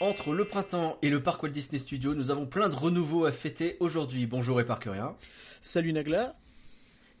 Entre 0.00 0.32
le 0.32 0.46
printemps 0.46 0.96
et 1.02 1.10
le 1.10 1.22
parc 1.22 1.42
Walt 1.42 1.50
Disney 1.50 1.78
Studios, 1.78 2.14
nous 2.14 2.30
avons 2.30 2.46
plein 2.46 2.70
de 2.70 2.74
renouveaux 2.74 3.26
à 3.26 3.32
fêter 3.32 3.76
aujourd'hui. 3.80 4.24
Bonjour 4.24 4.58
et 4.58 4.64
Parkerien. 4.64 5.14
Salut 5.60 5.92
Nagla. 5.92 6.34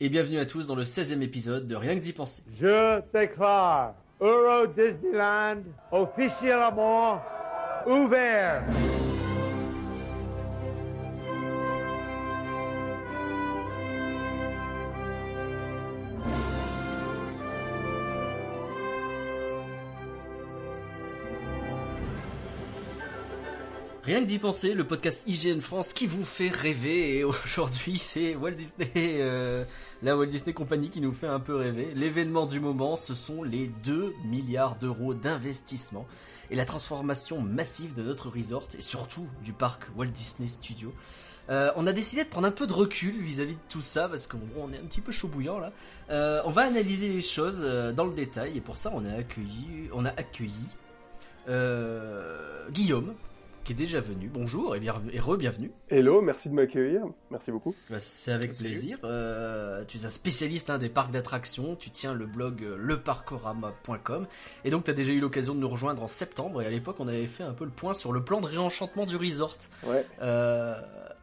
Et 0.00 0.08
bienvenue 0.08 0.38
à 0.38 0.46
tous 0.46 0.66
dans 0.66 0.74
le 0.74 0.84
16e 0.84 1.20
épisode 1.20 1.66
de 1.66 1.76
Rien 1.76 1.94
que 1.96 2.00
d'y 2.00 2.14
penser. 2.14 2.42
Je 2.58 3.02
déclare 3.12 3.92
Euro 4.22 4.66
Disneyland 4.66 5.62
officiellement 5.92 7.20
ouvert. 7.86 8.64
Rien 24.10 24.22
que 24.22 24.26
d'y 24.26 24.40
penser, 24.40 24.74
le 24.74 24.84
podcast 24.84 25.22
IGN 25.28 25.60
France 25.60 25.92
qui 25.92 26.08
vous 26.08 26.24
fait 26.24 26.48
rêver. 26.48 27.18
Et 27.18 27.22
aujourd'hui, 27.22 27.96
c'est 27.96 28.34
Walt 28.34 28.50
Disney, 28.50 28.90
euh, 28.96 29.62
la 30.02 30.16
Walt 30.16 30.26
Disney 30.26 30.52
Company 30.52 30.90
qui 30.90 31.00
nous 31.00 31.12
fait 31.12 31.28
un 31.28 31.38
peu 31.38 31.54
rêver. 31.54 31.90
L'événement 31.94 32.46
du 32.46 32.58
moment, 32.58 32.96
ce 32.96 33.14
sont 33.14 33.44
les 33.44 33.68
2 33.68 34.12
milliards 34.24 34.74
d'euros 34.74 35.14
d'investissement 35.14 36.08
et 36.50 36.56
la 36.56 36.64
transformation 36.64 37.40
massive 37.40 37.94
de 37.94 38.02
notre 38.02 38.30
resort 38.30 38.66
et 38.76 38.80
surtout 38.80 39.28
du 39.44 39.52
parc 39.52 39.84
Walt 39.96 40.06
Disney 40.06 40.48
Studios. 40.48 40.92
Euh, 41.48 41.70
on 41.76 41.86
a 41.86 41.92
décidé 41.92 42.24
de 42.24 42.28
prendre 42.28 42.48
un 42.48 42.50
peu 42.50 42.66
de 42.66 42.72
recul 42.72 43.16
vis-à-vis 43.16 43.54
de 43.54 43.60
tout 43.68 43.80
ça 43.80 44.08
parce 44.08 44.26
qu'on 44.26 44.72
est 44.72 44.78
un 44.78 44.86
petit 44.88 45.02
peu 45.02 45.12
chaud 45.12 45.28
bouillant 45.28 45.60
là. 45.60 45.70
Euh, 46.10 46.42
on 46.46 46.50
va 46.50 46.62
analyser 46.62 47.10
les 47.10 47.22
choses 47.22 47.60
euh, 47.62 47.92
dans 47.92 48.06
le 48.06 48.14
détail 48.14 48.56
et 48.56 48.60
pour 48.60 48.76
ça 48.76 48.90
on 48.92 49.04
a 49.04 49.12
accueilli, 49.12 49.88
on 49.92 50.04
a 50.04 50.10
accueilli 50.10 50.66
Guillaume 52.72 53.14
qui 53.64 53.72
est 53.72 53.76
déjà 53.76 54.00
venu. 54.00 54.28
Bonjour 54.32 54.74
et, 54.74 54.80
bien, 54.80 55.02
et 55.12 55.20
re-bienvenue. 55.20 55.70
Hello, 55.88 56.20
merci 56.22 56.48
de 56.48 56.54
m'accueillir. 56.54 57.02
Merci 57.30 57.50
beaucoup. 57.52 57.74
Bah, 57.90 57.98
c'est 57.98 58.32
avec 58.32 58.54
Salut. 58.54 58.70
plaisir. 58.70 58.98
Euh, 59.04 59.84
tu 59.86 59.98
es 59.98 60.06
un 60.06 60.10
spécialiste 60.10 60.70
hein, 60.70 60.78
des 60.78 60.88
parcs 60.88 61.10
d'attractions. 61.10 61.76
Tu 61.76 61.90
tiens 61.90 62.14
le 62.14 62.26
blog 62.26 62.62
euh, 62.62 62.76
leparcorama.com. 62.78 64.26
Et 64.64 64.70
donc, 64.70 64.84
tu 64.84 64.90
as 64.90 64.94
déjà 64.94 65.12
eu 65.12 65.20
l'occasion 65.20 65.54
de 65.54 65.60
nous 65.60 65.68
rejoindre 65.68 66.02
en 66.02 66.06
septembre. 66.06 66.62
Et 66.62 66.66
à 66.66 66.70
l'époque, 66.70 66.96
on 66.98 67.08
avait 67.08 67.26
fait 67.26 67.44
un 67.44 67.52
peu 67.52 67.64
le 67.64 67.70
point 67.70 67.92
sur 67.92 68.12
le 68.12 68.24
plan 68.24 68.40
de 68.40 68.46
réenchantement 68.46 69.06
du 69.06 69.16
resort. 69.16 69.56
Ouais. 69.84 70.04
Euh, 70.22 70.74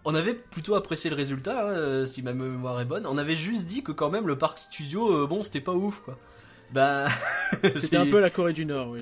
on 0.06 0.16
avait 0.16 0.34
plutôt 0.34 0.76
apprécié 0.76 1.10
le 1.10 1.16
résultat, 1.16 1.68
hein, 1.68 2.06
si 2.06 2.22
ma 2.22 2.34
mémoire 2.34 2.80
est 2.80 2.86
bonne. 2.86 3.06
On 3.06 3.18
avait 3.18 3.36
juste 3.36 3.66
dit 3.66 3.84
que 3.84 3.92
quand 3.92 4.10
même 4.10 4.28
le 4.28 4.38
parc 4.38 4.60
studio, 4.60 5.12
euh, 5.24 5.28
bon, 5.28 5.44
c'était 5.44 5.60
pas 5.62 5.74
ouf, 5.74 6.00
quoi. 6.06 6.18
Bah, 6.72 7.08
C'était 7.76 7.98
un 7.98 8.06
peu 8.06 8.20
la 8.20 8.30
Corée 8.30 8.54
du 8.54 8.66
Nord, 8.66 8.90
oui. 8.90 9.02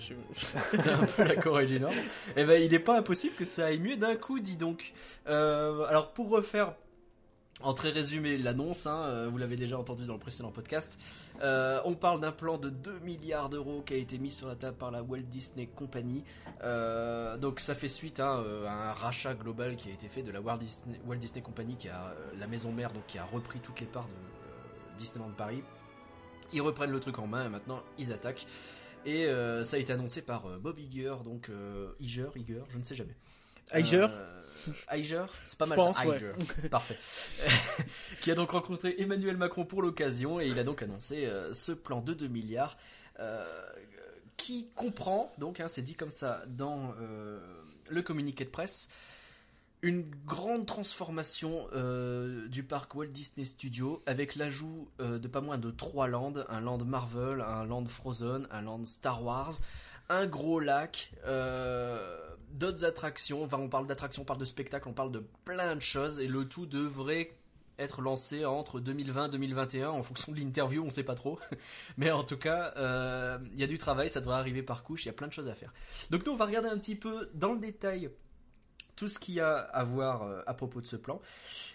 c'était 0.69 0.89
un 0.89 1.05
peu 1.05 1.23
la 1.23 1.35
Corée 1.35 1.66
du 1.66 1.80
Nord. 1.80 1.94
Et 2.35 2.45
ben, 2.45 2.61
il 2.61 2.71
n'est 2.71 2.80
pas 2.80 2.97
impossible 2.97 3.35
que 3.35 3.45
ça 3.45 3.67
aille 3.67 3.80
mieux 3.80 3.97
d'un 3.97 4.16
coup, 4.16 4.39
dis 4.39 4.55
donc. 4.55 4.94
Euh, 5.27 5.86
alors, 5.86 6.11
pour 6.11 6.30
refaire 6.30 6.73
en 7.61 7.73
très 7.73 7.89
résumé 7.89 8.38
l'annonce, 8.38 8.86
hein, 8.86 9.05
euh, 9.05 9.30
vous 9.31 9.38
l'avez 9.38 9.55
déjà 9.55 9.80
entendu 9.80 10.05
dans 10.05 10.13
le 10.13 10.19
précédent 10.19 10.52
podcast, 10.52 10.99
euh, 11.41 11.80
on 11.86 11.95
parle 11.95 12.19
d'un 12.19 12.33
plan 12.33 12.58
de 12.58 12.69
2 12.69 12.99
milliards 12.99 13.49
d'euros 13.49 13.81
qui 13.86 13.93
a 13.93 13.97
été 13.97 14.17
mis 14.17 14.30
sur 14.30 14.47
la 14.47 14.55
table 14.55 14.77
par 14.77 14.91
la 14.91 15.02
Walt 15.02 15.21
Disney 15.31 15.67
Company. 15.67 16.23
Euh, 16.63 17.38
donc 17.38 17.61
ça 17.61 17.73
fait 17.73 17.88
suite 17.88 18.19
hein, 18.19 18.43
à 18.67 18.89
un 18.89 18.93
rachat 18.93 19.33
global 19.33 19.77
qui 19.77 19.89
a 19.89 19.93
été 19.93 20.09
fait 20.09 20.21
de 20.21 20.31
la 20.31 20.41
Walt 20.41 20.58
Disney, 20.58 20.99
Walt 21.08 21.17
Disney 21.17 21.41
Company, 21.41 21.75
qui 21.77 21.88
a 21.88 22.13
la 22.38 22.47
maison 22.47 22.71
mère, 22.71 22.91
donc 22.91 23.05
qui 23.08 23.17
a 23.17 23.25
repris 23.25 23.59
toutes 23.59 23.80
les 23.80 23.88
parts 23.88 24.05
de 24.05 24.11
euh, 24.11 24.97
Disneyland 24.97 25.31
Paris. 25.38 25.63
Ils 26.53 26.61
reprennent 26.61 26.91
le 26.91 26.99
truc 26.99 27.19
en 27.19 27.27
main 27.27 27.45
et 27.45 27.49
maintenant 27.49 27.81
ils 27.97 28.11
attaquent. 28.13 28.45
Et 29.05 29.25
euh, 29.25 29.63
ça 29.63 29.77
a 29.77 29.79
été 29.79 29.93
annoncé 29.93 30.21
par 30.21 30.47
euh, 30.47 30.57
Bob 30.57 30.79
Iger, 30.79 31.15
donc 31.23 31.49
euh, 31.49 31.91
Iger, 31.99 32.29
Iger, 32.35 32.63
je 32.69 32.77
ne 32.77 32.83
sais 32.83 32.95
jamais. 32.95 33.15
Iger 33.73 34.07
Euh, 34.09 34.41
Iger, 34.93 35.25
c'est 35.45 35.57
pas 35.59 35.65
Je 35.65 35.69
mal 35.69 35.77
pense, 35.77 35.97
ça, 35.97 36.07
ouais. 36.07 36.17
Iger. 36.17 36.31
Parfait. 36.71 36.97
qui 38.21 38.31
a 38.31 38.35
donc 38.35 38.52
rencontré 38.52 38.95
Emmanuel 38.97 39.37
Macron 39.37 39.63
pour 39.65 39.81
l'occasion 39.83 40.39
et 40.39 40.47
il 40.47 40.58
a 40.58 40.64
donc 40.64 40.81
annoncé 40.81 41.25
euh, 41.25 41.53
ce 41.53 41.71
plan 41.71 42.02
de 42.02 42.14
2 42.15 42.27
milliards 42.27 42.77
euh, 43.20 43.43
qui 44.37 44.65
comprend, 44.75 45.31
donc 45.37 45.59
hein, 45.59 45.67
c'est 45.67 45.81
dit 45.83 45.95
comme 45.95 46.11
ça 46.11 46.43
dans 46.47 46.93
euh, 46.99 47.39
le 47.89 48.02
communiqué 48.02 48.43
de 48.43 48.49
presse, 48.49 48.89
une 49.81 50.03
grande 50.25 50.65
transformation 50.65 51.67
euh, 51.73 52.47
du 52.47 52.63
parc 52.63 52.95
Walt 52.95 53.08
Disney 53.08 53.45
Studios 53.45 54.02
avec 54.05 54.36
l'ajout 54.36 54.89
euh, 54.99 55.19
de 55.19 55.27
pas 55.27 55.41
moins 55.41 55.58
de 55.58 55.69
trois 55.69 56.08
lands, 56.08 56.33
un 56.49 56.61
land 56.61 56.80
Marvel, 56.80 57.41
un 57.41 57.65
land 57.65 57.85
Frozen, 57.85 58.47
un 58.52 58.61
land 58.61 58.85
Star 58.85 59.23
Wars, 59.23 59.53
un 60.09 60.25
gros 60.25 60.59
lac, 60.59 61.11
euh, 61.25 62.17
d'autres 62.52 62.85
attractions, 62.85 63.43
enfin 63.43 63.58
on 63.58 63.69
parle 63.69 63.87
d'attractions, 63.87 64.23
on 64.23 64.25
parle 64.25 64.39
de 64.39 64.45
spectacles, 64.45 64.87
on 64.89 64.93
parle 64.93 65.11
de 65.11 65.23
plein 65.43 65.75
de 65.75 65.81
choses 65.81 66.19
et 66.19 66.27
le 66.27 66.47
tout 66.47 66.65
devrait 66.65 67.37
être 67.77 68.02
lancé 68.02 68.45
entre 68.45 68.80
2020 68.80 69.27
et 69.27 69.31
2021 69.31 69.89
en 69.89 70.02
fonction 70.02 70.31
de 70.31 70.39
l'interview, 70.39 70.81
on 70.83 70.89
sait 70.89 71.03
pas 71.03 71.15
trop. 71.15 71.37
Mais 71.97 72.09
en 72.09 72.23
tout 72.23 72.37
cas, 72.37 72.73
il 73.52 73.59
y 73.59 73.64
a 73.64 73.67
du 73.67 73.77
travail, 73.77 74.09
ça 74.09 74.21
devrait 74.21 74.37
arriver 74.37 74.64
par 74.64 74.83
couche, 74.83 75.03
il 75.03 75.08
y 75.08 75.11
a 75.11 75.14
plein 75.14 75.27
de 75.27 75.33
choses 75.33 75.49
à 75.49 75.55
faire. 75.55 75.73
Donc 76.09 76.25
nous 76.25 76.31
on 76.31 76.37
va 76.37 76.45
regarder 76.45 76.69
un 76.69 76.77
petit 76.77 76.95
peu 76.95 77.30
dans 77.33 77.52
le 77.52 77.59
détail 77.59 78.09
tout 78.95 79.08
ce 79.08 79.20
qu'il 79.20 79.36
y 79.36 79.42
a 79.42 79.58
à 79.58 79.83
voir 79.83 80.23
euh, 80.23 80.42
à 80.48 80.54
propos 80.54 80.82
de 80.82 80.86
ce 80.86 80.95
plan. 80.95 81.22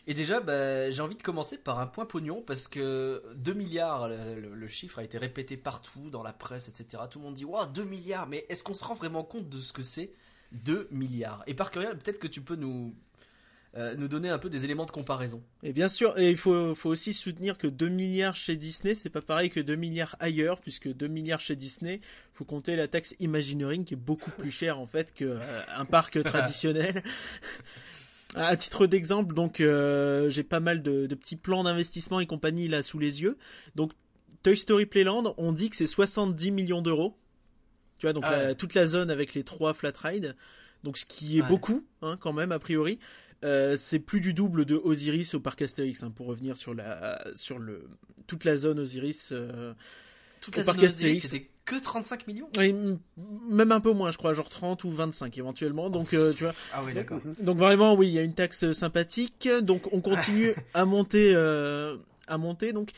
Et 0.07 0.15
déjà, 0.15 0.41
bah, 0.41 0.91
j'ai 0.91 1.03
envie 1.03 1.17
de 1.17 1.23
commencer 1.23 1.59
par 1.59 1.79
un 1.79 1.87
point 1.87 2.07
pognon 2.07 2.43
parce 2.43 2.69
que 2.69 3.23
2 3.37 3.53
milliards, 3.55 4.09
le, 4.09 4.67
chiffre 4.67 4.99
a 4.99 5.05
été 5.05 5.19
répété 5.19 5.57
partout 5.57 6.11
dans 6.11 6.23
la 6.23 6.33
presse, 6.33 6.69
etc. 6.69 7.03
Tout 7.11 7.19
le 7.19 7.25
monde 7.27 7.35
dit 7.35 7.45
Waouh, 7.45 7.67
2 7.67 7.85
milliards, 7.85 8.27
mais 8.27 8.47
est-ce 8.49 8.65
qu'on 8.65 8.75
se 8.75 8.85
rend 8.85 8.95
vraiment 8.95 9.25
compte 9.25 9.49
de 9.49 9.59
ce 9.59 9.73
que 9.73 9.83
c'est 9.83 10.13
2 10.53 10.89
milliards? 10.91 11.43
Et 11.47 11.55
par 11.55 11.71
curieux, 11.71 11.91
peut-être 11.91 12.19
que 12.19 12.29
tu 12.29 12.41
peux 12.41 12.57
nous, 12.57 12.95
euh, 13.77 13.95
nous 13.97 14.09
donner 14.09 14.29
un 14.31 14.39
peu 14.39 14.51
des 14.51 14.65
éléments 14.65 14.85
de 14.85 14.91
comparaison. 14.91 15.43
Et 15.63 15.73
bien 15.73 15.87
sûr, 15.89 16.19
et 16.19 16.31
il 16.31 16.37
faut, 16.37 16.75
faut 16.75 16.91
aussi 16.91 17.13
soutenir 17.13 17.57
que 17.57 17.67
2 17.69 17.89
milliards 17.89 18.35
chez 18.35 18.57
Disney, 18.57 18.95
c'est 18.97 19.11
pas 19.11 19.23
pareil 19.23 19.49
que 19.51 19.61
2 19.61 19.77
milliards 19.77 20.17
ailleurs, 20.19 20.61
puisque 20.61 20.93
2 20.93 21.07
milliards 21.07 21.41
chez 21.41 21.55
Disney, 21.57 22.01
faut 22.35 22.45
compter 22.45 22.75
la 22.75 22.89
taxe 22.89 23.15
Imagineering 23.21 23.85
qui 23.85 23.95
est 23.95 23.97
beaucoup 23.97 24.31
plus 24.33 24.51
chère 24.51 24.81
en 24.81 24.87
fait 24.87 25.13
qu'un 25.15 25.85
parc 25.89 26.21
traditionnel. 26.25 27.03
À 28.37 28.57
titre 28.57 28.87
d'exemple, 28.87 29.35
donc 29.35 29.61
euh, 29.61 30.31
j'ai 30.31 30.45
pas 30.45 30.61
mal 30.61 30.83
de, 30.83 31.07
de 31.07 31.15
petits 31.17 31.35
plans 31.37 31.65
d'investissement 31.65 32.21
et 32.21 32.27
compagnie 32.27 32.69
là 32.69 32.81
sous 32.83 33.01
les 33.01 33.23
yeux. 33.23 33.37
Donc 33.75 33.93
Toy 34.45 34.57
Story 34.57 34.87
Playland, 34.87 35.35
on 35.37 35.53
dit 35.53 35.69
que 35.69 35.75
c'est 35.77 35.89
70 35.89 36.53
millions 36.53 36.81
d'euros. 36.81 37.17
Tu 37.99 38.07
vois, 38.07 38.13
donc 38.13 38.23
Ah 38.27 38.43
la- 38.45 38.55
toute 38.55 38.75
la 38.75 38.87
zone 38.87 39.11
avec 39.11 39.35
les 39.35 39.43
trois 39.43 39.75
flat 39.75 39.93
rides. 40.01 40.37
Donc 40.85 40.97
ce 40.97 41.05
qui 41.07 41.39
est 41.39 41.43
Ouais. 41.43 41.49
beaucoup, 41.49 41.85
hein, 42.03 42.17
quand 42.21 42.33
même, 42.33 42.53
a 42.53 42.59
priori. 42.61 43.01
Euh, 43.45 43.77
c'est 43.77 43.99
plus 43.99 44.21
du 44.21 44.35
double 44.35 44.65
de 44.67 44.75
Osiris 44.77 45.35
au 45.35 45.41
parc 45.41 45.63
Astérix, 45.63 46.03
hein, 46.03 46.11
pour 46.15 46.27
revenir 46.27 46.57
sur 46.57 46.75
la 46.75 47.25
sur 47.35 47.59
le 47.59 47.89
toute 48.27 48.45
la 48.45 48.57
zone 48.57 48.79
Osiris. 48.81 49.31
euh, 49.33 49.73
Toute 50.43 50.57
Au 50.57 50.61
la 50.61 50.65
parc 50.67 50.79
zone 50.79 50.87
Osiris, 50.87 51.17
Astérix. 51.19 51.29
c'était 51.29 51.51
que 51.65 51.77
35 51.77 52.27
millions 52.27 52.49
même 53.49 53.71
un 53.73 53.81
peu 53.81 53.93
moins, 53.93 54.11
je 54.11 54.19
crois, 54.19 54.35
genre 54.35 54.49
30 54.49 54.85
ou 54.85 54.91
25 54.91 55.39
éventuellement. 55.39 55.89
Donc 55.89 56.13
euh, 56.15 56.33
tu 56.35 56.45
vois, 56.45 56.55
Ah 56.73 56.83
oui, 56.85 56.93
d'accord. 56.93 57.21
donc 57.41 57.57
vraiment 57.59 57.95
oui, 57.95 58.09
il 58.09 58.13
y 58.13 58.19
a 58.19 58.23
une 58.23 58.35
taxe 58.35 58.73
sympathique. 58.73 59.49
Donc 59.63 59.93
on 59.93 60.01
continue 60.01 60.53
à 60.75 60.85
monter, 60.85 61.33
euh, 61.35 61.97
à 62.27 62.37
monter. 62.39 62.73
Donc 62.73 62.91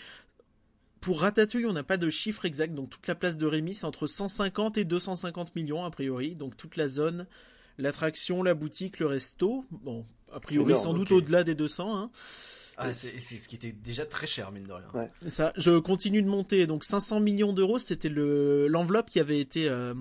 pour 1.01 1.21
Ratatouille, 1.21 1.67
on 1.67 1.73
n'a 1.73 1.83
pas 1.83 1.97
de 1.99 2.09
chiffre 2.11 2.45
exact. 2.47 2.75
Donc 2.75 2.91
toute 2.91 3.07
la 3.07 3.15
place 3.15 3.37
de 3.37 3.47
Rémi, 3.47 3.75
c'est 3.75 3.85
entre 3.87 4.07
150 4.07 4.79
et 4.79 4.85
250 4.85 5.55
millions 5.57 5.85
a 5.85 5.91
priori. 5.91 6.35
Donc 6.35 6.57
toute 6.57 6.77
la 6.77 6.89
zone, 6.89 7.27
l'attraction, 7.79 8.43
la 8.43 8.55
boutique, 8.55 8.99
le 8.99 9.07
resto. 9.07 9.65
Bon, 9.71 10.05
a 10.33 10.41
priori 10.41 10.77
sans 10.77 10.95
doute 10.95 11.11
au-delà 11.13 11.45
des 11.45 11.55
200. 11.55 11.97
Hein. 11.97 12.11
Ah, 12.79 12.93
c'est 12.95 13.21
c'est 13.21 13.37
ce 13.37 13.49
qui 13.49 13.57
était 13.57 13.71
déjà 13.73 14.07
très 14.07 14.27
cher, 14.27 14.51
mine 14.51 14.65
de 14.65 14.73
rien. 14.73 14.87
Ouais. 14.95 15.11
Ça, 15.29 15.53
je 15.57 15.79
continue 15.79 16.23
de 16.23 16.29
monter. 16.29 16.67
Donc 16.67 16.85
500 16.85 17.21
millions 17.21 17.53
d'euros, 17.53 17.79
c'était 17.79 18.09
le 18.09 18.67
l'enveloppe 18.67 19.11
qui 19.11 19.21
avait 19.21 19.39
été 19.41 19.69
euh, 19.69 19.93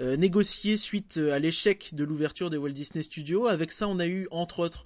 euh, 0.00 0.16
négociée 0.16 0.78
suite 0.78 1.18
à 1.18 1.38
l'échec 1.38 1.90
de 1.94 2.02
l'ouverture 2.04 2.48
des 2.50 2.56
Walt 2.56 2.70
Disney 2.72 3.02
Studios. 3.04 3.46
Avec 3.46 3.72
ça, 3.72 3.88
on 3.88 3.98
a 3.98 4.06
eu 4.06 4.26
entre 4.30 4.60
autres 4.60 4.84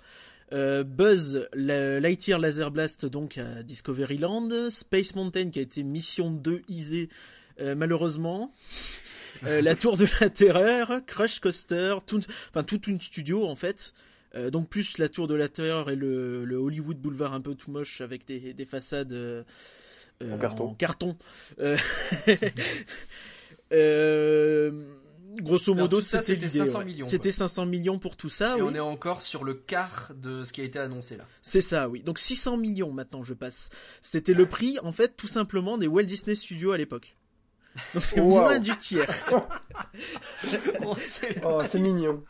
euh, 0.53 0.83
Buzz 0.83 1.49
la- 1.55 2.01
Lightyear 2.01 2.39
Laser 2.41 2.71
Blast 2.73 3.07
donc 3.07 3.39
à 3.39 3.63
Discoveryland, 3.63 4.69
Space 4.71 5.15
Mountain 5.15 5.51
qui 5.51 5.61
a 5.61 5.63
été 5.63 5.85
mission 5.85 6.31
2 6.33 6.63
isée 6.69 7.09
euh, 7.61 7.75
malheureusement. 7.77 8.51
Euh, 9.45 9.61
la 9.61 9.75
Tour 9.75 9.97
de 9.97 10.07
la 10.21 10.31
Terreur, 10.31 11.01
Crush 11.07 11.41
Coaster, 11.41 11.97
tout, 12.07 12.21
enfin 12.51 12.63
toute 12.63 12.87
une 12.87 13.01
studio 13.01 13.47
en 13.47 13.57
fait. 13.57 13.93
Euh, 14.35 14.51
donc 14.51 14.69
plus 14.69 14.99
la 14.99 15.09
Tour 15.09 15.29
de 15.29 15.35
la 15.35 15.49
Terreur 15.49 15.91
et 15.91 15.97
le, 15.97 16.45
le 16.45 16.57
Hollywood 16.57 16.99
Boulevard 16.99 17.33
un 17.33 17.41
peu 17.41 17.55
tout 17.55 17.71
moche 17.71 18.01
avec 18.01 18.27
des, 18.27 18.53
des 18.53 18.67
façades 18.67 19.45
euh, 20.23 20.35
En 20.35 20.39
carton. 20.39 20.75
carton. 20.75 21.17
Euh, 21.59 21.77
euh, 23.73 24.87
grosso 25.41 25.75
modo, 25.75 26.01
c'était 26.01 26.23
c'était 26.23 26.47
l'idée, 26.47 26.59
500 26.59 26.79
ouais. 26.79 26.85
millions, 26.87 27.07
C'était 27.07 27.31
quoi. 27.31 27.39
500 27.39 27.67
millions 27.67 27.99
pour 27.99 28.17
tout 28.17 28.29
ça. 28.29 28.57
Et 28.57 28.63
oui. 28.63 28.69
on 28.71 28.75
est 28.75 28.81
encore 28.81 29.23
sur 29.23 29.45
le 29.45 29.55
quart 29.55 30.13
de 30.15 30.43
ce 30.45 30.53
qui 30.53 30.63
a 30.63 30.65
été 30.65 30.79
annoncé 30.79 31.17
là. 31.17 31.25
C'est 31.43 31.61
ça, 31.61 31.89
oui. 31.89 32.03
Donc 32.03 32.19
600 32.19 32.57
millions 32.57 32.93
maintenant, 32.93 33.23
je 33.23 33.35
passe. 33.35 33.69
C'était 34.01 34.35
le 34.35 34.47
prix, 34.49 34.79
en 34.83 34.93
fait, 34.93 35.17
tout 35.17 35.29
simplement 35.29 35.77
des 35.77 35.87
Walt 35.87 36.05
Disney 36.05 36.37
Studios 36.37 36.73
à 36.73 36.79
l'époque. 36.79 37.15
Donc 37.95 38.05
c'est 38.05 38.21
Wow. 38.21 38.29
moins 38.41 38.59
du 38.59 38.77
tiers. 38.77 39.09
Bon, 40.83 40.95
c'est- 41.05 41.41
Oh, 41.45 41.63
c'est 41.65 41.79
mignon. 41.79 42.23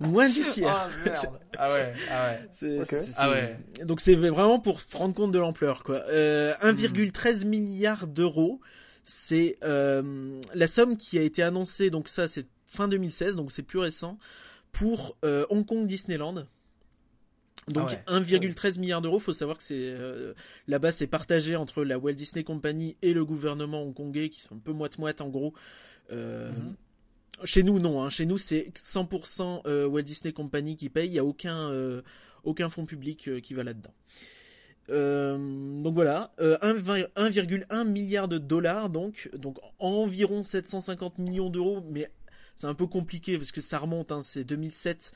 moins 0.00 0.28
du 0.28 0.42
tiers. 0.48 0.74
Ah 0.76 0.88
merde. 1.04 1.40
Ah 1.58 1.72
ouais, 1.72 1.92
ah 2.10 2.28
ouais. 2.28 2.48
C'est- 2.52 3.12
Ah 3.18 3.30
ouais. 3.30 3.56
Donc 3.84 4.00
c'est 4.00 4.14
vraiment 4.14 4.60
pour 4.60 4.80
se 4.80 4.96
rendre 4.96 5.14
compte 5.14 5.32
de 5.32 5.38
l'ampleur 5.38 5.82
quoi. 5.84 5.96
Euh, 6.08 6.54
Hmm. 6.62 6.66
1,13 6.68 7.44
milliard 7.44 8.06
d'euros, 8.06 8.60
c'est 9.04 9.56
euh, 9.64 10.40
la 10.54 10.66
somme 10.66 10.96
qui 10.96 11.18
a 11.18 11.22
été 11.22 11.42
annoncée. 11.42 11.90
Donc 11.90 12.08
ça 12.08 12.28
c'est 12.28 12.46
fin 12.66 12.88
2016, 12.88 13.36
donc 13.36 13.52
c'est 13.52 13.62
plus 13.62 13.78
récent 13.78 14.18
pour 14.72 15.16
euh, 15.24 15.44
Hong 15.50 15.66
Kong 15.66 15.86
Disneyland. 15.86 16.46
Donc 17.68 17.90
Ah 18.06 18.12
ouais. 18.14 18.20
1,13 18.22 18.78
milliard 18.80 19.00
d'euros. 19.02 19.18
Faut 19.18 19.32
savoir 19.32 19.56
que 19.56 19.62
c'est 19.62 19.74
euh, 19.78 20.34
là-bas 20.66 20.90
c'est 20.92 21.06
partagé 21.06 21.54
entre 21.56 21.84
la 21.84 21.98
Walt 21.98 22.14
Disney 22.14 22.42
Company 22.44 22.96
et 23.02 23.12
le 23.14 23.24
gouvernement 23.24 23.82
hongkongais 23.82 24.28
qui 24.30 24.40
sont 24.40 24.56
un 24.56 24.58
peu 24.58 24.72
moite 24.72 24.98
moite 24.98 25.20
en 25.20 25.28
gros. 25.28 25.52
Euh, 26.10 26.50
Mhm. 26.50 26.74
Chez 27.44 27.62
nous, 27.62 27.78
non. 27.78 28.02
hein. 28.02 28.10
Chez 28.10 28.26
nous, 28.26 28.36
c'est 28.38 28.70
100% 28.76 29.62
euh, 29.66 29.86
Walt 29.86 30.02
Disney 30.02 30.32
Company 30.32 30.76
qui 30.76 30.90
paye. 30.90 31.08
Il 31.08 31.12
n'y 31.12 31.18
a 31.18 31.24
aucun, 31.24 31.70
euh, 31.70 32.02
aucun 32.44 32.68
fonds 32.68 32.84
public 32.84 33.30
qui 33.42 33.54
va 33.54 33.64
là-dedans. 33.64 33.94
Donc 34.88 35.94
voilà, 35.94 36.32
euh, 36.40 36.58
1,20 36.60 37.06
1,1 37.16 37.84
milliard 37.88 38.28
de 38.28 38.38
dollars, 38.38 38.90
donc, 38.90 39.30
donc 39.34 39.58
environ 39.78 40.42
750 40.42 41.18
millions 41.18 41.48
d'euros, 41.50 41.82
mais 41.90 42.10
c'est 42.56 42.66
un 42.66 42.74
peu 42.74 42.86
compliqué 42.86 43.38
parce 43.38 43.52
que 43.52 43.60
ça 43.60 43.78
remonte, 43.78 44.12
hein, 44.12 44.20
c'est 44.22 44.44
2007 44.44 45.12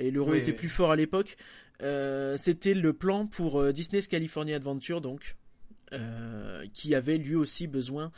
et 0.00 0.10
l'euro 0.10 0.32
Oui, 0.32 0.38
était 0.38 0.50
oui. 0.50 0.56
plus 0.56 0.68
fort 0.68 0.90
à 0.90 0.96
l'époque. 0.96 1.36
Euh, 1.82 2.36
C'était 2.36 2.74
le 2.74 2.92
plan 2.92 3.26
pour 3.26 3.60
euh, 3.60 3.72
Disney's 3.72 4.08
California 4.08 4.56
Adventure, 4.56 5.00
donc, 5.00 5.36
euh, 5.92 6.64
qui 6.74 6.94
avait 6.94 7.16
lui 7.18 7.34
aussi 7.36 7.66
besoin 7.66 8.10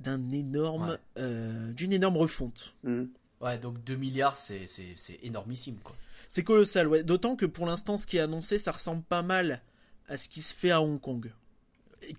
d'un 0.00 0.30
énorme, 0.30 0.90
Ouais. 0.90 0.96
euh, 1.18 1.72
d'une 1.72 1.92
énorme 1.92 2.16
refonte. 2.16 2.74
Mhm. 2.82 3.10
Ouais, 3.40 3.58
donc 3.58 3.82
2 3.84 3.96
milliards, 3.96 4.36
c'est, 4.36 4.66
c'est, 4.66 4.94
c'est 4.96 5.18
énormissime, 5.22 5.76
quoi. 5.84 5.94
C'est 6.28 6.42
colossal, 6.42 6.88
ouais. 6.88 7.02
D'autant 7.04 7.36
que 7.36 7.46
pour 7.46 7.66
l'instant, 7.66 7.96
ce 7.96 8.06
qui 8.06 8.16
est 8.16 8.20
annoncé, 8.20 8.58
ça 8.58 8.72
ressemble 8.72 9.02
pas 9.02 9.22
mal 9.22 9.60
à 10.08 10.16
ce 10.16 10.28
qui 10.28 10.42
se 10.42 10.54
fait 10.54 10.70
à 10.70 10.80
Hong 10.82 11.00
Kong, 11.00 11.30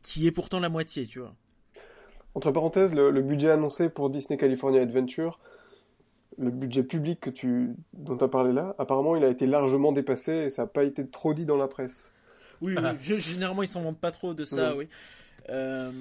qui 0.02 0.28
est 0.28 0.32
pourtant 0.32 0.60
la 0.60 0.70
moitié, 0.70 1.06
tu 1.08 1.20
vois. 1.20 1.36
Entre 2.34 2.52
parenthèses, 2.52 2.94
le, 2.94 3.12
le 3.12 3.22
budget 3.22 3.50
annoncé 3.50 3.90
pour 3.90 4.10
Disney 4.10 4.38
California 4.38 4.82
Adventure, 4.82 5.40
le 6.38 6.52
budget 6.52 6.84
public 6.84 7.20
que 7.20 7.30
tu, 7.30 7.76
dont 7.94 8.18
tu 8.18 8.24
as 8.24 8.28
parlé 8.28 8.52
là, 8.54 8.76
apparemment 8.78 9.16
il 9.16 9.24
a 9.24 9.30
été 9.30 9.48
largement 9.48 9.92
dépassé 9.92 10.32
et 10.34 10.50
ça 10.50 10.64
n'a 10.64 10.68
pas 10.68 10.84
été 10.84 11.08
trop 11.08 11.34
dit 11.34 11.46
dans 11.46 11.58
la 11.58 11.68
presse. 11.68 12.12
Oui, 12.62 12.76
oui. 12.78 12.84
je- 13.00 13.16
généralement, 13.18 13.64
ils 13.64 13.68
s'en 13.68 13.82
vendent 13.82 14.00
pas 14.00 14.12
trop 14.12 14.34
de 14.34 14.44
ça, 14.44 14.76
oui. 14.76 14.88
Euh, 15.50 15.92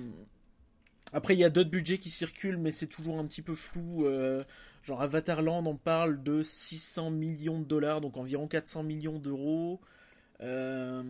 Après, 1.12 1.34
il 1.34 1.38
y 1.38 1.44
a 1.44 1.50
d'autres 1.50 1.70
budgets 1.70 1.98
qui 1.98 2.10
circulent, 2.10 2.56
mais 2.56 2.72
c'est 2.72 2.86
toujours 2.88 3.18
un 3.18 3.24
petit 3.26 3.42
peu 3.42 3.54
flou. 3.54 4.04
euh, 4.06 4.42
Genre 4.82 5.00
Avatarland, 5.00 5.66
on 5.66 5.76
parle 5.76 6.22
de 6.22 6.42
600 6.42 7.10
millions 7.10 7.58
de 7.58 7.64
dollars, 7.64 8.00
donc 8.00 8.16
environ 8.16 8.46
400 8.48 8.82
millions 8.82 9.18
d'euros. 9.18 9.80
Euh, 10.40 11.02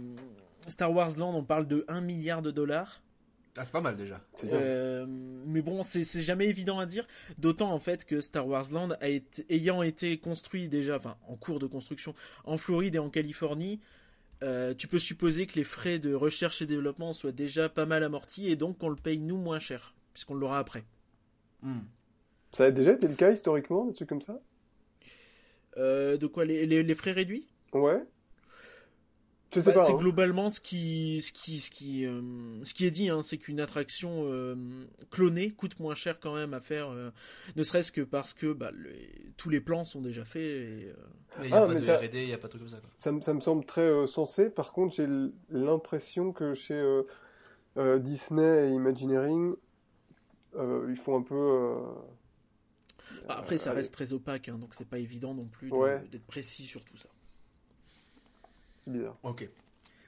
Star 0.68 0.92
Wars 0.92 1.16
Land, 1.18 1.34
on 1.34 1.42
parle 1.44 1.66
de 1.66 1.84
1 1.88 2.00
milliard 2.02 2.40
de 2.42 2.50
dollars. 2.50 3.00
Ah, 3.56 3.64
c'est 3.64 3.72
pas 3.72 3.80
mal 3.80 3.96
déjà. 3.96 4.20
Euh, 4.44 5.06
mais 5.08 5.62
bon, 5.62 5.84
c'est 5.84 6.02
c'est 6.04 6.22
jamais 6.22 6.46
évident 6.46 6.80
à 6.80 6.86
dire. 6.86 7.06
D'autant 7.38 7.70
en 7.70 7.78
fait 7.78 8.04
que 8.04 8.20
Star 8.20 8.48
Wars 8.48 8.66
Land 8.72 8.90
a 9.00 9.08
été, 9.08 9.46
ayant 9.48 9.82
été 9.82 10.18
construit 10.18 10.68
déjà, 10.68 10.96
enfin 10.96 11.16
en 11.28 11.36
cours 11.36 11.60
de 11.60 11.66
construction 11.66 12.14
en 12.44 12.56
Floride 12.56 12.96
et 12.96 12.98
en 12.98 13.10
Californie, 13.10 13.80
euh, 14.42 14.74
tu 14.74 14.88
peux 14.88 14.98
supposer 14.98 15.46
que 15.46 15.54
les 15.54 15.62
frais 15.64 16.00
de 16.00 16.12
recherche 16.14 16.62
et 16.62 16.66
développement 16.66 17.12
soient 17.12 17.30
déjà 17.32 17.68
pas 17.68 17.86
mal 17.86 18.02
amortis 18.02 18.48
et 18.50 18.56
donc 18.56 18.78
qu'on 18.78 18.88
le 18.88 18.96
paye 18.96 19.18
nous 19.20 19.36
moins 19.38 19.60
cher, 19.60 19.94
puisqu'on 20.12 20.34
l'aura 20.34 20.58
après. 20.58 20.82
Hmm. 21.62 21.78
Ça 22.50 22.64
a 22.64 22.70
déjà 22.72 22.92
été 22.92 23.06
le 23.06 23.14
cas 23.14 23.30
historiquement, 23.30 23.84
des 23.84 23.94
trucs 23.94 24.08
comme 24.08 24.20
ça? 24.22 24.40
Euh, 25.76 26.16
de 26.16 26.26
quoi 26.26 26.44
les, 26.44 26.66
les- 26.66 26.82
les 26.82 26.94
frais 26.94 27.12
réduits? 27.12 27.46
Ouais. 27.72 28.02
Je 29.52 29.60
sais 29.60 29.66
Bah, 29.70 29.74
pas. 29.74 29.84
C'est 29.84 29.92
hein. 29.92 29.96
globalement 29.96 30.50
ce 30.50 30.60
qui, 30.60 31.20
ce 31.22 31.32
qui, 31.32 31.60
ce 31.60 31.70
qui, 31.70 32.04
euh, 32.06 32.20
ce 32.64 32.74
qui 32.74 32.86
est 32.86 32.90
dit, 32.90 33.08
hein, 33.08 33.22
c'est 33.22 33.38
qu'une 33.38 33.60
attraction 33.60 34.24
euh, 34.26 34.56
clonée 35.10 35.50
coûte 35.52 35.78
moins 35.78 35.94
cher 35.94 36.18
quand 36.18 36.34
même 36.34 36.54
à 36.54 36.60
faire, 36.60 36.90
euh, 36.90 37.10
ne 37.54 37.62
serait-ce 37.62 37.92
que 37.92 38.00
parce 38.00 38.34
que 38.34 38.52
bah, 38.52 38.72
tous 39.36 39.50
les 39.50 39.60
plans 39.60 39.84
sont 39.84 40.00
déjà 40.00 40.24
faits. 40.24 40.42
Et, 40.42 40.88
euh, 40.88 40.94
Mais 41.38 41.46
il 41.46 41.50
n'y 41.50 41.56
a 41.56 41.62
Ah, 41.62 41.66
pas 41.68 41.74
de 41.74 41.78
ça- 41.80 41.98
R&D, 41.98 42.22
il 42.22 42.26
n'y 42.26 42.32
a 42.32 42.38
pas 42.38 42.48
de 42.48 42.50
truc 42.52 42.62
comme 42.62 42.68
ça, 42.70 42.80
quoi. 42.80 42.90
Ça, 42.96 43.12
me- 43.12 43.20
ça 43.20 43.32
me 43.34 43.40
semble 43.40 43.64
très 43.64 43.82
euh, 43.82 44.06
sensé. 44.08 44.50
Par 44.50 44.72
contre, 44.72 44.94
j'ai 44.96 45.06
l'impression 45.50 46.32
que 46.32 46.54
chez 46.54 46.74
euh, 46.74 47.02
euh, 47.76 47.98
Disney 48.00 48.70
et 48.70 48.72
Imagineering, 48.72 49.54
euh, 50.56 50.86
ils 50.90 50.96
font 50.96 51.16
un 51.16 51.22
peu. 51.22 51.34
euh, 51.34 51.76
bah, 53.28 53.36
après, 53.38 53.56
ça 53.56 53.70
allez. 53.70 53.78
reste 53.80 53.92
très 53.94 54.12
opaque, 54.12 54.48
hein, 54.48 54.58
donc 54.58 54.74
c'est 54.74 54.88
pas 54.88 54.98
évident 54.98 55.34
non 55.34 55.46
plus 55.46 55.70
Ouais. 55.70 56.02
d'être 56.10 56.26
précis 56.26 56.64
sur 56.64 56.84
tout 56.84 56.96
ça. 56.96 57.08
C'est 58.84 58.92
bizarre. 58.92 59.16
Ok. 59.22 59.48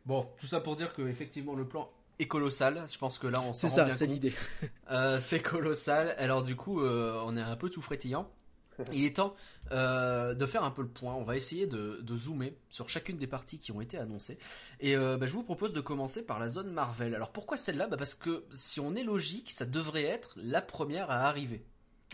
Bon, 0.04 0.28
tout 0.38 0.46
ça 0.46 0.60
pour 0.60 0.76
dire 0.76 0.92
que 0.92 1.02
effectivement 1.02 1.54
le 1.54 1.66
plan 1.66 1.90
est 2.18 2.28
colossal. 2.28 2.84
Je 2.90 2.98
pense 2.98 3.18
que 3.18 3.26
là 3.26 3.40
on 3.40 3.52
s'en 3.52 3.52
C'est 3.52 3.68
rend 3.68 3.74
ça, 3.74 3.84
bien 3.84 3.94
c'est 3.94 4.06
l'idée. 4.06 4.32
Euh, 4.90 5.18
c'est 5.18 5.40
colossal. 5.40 6.14
Alors 6.18 6.42
du 6.42 6.54
coup, 6.54 6.80
euh, 6.80 7.20
on 7.24 7.36
est 7.36 7.40
un 7.40 7.56
peu 7.56 7.68
tout 7.70 7.82
frétillant. 7.82 8.30
Il 8.92 9.04
est 9.04 9.16
temps 9.16 9.34
euh, 9.72 10.34
de 10.34 10.46
faire 10.46 10.64
un 10.64 10.70
peu 10.70 10.82
le 10.82 10.88
point. 10.88 11.14
On 11.14 11.24
va 11.24 11.36
essayer 11.36 11.66
de, 11.66 12.00
de 12.02 12.16
zoomer 12.16 12.54
sur 12.70 12.88
chacune 12.88 13.16
des 13.16 13.26
parties 13.26 13.58
qui 13.58 13.72
ont 13.72 13.80
été 13.80 13.98
annoncées. 13.98 14.38
Et 14.80 14.96
euh, 14.96 15.16
bah, 15.16 15.26
je 15.26 15.32
vous 15.32 15.42
propose 15.42 15.72
de 15.72 15.80
commencer 15.80 16.24
par 16.24 16.38
la 16.38 16.48
zone 16.48 16.70
Marvel. 16.70 17.14
Alors 17.14 17.32
pourquoi 17.32 17.56
celle-là? 17.56 17.86
Bah, 17.86 17.96
Parce 17.96 18.14
que 18.14 18.44
si 18.50 18.80
on 18.80 18.94
est 18.94 19.02
logique, 19.02 19.50
ça 19.50 19.64
devrait 19.64 20.04
être 20.04 20.34
la 20.36 20.62
première 20.62 21.10
à 21.10 21.26
arriver. 21.26 21.64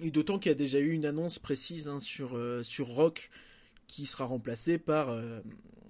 Et 0.00 0.10
d'autant 0.10 0.38
qu'il 0.38 0.50
y 0.50 0.54
a 0.54 0.58
déjà 0.58 0.78
eu 0.78 0.92
une 0.92 1.04
annonce 1.04 1.38
précise 1.38 1.88
hein, 1.88 2.00
sur, 2.00 2.36
euh, 2.36 2.62
sur 2.62 2.86
Rock 2.88 3.30
qui 3.92 4.06
sera 4.06 4.24
remplacé 4.24 4.78
par 4.78 5.10
euh, 5.10 5.40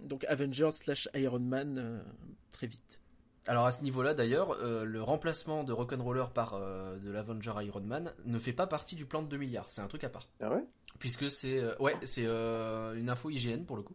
donc 0.02 0.24
Avengers 0.24 0.72
slash 0.72 1.08
Iron 1.14 1.38
Man 1.38 1.78
euh, 1.78 2.02
très 2.50 2.66
vite. 2.66 3.00
Alors 3.46 3.64
à 3.64 3.70
ce 3.70 3.84
niveau-là 3.84 4.12
d'ailleurs, 4.12 4.56
euh, 4.60 4.84
le 4.84 5.00
remplacement 5.00 5.62
de 5.62 5.72
Rock'n'Roller 5.72 6.24
par 6.34 6.54
euh, 6.54 6.98
de 6.98 7.12
l'Avenger 7.12 7.52
Iron 7.62 7.82
Man 7.82 8.12
ne 8.24 8.38
fait 8.40 8.52
pas 8.52 8.66
partie 8.66 8.96
du 8.96 9.06
plan 9.06 9.22
de 9.22 9.28
2 9.28 9.36
milliards. 9.36 9.70
C'est 9.70 9.82
un 9.82 9.86
truc 9.86 10.02
à 10.02 10.08
part. 10.08 10.28
Ah 10.40 10.50
ouais? 10.50 10.64
Puisque 10.98 11.30
c'est 11.30 11.58
euh, 11.60 11.76
ouais 11.78 11.94
c'est 12.02 12.26
euh, 12.26 12.98
une 12.98 13.08
info 13.08 13.30
IGN 13.30 13.64
pour 13.66 13.76
le 13.76 13.82
coup. 13.82 13.94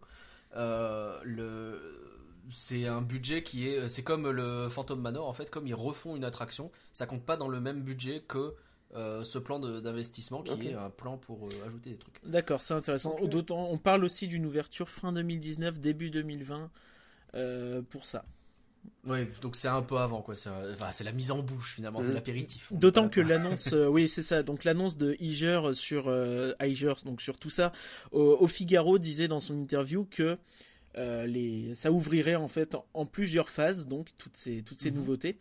Euh, 0.56 1.20
le 1.26 2.24
c'est 2.50 2.88
un 2.88 3.02
budget 3.02 3.44
qui 3.44 3.68
est 3.68 3.90
c'est 3.90 4.04
comme 4.04 4.30
le 4.30 4.70
Phantom 4.70 5.02
Manor 5.02 5.28
en 5.28 5.34
fait 5.34 5.50
comme 5.50 5.68
ils 5.68 5.76
refont 5.76 6.16
une 6.16 6.24
attraction, 6.24 6.72
ça 6.94 7.06
compte 7.08 7.26
pas 7.26 7.36
dans 7.36 7.50
le 7.50 7.60
même 7.60 7.82
budget 7.82 8.24
que 8.26 8.56
euh, 8.96 9.24
ce 9.24 9.38
plan 9.38 9.60
d'investissement 9.60 10.42
qui 10.44 10.68
est 10.68 10.74
un 10.74 10.90
plan 10.90 11.18
pour 11.18 11.48
euh, 11.48 11.50
ajouter 11.66 11.92
des 11.92 11.98
trucs. 11.98 12.22
D'accord, 12.26 12.62
c'est 12.62 12.74
intéressant. 12.74 13.16
D'autant, 13.26 13.66
on 13.70 13.78
parle 13.78 14.04
aussi 14.04 14.28
d'une 14.28 14.46
ouverture 14.46 14.90
fin 14.90 15.12
2019, 15.12 15.80
début 15.80 16.10
2020 16.10 16.72
euh, 17.36 17.82
pour 17.82 18.06
ça. 18.06 18.26
Ouais, 19.06 19.28
donc 19.42 19.56
c'est 19.56 19.68
un 19.68 19.82
peu 19.82 19.98
avant 19.98 20.22
quoi, 20.22 20.36
c'est 20.36 20.50
enfin, 20.50 20.90
la 21.04 21.12
mise 21.12 21.32
en 21.32 21.40
bouche 21.40 21.76
finalement, 21.76 22.02
c'est 22.02 22.10
Mhm. 22.10 22.14
l'apéritif. 22.16 22.72
D'autant 22.74 23.10
que 23.10 23.22
l'annonce, 23.22 23.74
euh, 23.74 23.88
oui 23.88 24.08
c'est 24.08 24.22
ça, 24.22 24.44
donc 24.44 24.64
l'annonce 24.64 24.98
de 24.98 25.16
Iger 25.20 25.62
sur 25.74 26.08
euh, 26.08 26.54
Iger, 26.62 26.94
donc 27.06 27.22
sur 27.22 27.38
tout 27.38 27.50
ça, 27.50 27.72
au, 28.12 28.38
au 28.40 28.48
Figaro 28.48 28.98
disait 28.98 29.28
dans 29.28 29.40
son 29.40 29.56
interview 29.56 30.06
que 30.10 30.38
euh, 30.98 31.26
les, 31.28 31.76
ça 31.76 31.92
ouvrirait 31.92 32.36
en 32.36 32.48
fait 32.48 32.76
en, 32.76 32.86
en 32.94 33.06
plusieurs 33.06 33.50
phases, 33.50 33.88
donc 33.88 34.10
toutes 34.18 34.36
ces, 34.38 34.64
toutes 34.64 34.80
ces 34.80 34.92
Mhm. 34.92 34.98
nouveautés, 34.98 35.38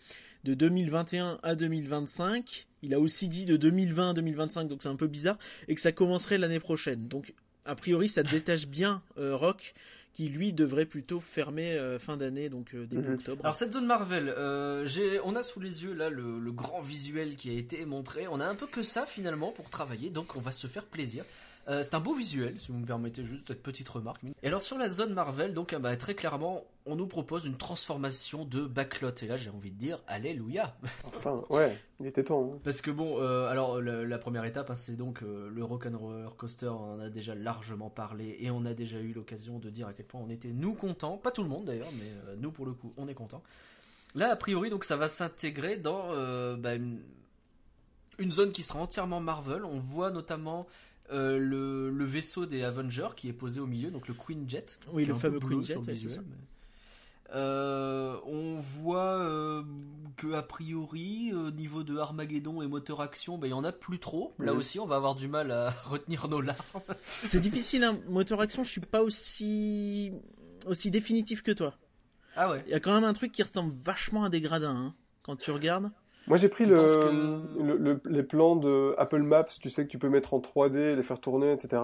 de 0.47 0.55
2021 0.55 1.39
à 1.43 1.55
2025. 1.57 2.67
Il 2.83 2.95
a 2.95 3.01
aussi 3.01 3.29
dit 3.29 3.45
de 3.45 3.57
2020 3.57 4.11
à 4.11 4.15
2025, 4.15 4.69
donc 4.69 4.83
c'est 4.83 4.89
un 4.89 4.97
peu 4.97 5.09
bizarre, 5.09 5.39
et 5.67 5.75
que 5.75 5.81
ça 5.81 5.91
commencerait 5.93 6.39
l'année 6.39 6.61
prochaine. 6.61 7.09
Donc 7.09 7.35
a 7.65 7.75
priori 7.75 8.09
ça 8.09 8.23
détache 8.23 8.67
bien 8.69 9.03
euh, 9.19 9.35
Rock, 9.35 9.75
qui 10.13 10.29
lui 10.29 10.53
devrait 10.53 10.87
plutôt 10.87 11.19
fermer 11.19 11.73
euh, 11.73 11.99
fin 11.99 12.17
d'année, 12.17 12.49
donc 12.49 12.75
euh, 12.75 12.87
début 12.87 13.09
Mhm. 13.09 13.15
octobre. 13.15 13.41
Alors 13.45 13.57
cette 13.57 13.73
zone 13.73 13.87
Marvel, 13.87 14.29
euh, 14.29 14.87
j'ai, 14.87 15.19
on 15.25 15.35
a 15.35 15.43
sous 15.43 15.59
les 15.59 15.83
yeux 15.83 15.93
là 15.95 16.11
le, 16.11 16.39
le 16.39 16.53
grand 16.53 16.81
visuel 16.81 17.35
qui 17.37 17.51
a 17.51 17.55
été 17.55 17.85
montré. 17.85 18.29
On 18.29 18.39
a 18.39 18.47
un 18.47 18.55
peu 18.55 18.69
que 18.69 18.85
ça 18.85 19.05
finalement 19.05 19.51
pour 19.51 19.69
travailler, 19.69 20.11
donc 20.11 20.37
on 20.37 20.41
va 20.41 20.53
se 20.53 20.69
faire 20.69 20.85
plaisir. 20.85 21.25
Euh, 21.69 21.83
c'est 21.83 21.95
un 21.95 22.01
beau 22.01 22.15
visuel, 22.15 22.61
si 22.61 22.71
vous 22.71 22.79
me 22.79 22.87
permettez 22.87 23.25
juste 23.25 23.49
cette 23.49 23.63
petite 23.63 23.89
remarque. 23.89 24.23
Et 24.43 24.47
alors 24.47 24.63
sur 24.63 24.79
la 24.79 24.89
zone 24.89 25.13
Marvel, 25.13 25.53
donc 25.53 25.73
ah 25.73 25.81
bah, 25.81 25.97
très 25.97 26.15
clairement, 26.15 26.63
on 26.87 26.95
nous 26.95 27.09
propose 27.09 27.45
une 27.45 27.57
transformation 27.57 28.45
de 28.45 28.67
backlot. 28.67 29.11
Et 29.23 29.27
là 29.27 29.37
j'ai 29.37 29.51
envie 29.51 29.73
de 29.73 29.77
dire, 29.77 30.01
alléluia. 30.07 30.77
Enfin, 31.09 31.43
ouais, 31.51 31.77
il 31.99 32.07
était 32.07 32.23
temps. 32.23 32.53
hein. 32.55 32.59
Parce 32.63 32.83
que 32.83 32.93
bon, 32.93 33.21
euh, 33.21 33.49
alors 33.49 33.81
la, 33.83 34.05
la 34.05 34.19
première 34.19 34.45
étape, 34.45 34.71
hein, 34.71 34.77
c'est 34.77 34.95
donc 34.97 35.23
euh, 35.23 35.51
le 35.53 35.65
Rock'n'Roller 35.65 36.29
Coaster. 36.37 36.69
On 36.69 36.95
en 36.95 37.01
a 37.01 37.09
déjà 37.09 37.35
largement 37.35 37.91
parlé 37.91 38.37
et 38.39 38.51
on 38.53 38.65
a 38.65 38.73
déjà 38.73 39.01
eu 39.01 39.13
l'occasion 39.13 39.59
de 39.59 39.69
dire 39.69 39.89
à 39.89 39.93
quel 39.93 40.07
point 40.07 40.21
on 40.25 40.31
était 40.31 40.53
nous 40.53 40.75
contents. 40.75 41.17
Pas 41.17 41.33
tout 41.33 41.43
le 41.43 41.49
monde 41.49 41.65
d'ailleurs, 41.65 41.91
mais 41.99 42.37
nous 42.39 42.53
pour 42.53 42.67
le 42.67 42.75
coup, 42.75 42.93
on 42.97 43.09
est 43.09 43.15
contents. 43.15 43.43
Là, 44.15 44.31
a 44.31 44.37
priori, 44.37 44.71
donc 44.71 44.85
ça 44.85 44.97
va 44.97 45.09
s'intégrer 45.09 45.77
dans 45.79 46.11
bah, 46.57 46.75
une, 46.77 47.03
une 48.19 48.31
zone 48.33 48.53
qui 48.53 48.63
sera 48.63 48.79
entièrement 48.79 49.21
Marvel. 49.21 49.65
On 49.65 49.81
voit 49.81 50.11
notamment 50.13 50.67
euh, 51.13 51.39
le, 51.39 51.91
le 51.91 52.05
vaisseau 52.05 52.47
des 52.47 52.63
Avengers 52.63 53.09
qui 53.17 53.29
est 53.29 53.33
posé 53.33 53.61
au 53.61 53.67
milieu, 53.67 53.91
donc 53.91 54.09
le 54.09 54.15
Queen 54.15 54.49
Jet. 54.49 54.79
Oui, 54.93 55.05
le 55.05 55.15
fameux 55.15 55.39
Queen 55.41 55.63
Jet, 55.65 55.73
sur 55.75 55.83
le 55.83 55.87
ouais, 55.89 55.95
c'est 55.95 56.07
visuel, 56.07 56.13
ça. 56.13 56.21
mais- 56.29 56.37
Euh, 57.35 58.17
on 58.25 58.57
voit 58.57 59.19
euh, 59.19 59.63
que 60.17 60.33
a 60.35 60.43
priori, 60.43 61.33
au 61.35 61.51
niveau 61.51 61.83
de 61.83 61.97
Armageddon 61.99 62.63
et 62.63 62.69
moteur 62.69 63.01
action, 63.01 63.37
ben, 63.37 63.49
il 63.49 63.51
y 63.51 63.53
en 63.53 63.65
a 63.65 63.73
plus 63.73 63.99
trop. 63.99 64.33
Là 64.39 64.55
aussi, 64.55 64.79
on 64.79 64.87
va 64.87 64.95
avoir 64.97 65.17
du 65.17 65.27
mal 65.27 65.51
à 65.51 65.71
retenir 65.85 66.29
nos 66.29 66.41
larmes. 66.41 66.61
C'est 67.23 67.41
difficile, 67.41 67.83
hein. 67.83 67.99
moteur 68.09 68.41
action, 68.41 68.63
je 68.63 68.71
suis 68.71 68.81
pas 68.81 69.03
aussi 69.03 70.13
aussi 70.67 70.91
définitif 70.93 71.43
que 71.43 71.51
toi. 71.53 71.75
Ah 72.37 72.51
ouais. 72.51 72.63
Il 72.67 72.71
y 72.71 72.75
a 72.75 72.81
quand 72.81 72.95
même 72.95 73.05
un 73.05 73.13
truc 73.13 73.33
qui 73.33 73.43
ressemble 73.43 73.73
vachement 73.75 74.23
à 74.25 74.29
des 74.29 74.41
gradins, 74.41 74.77
hein, 74.77 74.95
quand 75.23 75.35
tu 75.37 75.51
regardes. 75.51 75.91
Moi, 76.29 76.37
j'ai 76.37 76.49
pris 76.49 76.65
Tu 76.65 76.71
le, 76.71 76.77
penses 76.77 76.97
que- 76.97 77.63
le- 77.63 77.77
le- 77.77 78.01
les 78.09 78.23
plans 78.23 78.57
de 78.57 78.95
Apple 78.99 79.23
Maps, 79.23 79.45
tu 79.61 79.71
sais 79.71 79.85
que 79.85 79.91
tu 79.91 79.99
peux 79.99 80.09
mettre 80.09 80.35
en 80.35 80.41
3D, 80.41 80.97
les 80.97 81.03
faire 81.03 81.21
tourner, 81.21 81.53
etc. 81.53 81.83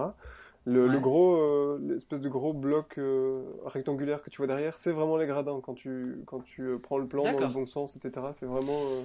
Le, 0.65 0.87
Ouais. 0.87 0.99
gros, 1.01 1.35
euh, 1.37 1.79
l'espèce 1.81 2.21
de 2.21 2.29
gros 2.29 2.53
bloc 2.53 2.97
euh, 2.97 3.41
rectangulaire 3.65 4.21
que 4.21 4.29
tu 4.29 4.37
vois 4.37 4.47
derrière, 4.47 4.77
c'est 4.77 4.91
vraiment 4.91 5.17
les 5.17 5.25
gradins 5.27 5.59
quand 5.61 5.73
tu, 5.73 6.21
quand 6.25 6.39
tu 6.41 6.61
euh, 6.61 6.77
prends 6.77 6.97
le 6.97 7.07
plan 7.07 7.23
dans 7.23 7.39
le 7.39 7.47
bon 7.53 7.65
sens, 7.65 7.95
etc. 7.97 8.27
C'est 8.33 8.45
vraiment 8.45 8.79
euh, 8.81 9.03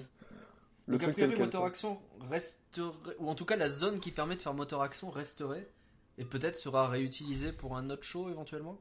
le 0.87 0.99
Donc 0.99 1.03
a 1.03 1.05
truc 1.07 1.17
priori, 1.17 1.31
tel 1.33 1.37
quel. 1.39 1.47
moteur 1.47 1.65
action 1.65 1.99
resterait, 2.31 3.17
ou 3.19 3.29
en 3.29 3.35
tout 3.35 3.45
cas 3.45 3.57
la 3.57 3.69
zone 3.69 3.99
qui 3.99 4.11
permet 4.13 4.37
de 4.37 4.43
faire 4.43 4.55
moteur 4.55 4.83
action 4.83 5.11
resterait, 5.11 5.69
et 6.17 6.25
peut-être 6.25 6.57
sera 6.57 6.89
réutilisée 6.89 7.53
pour 7.53 7.77
un 7.77 7.91
autre 7.91 8.05
show 8.05 8.29
éventuellement? 8.29 8.79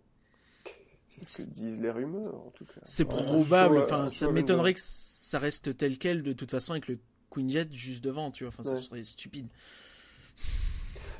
C'est 1.07 1.27
ce 1.27 1.47
que 1.47 1.53
disent 1.53 1.79
les 1.79 1.89
rumeurs, 1.89 2.35
en 2.35 2.51
tout 2.51 2.65
cas. 2.65 2.79
C'est 2.83 3.05
probable, 3.05 3.79
enfin, 3.79 4.09
ça 4.09 4.29
m'étonnerait 4.31 4.73
que 4.75 4.79
ça 5.27 5.39
reste 5.39 5.75
tel 5.75 5.97
quel 5.97 6.23
de 6.23 6.31
toute 6.33 6.51
façon 6.51 6.71
avec 6.71 6.87
le 6.87 6.97
Queen 7.29 7.49
Jet 7.49 7.71
juste 7.73 8.01
devant, 8.03 8.31
tu 8.31 8.45
vois. 8.45 8.53
Enfin, 8.57 8.63
Ouais. 8.63 8.77
ça 8.77 8.81
serait 8.81 9.03
stupide. 9.03 9.47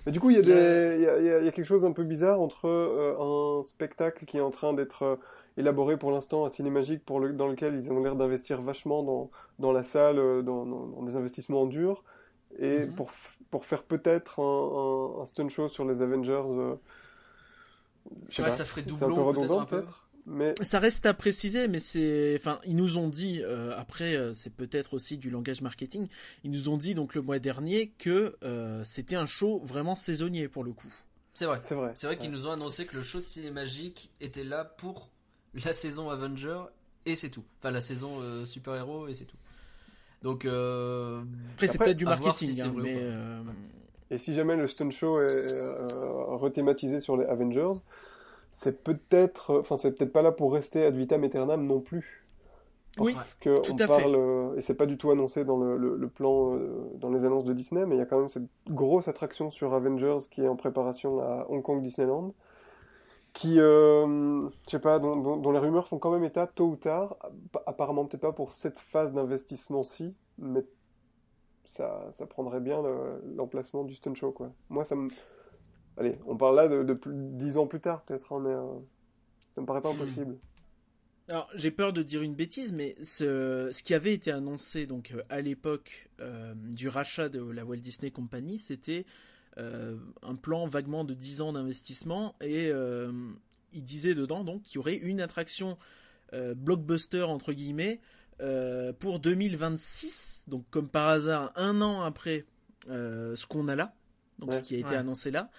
Mais 0.06 0.12
du 0.14 0.20
coup, 0.22 0.30
il 0.30 0.38
y, 0.38 0.40
a 0.40 0.42
Il 0.42 0.48
y 0.48 0.52
a- 0.54 0.56
des- 0.56 0.96
il 0.98 1.02
y 1.04 1.08
a, 1.08 1.20
il 1.20 1.26
y 1.26 1.30
a- 1.30 1.40
il 1.40 1.46
y 1.46 1.48
a 1.50 1.52
quelque 1.52 1.66
chose 1.66 1.84
un 1.84 1.92
peu 1.92 2.04
bizarre 2.04 2.40
entre 2.40 2.68
euh, 2.70 3.60
un 3.60 3.64
spectacle 3.64 4.26
qui 4.26 4.38
est 4.38 4.42
en 4.42 4.52
train 4.52 4.74
d'être 4.74 5.04
euh, 5.04 5.16
élaboré 5.58 5.98
pour 5.98 6.12
l'instant 6.12 6.46
à 6.46 6.50
Cinémagique, 6.50 7.04
pour 7.06 7.20
le, 7.20 7.34
dans 7.34 7.48
lequel 7.48 7.76
ils 7.76 7.92
ont 7.92 8.02
l'air 8.02 8.16
d'investir 8.16 8.62
vachement 8.62 9.04
dans, 9.04 9.30
dans 9.60 9.74
la 9.74 9.84
salle, 9.84 10.18
euh, 10.20 10.42
dans, 10.42 10.66
dans- 10.66 10.88
dans 10.88 11.04
des 11.04 11.16
investissements 11.18 11.64
en 11.64 11.66
dur, 11.66 12.04
et 12.60 12.86
Mhm. 12.86 12.94
pour, 12.96 13.12
faire 13.66 13.84
peut-être 13.84 14.40
un, 14.40 15.18
un, 15.20 15.22
un 15.24 15.26
stunt 15.26 15.50
show 15.50 15.68
sur 15.68 15.84
les 15.84 16.02
Avengers. 16.02 16.32
euh, 16.32 16.76
je 18.30 18.36
sais 18.36 18.42
Ouais, 18.44 18.50
pas. 18.50 18.56
ça 18.56 18.64
ferait 18.64 18.82
C'est 18.84 18.94
un 18.94 18.96
peu 18.96 19.08
doublon 19.08 19.34
peut-être? 19.66 20.07
Mais 20.29 20.53
Ça 20.62 20.79
reste 20.79 21.05
à 21.05 21.13
préciser, 21.13 21.69
mais 21.69 21.79
c'est, 21.79 22.36
enfin, 22.38 22.60
ils 22.65 22.75
nous 22.75 22.98
ont 22.98 23.07
dit 23.07 23.41
euh, 23.43 23.74
après, 23.77 24.15
euh, 24.17 24.34
c'est 24.34 24.50
peut-être 24.53 24.93
aussi 24.93 25.17
du 25.17 25.29
langage 25.29 25.62
marketing. 25.62 26.10
Ils 26.43 26.51
nous 26.51 26.67
ont 26.67 26.75
dit 26.77 26.93
donc 26.96 27.15
le 27.15 27.22
mois 27.22 27.39
dernier 27.39 27.88
que 27.98 28.36
euh, 28.43 28.84
c'était 28.84 29.15
un 29.15 29.25
show 29.25 29.62
vraiment 29.63 29.96
saisonnier 29.96 30.50
pour 30.50 30.65
le 30.65 30.74
coup. 30.74 30.93
C'est 31.34 31.46
vrai. 31.46 31.60
c'est 31.62 31.75
vrai. 31.75 31.93
C'est 31.96 32.07
vrai 32.07 32.17
qu'ils 32.17 32.29
Ouais. 32.29 32.36
nous 32.36 32.48
ont 32.48 32.51
annoncé 32.51 32.86
que 32.86 32.98
le 32.98 33.03
show 33.03 33.19
de 33.19 33.24
ciné 33.24 33.51
magique 33.51 34.12
était 34.19 34.43
là 34.43 34.65
pour 34.65 35.10
la 35.65 35.72
saison 35.72 36.10
Avenger 36.10 36.60
et 37.05 37.15
c'est 37.15 37.29
tout. 37.29 37.46
Enfin 37.60 37.72
la 37.72 37.79
saison 37.81 38.19
euh, 38.22 38.43
super 38.43 38.75
héros 38.75 39.07
et 39.07 39.13
c'est 39.13 39.25
tout. 39.25 39.38
Donc 40.24 40.43
euh, 40.46 41.22
Après, 41.53 41.67
c'est 41.67 41.77
peut-être 41.77 41.96
du 41.96 42.05
marketing, 42.05 42.51
si 42.51 42.62
hein, 42.62 42.74
vrai 42.75 42.84
mais 42.84 42.98
euh, 43.00 43.41
Et 44.10 44.17
si 44.17 44.34
jamais 44.34 44.55
le 44.57 44.67
stunt 44.67 44.89
show 44.91 45.22
est 45.22 45.29
euh, 45.36 46.36
rethématisé 46.36 47.00
sur 47.00 47.15
les 47.17 47.25
Avengers, 47.27 47.79
c'est 48.58 48.84
peut-être, 48.84 49.60
enfin 49.60 49.78
c'est 49.78 49.94
peut-être 49.94 50.12
pas 50.14 50.22
là 50.22 50.32
pour 50.32 50.54
rester 50.54 50.84
ad 50.86 50.96
vitam 50.96 51.24
aeternam 51.24 51.66
non 51.66 51.80
plus. 51.82 52.26
Oui, 53.00 53.14
Parce 53.14 53.36
que 53.36 53.60
tout 53.62 53.76
on 53.76 53.80
à 53.80 53.88
fait. 53.88 53.88
parle, 53.88 54.16
euh, 54.16 54.56
et 54.58 54.62
c'est 54.62 54.76
pas 54.76 54.86
du 54.88 54.98
tout 54.98 55.12
annoncé 55.12 55.46
dans 55.46 55.58
le, 55.58 55.78
le- 55.78 55.96
le 55.98 56.10
plan, 56.10 56.56
euh, 56.56 56.92
dans 56.96 57.12
les 57.12 57.26
annonces 57.26 57.46
de 57.46 57.54
Disney, 57.54 57.86
mais 57.86 57.96
il 57.96 58.00
y 58.00 58.02
a 58.02 58.06
quand 58.08 58.20
même 58.20 58.30
cette 58.30 58.48
grosse 58.70 59.08
attraction 59.08 59.52
sur 59.52 59.74
Avengers 59.74 60.18
qui 60.32 60.42
est 60.44 60.48
en 60.48 60.56
préparation 60.58 61.20
à 61.22 61.46
Hong 61.50 61.64
Kong 61.64 61.82
Disneyland, 61.84 62.34
qui, 63.34 63.60
euh, 63.60 64.50
je 64.66 64.72
sais 64.72 64.80
pas, 64.80 65.00
dont, 65.00 65.16
dont- 65.18 65.38
dont 65.38 65.52
les 65.52 65.60
rumeurs 65.60 65.88
font 65.88 66.00
quand 66.00 66.12
même 66.12 66.24
état 66.24 66.48
tôt 66.48 66.68
ou 66.70 66.76
tard, 66.76 67.18
appa- 67.22 67.64
apparemment 67.68 68.06
peut-être 68.06 68.22
pas 68.22 68.34
pour 68.34 68.52
cette 68.52 68.80
phase 68.80 69.14
d'investissement-ci, 69.14 70.16
mais 70.40 70.66
ça, 71.66 72.10
ça 72.14 72.26
prendrait 72.28 72.62
bien 72.62 72.82
le- 72.82 73.22
l'emplacement 73.36 73.84
du 73.84 73.96
stunt 73.96 74.16
show, 74.16 74.32
quoi. 74.32 74.52
Moi, 74.70 74.84
ça 74.84 74.96
me... 74.96 75.10
Allez, 75.98 76.18
on 76.27 76.38
parle 76.38 76.56
là 76.56 76.68
de, 76.68 76.84
de 76.84 76.94
plus- 76.94 77.13
dix 77.16 77.58
ans 77.58 77.68
plus 77.68 77.80
tard, 77.80 78.04
peut-être, 78.04 78.32
hein, 78.34 78.39
mais 78.42 78.51
euh, 78.54 78.80
ça 79.56 79.62
me 79.62 79.66
paraît 79.66 79.82
pas 79.82 79.89
impossible. 79.89 80.38
Alors, 81.30 81.50
j'ai 81.56 81.72
peur 81.72 81.92
de 81.92 82.04
dire 82.04 82.22
une 82.22 82.36
bêtise, 82.36 82.72
mais 82.72 82.96
ce, 83.01 83.70
ce 83.74 83.84
qui 83.84 83.94
avait 83.94 84.13
été 84.13 84.32
annoncé 84.32 84.86
donc 84.86 85.12
euh, 85.12 85.22
à 85.30 85.42
l'époque 85.42 86.10
euh, 86.22 86.54
du 86.56 86.88
rachat 86.88 87.27
de 87.27 87.42
la 87.42 87.66
Walt 87.66 87.77
Disney 87.77 88.12
Company, 88.12 88.60
c'était 88.60 89.06
euh, 89.58 89.98
un 90.22 90.36
plan 90.36 90.68
vaguement 90.68 91.04
de 91.04 91.13
10 91.13 91.42
ans 91.42 91.51
d'investissement 91.51 92.36
et 92.39 92.70
euh, 92.72 93.12
il 93.74 93.84
disait 93.84 94.16
dedans 94.16 94.46
donc 94.46 94.62
qu'il 94.63 94.75
y 94.75 94.80
aurait 94.80 94.96
une 94.96 95.20
attraction 95.20 95.77
euh, 96.34 96.54
blockbuster 96.54 97.24
entre 97.24 97.51
guillemets 97.51 98.00
euh, 98.39 98.94
pour 98.94 99.20
2026, 99.20 100.46
donc 100.48 100.63
comme 100.70 100.88
par 100.88 101.10
hasard 101.10 101.51
un 101.58 101.82
an 101.82 102.04
après 102.04 102.46
euh, 102.89 103.36
ce 103.36 103.46
qu'on 103.48 103.68
a 103.68 103.75
là, 103.75 103.94
donc 104.39 104.54
ce 104.54 104.62
qui 104.62 104.75
a 104.75 104.77
été 104.77 104.92
Ouais. 104.92 104.96
annoncé 104.96 105.30
là. 105.32 105.50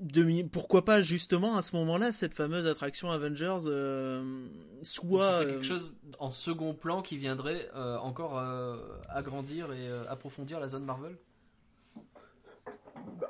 Demi- 0.00 0.44
pourquoi 0.44 0.84
pas 0.84 1.00
justement 1.02 1.56
à 1.56 1.62
ce 1.62 1.74
moment-là 1.74 2.12
cette 2.12 2.32
fameuse 2.32 2.66
attraction 2.68 3.10
Avengers 3.10 3.58
euh, 3.66 4.46
ce 4.82 4.92
soit 4.94 5.24
euh, 5.24 5.44
quelque 5.50 5.64
chose 5.64 5.96
en 6.20 6.30
second 6.30 6.72
plan 6.72 7.02
qui 7.02 7.16
viendrait 7.16 7.68
euh, 7.74 7.96
encore 7.98 8.38
euh, 8.38 8.76
agrandir 9.08 9.72
et 9.72 9.88
euh, 9.88 10.04
approfondir 10.08 10.60
la 10.60 10.68
zone 10.68 10.84
Marvel? 10.84 11.16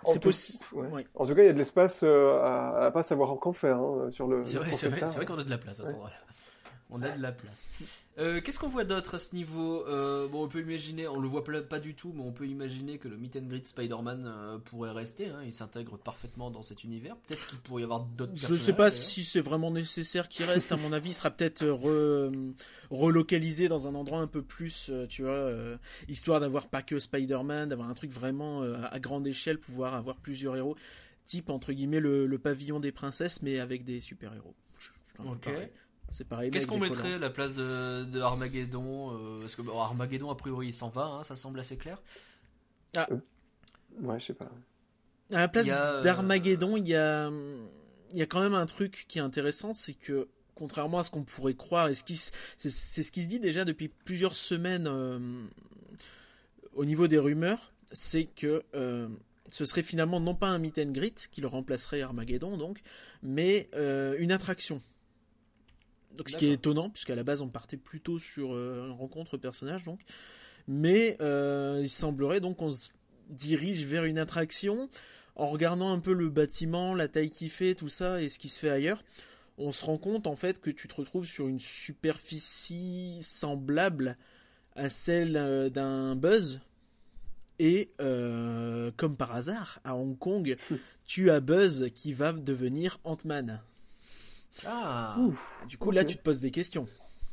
En 0.05 0.13
c'est 0.13 0.19
tout- 0.21 0.29
possible 0.29 0.65
ouais. 0.73 0.89
ouais. 0.89 1.07
En 1.15 1.27
tout 1.27 1.35
cas, 1.35 1.43
il 1.43 1.47
y 1.47 1.51
a 1.51 1.53
de 1.53 1.59
l'espace 1.59 2.01
euh, 2.03 2.39
à, 2.43 2.87
à 2.87 2.91
pas 2.91 3.03
savoir 3.03 3.35
qu'en 3.39 3.53
faire 3.53 3.79
hein, 3.79 4.11
sur 4.11 4.27
le. 4.27 4.45
C'est 4.45 4.59
vrai, 4.59 5.25
qu'on 5.27 5.39
a 5.39 5.45
de 5.45 5.51
la 5.51 5.59
place 5.59 5.81
à 5.81 5.85
cet 5.85 5.87
Ouais. 5.87 5.95
endroit-là. 5.95 6.17
On 6.91 7.03
a 7.03 7.11
de 7.11 7.21
la 7.21 7.33
place. 7.33 7.67
Euh, 8.19 8.41
Qu'est-ce 8.41 8.59
qu'on 8.59 8.69
voit 8.69 8.85
d'autre 8.85 9.15
à 9.15 9.19
ce 9.19 9.35
niveau 9.35 9.87
Euh, 9.87 10.27
Bon, 10.29 10.45
on 10.45 10.49
peut 10.49 10.61
imaginer, 10.61 11.07
on 11.07 11.21
le 11.21 11.29
voit 11.29 11.45
pas 11.45 11.79
du 11.79 11.95
tout, 11.95 12.13
mais 12.15 12.23
on 12.23 12.33
peut 12.33 12.47
imaginer 12.49 12.99
que 12.99 13.07
le 13.07 13.17
meet 13.17 13.37
and 13.37 13.47
greet 13.47 13.67
Spider-Man 13.67 14.25
euh, 14.27 14.59
pourrait 14.59 14.91
rester. 14.91 15.29
hein, 15.29 15.41
il 15.45 15.55
s'intègre 15.55 15.97
parfaitement 15.99 16.51
dans 16.51 16.63
cet 16.63 16.83
univers. 16.83 17.17
Peut-être 17.29 17.47
qu'il 17.47 17.59
pourrait 17.61 17.83
y 17.83 17.85
avoir 17.85 18.01
d'autres 18.01 18.33
Je 18.35 18.41
personnages. 18.41 18.63
sais 18.65 18.73
pas 18.73 18.91
si 18.91 19.23
c'est 19.25 19.41
vraiment 19.41 19.71
nécessaire 19.71 20.29
qu'il 20.29 20.45
reste. 20.47 20.73
À 20.73 20.77
mon 20.77 20.93
avis, 20.93 21.11
il 21.11 21.15
sera 21.15 21.31
peut-être 21.31 21.65
re- 21.65 22.53
relocalisé 22.91 23.69
dans 23.69 23.87
un 23.87 23.95
endroit 23.95 24.21
un 24.21 24.27
peu 24.27 24.43
plus, 24.43 24.91
tu 25.09 25.23
vois, 25.23 25.53
histoire 26.09 26.41
d'avoir 26.41 26.69
pas 26.69 26.83
que 26.83 26.99
Spider-Man, 26.99 27.69
d'avoir 27.69 27.89
un 27.89 27.95
truc 27.95 28.11
vraiment 28.11 28.63
à 28.63 28.99
grande 28.99 29.27
échelle, 29.27 29.59
pouvoir 29.59 29.95
avoir 29.95 30.17
plusieurs 30.17 30.57
héros, 30.57 30.77
type 31.27 31.51
entre 31.51 31.73
guillemets 31.73 32.01
le, 32.01 32.27
le 32.27 32.39
pavillon 32.39 32.81
des 32.81 32.91
princesses, 32.91 33.43
mais 33.43 33.61
avec 33.61 33.85
des 33.85 34.01
super 34.01 34.35
héros. 34.35 34.55
Ok. 35.25 35.41
pareil. 35.43 35.69
C'est 36.11 36.27
pareil. 36.27 36.51
Qu'est-ce 36.51 36.67
qu'on 36.67 36.79
mettrait 36.79 37.15
à 37.15 37.19
la 37.19 37.31
place 37.31 37.55
de, 37.55 38.05
de 38.05 38.21
Armageddon 38.21 39.13
euh, 39.13 39.41
Parce 39.41 39.57
que 39.57 39.63
bon, 39.63 39.79
Armageddon, 39.79 40.31
a 40.31 40.35
priori, 40.35 40.69
il 40.69 40.73
s'en 40.73 40.89
va, 40.89 41.05
hein, 41.05 41.23
ça 41.23 41.37
semble 41.37 41.61
assez 41.61 41.77
clair. 41.77 42.01
Ouais, 42.97 44.19
je 44.19 44.27
sais 44.27 44.35
pas. 44.35 44.51
À 45.33 45.41
la 45.41 45.49
place 45.49 45.67
euh, 45.69 46.03
d'Armageddon, 46.03 46.77
il 46.77 46.89
y 46.89 46.97
a, 46.97 47.31
il 48.13 48.19
y 48.19 48.23
a 48.23 48.27
quand 48.27 48.41
même 48.41 48.55
un 48.55 48.67
truc 48.67 49.05
qui 49.09 49.19
est 49.19 49.23
intéressant, 49.23 49.75
c'est 49.75 49.95
que 49.95 50.29
contrairement 50.55 50.99
à 50.99 51.05
ce 51.05 51.11
qu'on 51.11 51.23
pourrait 51.23 51.55
croire, 51.55 51.89
et 51.89 51.95
ce 51.95 52.03
qui, 52.03 52.17
c'est, 52.17 52.71
c'est 52.71 53.03
ce 53.03 53.13
qui 53.13 53.23
se 53.23 53.27
dit 53.27 53.39
déjà 53.39 53.65
depuis 53.65 53.89
plusieurs 53.89 54.35
semaines 54.35 54.87
euh, 54.89 55.19
au 56.75 56.85
niveau 56.85 57.07
des 57.07 57.19
rumeurs, 57.19 57.73
c'est 57.93 58.25
que 58.25 58.65
euh, 58.75 59.09
ce 59.49 59.65
serait 59.65 59.83
finalement 59.83 60.21
non 60.21 60.35
pas 60.35 60.49
un 60.49 60.59
meet 60.59 60.79
and 60.79 60.91
greet 60.91 61.29
qui 61.31 61.41
le 61.41 61.47
remplacerait 61.47 62.03
Armageddon 62.03 62.57
donc, 62.57 62.81
mais 63.23 63.69
euh, 63.75 64.17
une 64.19 64.33
attraction. 64.33 64.83
Donc 66.19 66.29
ce 66.29 66.37
qui 66.37 66.47
est 66.47 66.53
étonnant 66.53 66.91
puisqu'à 66.91 67.15
la 67.15 67.23
base 67.23 67.41
on 67.41 67.49
partait 67.49 67.77
plutôt 67.77 68.19
sur 68.19 68.53
euh, 68.53 68.87
une 68.87 68.93
rencontre 68.93 69.39
personnage 69.39 69.85
donc, 69.85 70.01
mais 70.67 71.17
euh, 71.21 71.81
il 71.81 71.89
semblerait 71.89 72.41
donc 72.41 72.59
qu'on 72.59 72.71
se 72.71 72.89
dirige 73.31 73.87
vers 73.87 74.05
une 74.05 74.19
attraction 74.19 74.91
en 75.37 75.47
regardant 75.47 75.93
un 75.93 76.01
peu 76.01 76.13
le 76.13 76.29
bâtiment, 76.29 76.95
la 76.95 77.09
taille 77.09 77.31
qu'il 77.31 77.51
fait, 77.51 77.75
tout 77.75 77.89
ça 77.89 78.21
et 78.21 78.29
ce 78.29 78.39
qui 78.39 78.49
se 78.49 78.59
fait 78.59 78.71
ailleurs, 78.71 79.05
on 79.57 79.73
se 79.73 79.85
rend 79.85 79.97
compte 79.97 80.27
en 80.27 80.37
fait 80.37 80.61
que 80.61 80.71
tu 80.71 80.89
te 80.89 80.95
retrouves 80.95 81.27
sur 81.27 81.49
une 81.49 81.61
superficie 81.61 83.19
semblable 83.21 84.19
à 84.75 84.89
celle 84.89 85.37
euh, 85.37 85.71
d'un 85.71 86.17
Buzz. 86.17 86.61
Et 87.61 87.91
euh, 88.01 88.93
comme 88.97 89.17
par 89.17 89.35
hasard, 89.35 89.81
à 89.83 89.97
Hong 89.97 90.17
Kong, 90.17 90.57
tu 91.07 91.31
as 91.31 91.41
Buzz 91.41 91.89
qui 91.93 92.13
va 92.13 92.33
devenir 92.33 93.01
Ant-Man. 93.03 93.61
Ah, 94.67 95.17
Ouf. 95.21 95.59
Du 95.69 95.79
coup, 95.79 95.91
là, 95.91 96.05
tu 96.05 96.17
te 96.17 96.23
poses 96.23 96.41
des 96.41 96.51
questions. 96.51 96.87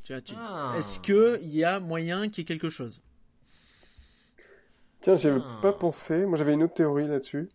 Tu 0.03 0.13
vois, 0.13 0.21
tu- 0.21 0.33
Ah. 0.37 0.73
Est-ce 0.77 0.99
que 0.99 1.39
il 1.41 1.55
y 1.55 1.63
a 1.63 1.79
moyen 1.79 2.29
qu'il 2.29 2.39
y 2.39 2.41
ait 2.41 2.45
quelque 2.45 2.69
chose? 2.69 3.01
Tiens, 5.01 5.15
j'avais 5.15 5.41
Ah. 5.43 5.59
pas 5.61 5.73
pensé. 5.73 6.25
Moi, 6.25 6.37
j'avais 6.37 6.53
une 6.53 6.63
autre 6.63 6.73
théorie 6.73 7.07
là-dessus. 7.07 7.49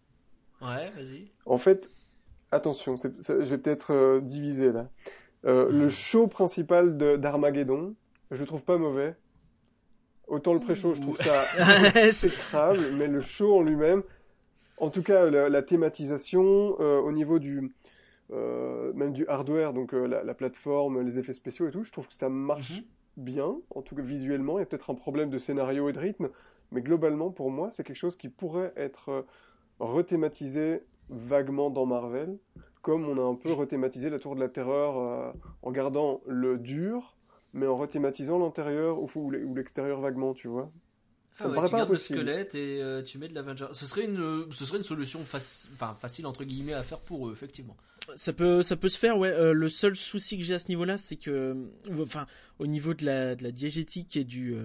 Ouais, 0.61 0.91
vas-y. 0.91 1.31
En 1.47 1.59
fait, 1.59 1.89
attention, 2.53 2.97
c'est- 2.97 3.21
c'est- 3.23 3.43
je 3.45 3.49
vais 3.51 3.59
peut-être 3.59 3.93
euh, 3.93 4.21
diviser 4.21 4.73
là. 4.73 4.89
Euh, 5.47 5.71
le 5.71 5.89
show 5.89 6.27
principal 6.29 6.97
de- 6.99 7.17
d'Armageddon, 7.17 7.95
je 8.31 8.41
le 8.41 8.47
trouve 8.47 8.63
pas 8.63 8.77
mauvais. 8.77 9.17
Autant 10.27 10.53
le 10.55 10.61
pré-show, 10.61 10.95
je 10.95 11.01
trouve 11.01 11.17
ça 11.17 11.45
C'est- 11.45 11.57
exécrable, 12.09 12.81
mais 12.99 13.07
le 13.09 13.21
show 13.21 13.57
en 13.59 13.63
lui-même, 13.63 14.03
en 14.77 14.91
tout 14.91 15.03
cas 15.03 15.29
la, 15.31 15.49
la 15.49 15.63
thématisation, 15.63 16.77
euh, 16.79 17.01
au 17.01 17.11
niveau 17.11 17.39
du, 17.39 17.73
euh, 18.33 18.93
même 18.95 19.13
du 19.13 19.27
hardware, 19.27 19.73
donc 19.73 19.93
euh, 19.95 20.07
la, 20.07 20.23
la 20.23 20.35
plateforme, 20.35 21.01
les 21.03 21.19
effets 21.19 21.33
spéciaux 21.33 21.69
et 21.69 21.71
tout, 21.71 21.85
je 21.85 21.93
trouve 21.93 22.09
que 22.09 22.15
ça 22.15 22.29
marche 22.29 22.81
Mhm. 22.81 22.85
bien, 23.17 23.57
en 23.75 23.83
tout 23.83 23.95
cas 23.95 24.03
visuellement. 24.03 24.59
Il 24.59 24.61
y 24.61 24.63
a 24.63 24.67
peut-être 24.67 24.91
un 24.91 24.95
problème 24.95 25.31
de 25.31 25.39
scénario 25.39 25.89
et 25.89 25.93
de 25.93 25.99
rythme, 25.99 26.29
mais 26.73 26.81
globalement, 26.83 27.31
pour 27.31 27.51
moi, 27.51 27.71
c'est 27.73 27.83
quelque 27.85 27.97
chose 27.97 28.17
qui 28.17 28.29
pourrait 28.29 28.73
être 28.77 29.09
euh, 29.11 29.23
rethématisé 29.79 30.83
vaguement 31.09 31.71
dans 31.71 31.87
Marvel, 31.87 32.39
comme 32.83 33.09
on 33.09 33.19
a 33.19 33.23
un 33.23 33.35
peu 33.35 33.53
rethématisé 33.53 34.11
la 34.11 34.19
Tour 34.19 34.35
de 34.37 34.41
la 34.41 34.49
Terreur 34.49 34.99
euh, 34.99 35.33
en 35.63 35.73
gardant 35.73 36.21
le 36.27 36.57
dur, 36.59 37.17
mais 37.53 37.67
en 37.67 37.77
rethématisant 37.77 38.39
l'intérieur 38.39 38.99
ou 39.01 39.31
l'extérieur 39.31 40.01
vaguement, 40.01 40.35
tu 40.35 40.47
vois. 40.49 40.71
Ça 41.41 41.47
Ah 41.47 41.49
me 41.49 41.53
ouais, 41.53 41.57
paraît 41.57 41.69
tu 41.69 41.73
pas 41.73 41.79
gardes 41.79 41.91
le 41.91 41.97
squelette 41.97 42.55
et 42.55 42.83
euh, 42.83 43.03
tu 43.03 43.17
mets 43.19 43.29
de 43.29 43.35
l'Avenger. 43.35 43.69
Ce 43.73 43.87
serait 43.87 44.05
une, 44.05 44.47
ce 44.53 44.65
serait 44.67 44.77
une 44.79 44.85
solution 44.85 45.23
faci- 45.25 45.69
enfin, 45.73 45.95
facile 45.99 46.27
entre 46.27 46.45
guillemets 46.45 46.75
à 46.75 46.83
faire 46.83 47.01
pour 47.01 47.29
eux, 47.29 47.33
effectivement. 47.33 47.77
Ça 48.17 48.33
peut, 48.33 48.63
ça 48.63 48.77
peut 48.77 48.89
se 48.89 48.99
faire, 48.99 49.17
ouais. 49.19 49.31
Euh, 49.31 49.53
le 49.53 49.69
seul 49.69 49.97
souci 49.97 50.37
que 50.37 50.45
j'ai 50.45 50.55
à 50.55 50.59
ce 50.59 50.69
niveau-là, 50.69 50.99
c'est 50.99 51.17
que, 51.17 51.31
euh, 51.31 52.03
enfin, 52.03 52.27
au 52.59 52.67
niveau 52.67 52.93
de 52.93 53.05
la, 53.07 53.37
de 53.37 53.43
la 53.43 53.53
diégétique 53.53 54.17
et 54.17 54.25
du, 54.25 54.53
euh, 54.55 54.65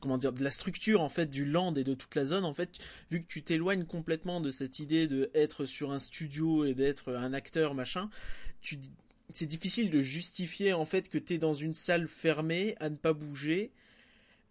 comment 0.00 0.18
dire, 0.18 0.32
de 0.32 0.42
la 0.44 0.50
structure 0.50 1.00
en 1.00 1.08
fait 1.08 1.26
du 1.26 1.44
land 1.44 1.74
et 1.74 1.84
de 1.84 1.94
toute 1.94 2.14
la 2.14 2.24
zone, 2.24 2.44
en 2.44 2.52
fait, 2.54 2.70
vu 3.10 3.22
que 3.22 3.26
tu 3.28 3.42
t'éloignes 3.42 3.84
complètement 3.84 4.40
de 4.40 4.50
cette 4.50 4.78
idée 4.78 5.06
de 5.06 5.30
être 5.34 5.64
sur 5.64 5.92
un 5.92 5.98
studio 5.98 6.64
et 6.64 6.74
d'être 6.74 7.14
un 7.14 7.32
acteur 7.32 7.74
machin, 7.74 8.10
tu, 8.60 8.78
c'est 9.32 9.46
difficile 9.46 9.90
de 9.90 10.00
justifier 10.00 10.72
en 10.72 10.84
fait 10.84 11.08
que 11.08 11.18
t'es 11.18 11.38
dans 11.38 11.54
une 11.54 11.74
salle 11.74 12.08
fermée 12.08 12.74
à 12.80 12.90
ne 12.90 12.96
pas 12.96 13.12
bouger. 13.12 13.70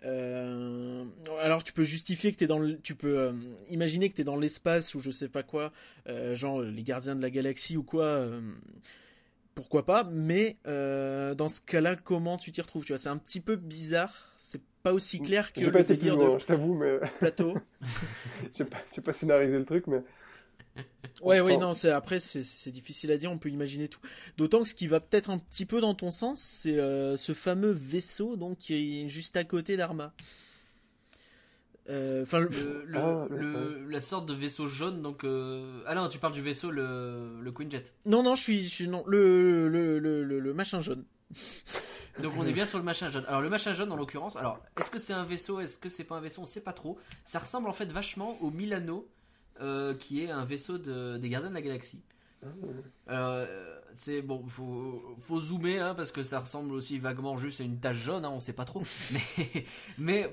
Euh, 0.05 1.03
alors 1.41 1.63
tu 1.63 1.73
peux 1.73 1.83
justifier 1.83 2.31
que 2.31 2.37
t'es 2.37 2.47
dans 2.47 2.59
le, 2.59 2.77
tu 2.79 2.95
peux 2.95 3.17
euh, 3.17 3.31
imaginer 3.69 4.09
que 4.09 4.15
t'es 4.15 4.23
dans 4.23 4.35
l'espace 4.35 4.93
ou 4.93 4.99
je 4.99 5.09
sais 5.09 5.29
pas 5.29 5.41
quoi, 5.43 5.71
euh, 6.07 6.35
genre 6.35 6.61
les 6.61 6.83
gardiens 6.83 7.15
de 7.15 7.21
la 7.21 7.31
galaxie 7.31 7.75
ou 7.75 7.83
quoi, 7.83 8.27
pourquoi 9.55 9.85
pas, 9.85 10.03
mais 10.03 10.57
dans 10.65 11.47
ce 11.47 11.61
cas-là, 11.61 11.95
comment 11.95 12.37
tu 12.37 12.51
t'y 12.51 12.61
retrouves 12.61 12.85
Tu 12.85 12.93
vois, 12.93 12.99
c'est 12.99 13.09
un 13.09 13.17
petit 13.17 13.41
peu 13.41 13.55
bizarre, 13.55 14.33
c'est 14.37 14.61
pas 14.83 14.93
aussi 14.93 15.19
clair 15.19 15.51
que 15.51 15.61
J'ai 15.61 15.67
le 15.67 15.71
pas 15.71 15.79
été 15.79 15.95
plus 15.95 16.03
délire 16.03 16.17
loin, 16.17 16.35
de 16.35 16.39
je 16.39 16.45
t'avoue, 16.45 16.75
mais 16.75 16.99
plateau. 17.19 17.55
j'ai 18.55 18.65
pas, 18.65 18.77
pas 19.03 19.13
scénarisé 19.13 19.57
le 19.57 19.65
truc, 19.65 19.87
mais 19.87 20.03
Ouais, 21.21 21.39
oui, 21.39 21.53
Enfin- 21.53 21.65
non, 21.67 21.73
c'est 21.73 21.89
après 21.91 22.19
c'est 22.19 22.71
difficile 22.71 23.11
à 23.11 23.17
dire, 23.17 23.31
on 23.31 23.37
peut 23.37 23.49
imaginer 23.49 23.87
tout. 23.87 24.01
D'autant 24.37 24.63
que 24.63 24.67
ce 24.67 24.73
qui 24.73 24.87
va 24.87 24.99
peut-être 24.99 25.29
un 25.29 25.37
petit 25.37 25.65
peu 25.65 25.79
dans 25.79 25.93
ton 25.95 26.11
sens, 26.11 26.41
c'est 26.41 26.77
euh, 26.77 27.15
ce 27.17 27.33
fameux 27.33 27.71
vaisseau 27.71 28.35
donc 28.35 28.57
qui 28.57 29.03
est 29.03 29.07
juste 29.09 29.37
à 29.37 29.43
côté 29.45 29.77
d'Arma. 29.77 30.13
Euh, 31.89 32.23
Enfin, 32.23 32.39
le- 32.39 32.49
Le, 32.49 32.83
le- 32.85 32.99
Ah, 32.99 33.27
le- 33.29 33.87
la 33.89 33.99
sorte 33.99 34.25
de 34.27 34.33
vaisseau 34.33 34.67
jaune, 34.67 35.01
donc. 35.03 35.23
euh, 35.23 35.81
Ah 35.85 35.93
non, 35.95 36.09
tu 36.09 36.17
parles 36.17 36.33
du 36.33 36.41
vaisseau, 36.41 36.71
le, 36.71 37.39
le 37.41 37.51
Queen 37.51 37.69
Jet. 37.69 37.93
non, 38.05 38.23
non, 38.23 38.35
je 38.35 38.41
suis, 38.41 38.63
je 38.63 38.67
suis 38.69 38.87
non, 38.87 39.03
le 39.07 39.67
le, 39.69 39.99
le, 39.99 40.23
le, 40.23 40.39
le 40.39 40.53
machin 40.53 40.81
jaune. 40.81 41.05
Donc 42.21 42.31
on 42.37 42.45
est 42.45 42.53
bien 42.53 42.63
sur 42.65 42.77
le 42.77 42.83
machin 42.85 43.09
jaune. 43.09 43.25
Alors 43.27 43.41
le 43.41 43.49
machin 43.49 43.73
jaune 43.73 43.91
en 43.91 43.97
l'occurrence, 43.97 44.37
alors 44.37 44.59
est-ce 44.79 44.89
que 44.89 44.97
c'est 44.97 45.11
un 45.11 45.25
vaisseau, 45.25 45.59
est-ce 45.59 45.77
que 45.77 45.89
c'est 45.89 46.05
pas 46.05 46.15
un 46.15 46.21
vaisseau, 46.21 46.41
on 46.41 46.45
sait 46.45 46.61
pas 46.61 46.71
trop. 46.71 46.97
Ça 47.25 47.39
ressemble 47.39 47.67
en 47.67 47.73
fait 47.73 47.91
vachement 47.91 48.37
au 48.41 48.51
Milano, 48.51 49.05
euh, 49.05 49.14
qui 49.93 50.21
est 50.23 50.29
un 50.31 50.45
vaisseau 50.45 50.77
de, 50.77 51.17
des 51.17 51.29
Gardiens 51.29 51.49
de 51.49 51.55
la 51.55 51.61
Galaxie. 51.61 52.01
Alors, 53.07 53.29
euh, 53.31 53.79
c'est 53.93 54.21
bon, 54.21 54.45
faut, 54.47 55.01
faut 55.17 55.39
zoomer 55.39 55.79
hein, 55.79 55.95
parce 55.95 56.11
que 56.11 56.21
ça 56.23 56.39
ressemble 56.39 56.73
aussi 56.73 56.99
vaguement 56.99 57.37
juste 57.37 57.61
à 57.61 57.63
une 57.63 57.79
tache 57.79 57.97
jaune, 57.97 58.25
hein, 58.25 58.29
on 58.31 58.39
sait 58.39 58.53
pas 58.53 58.65
trop. 58.65 58.83
mais, 59.11 59.65
mais 59.97 60.29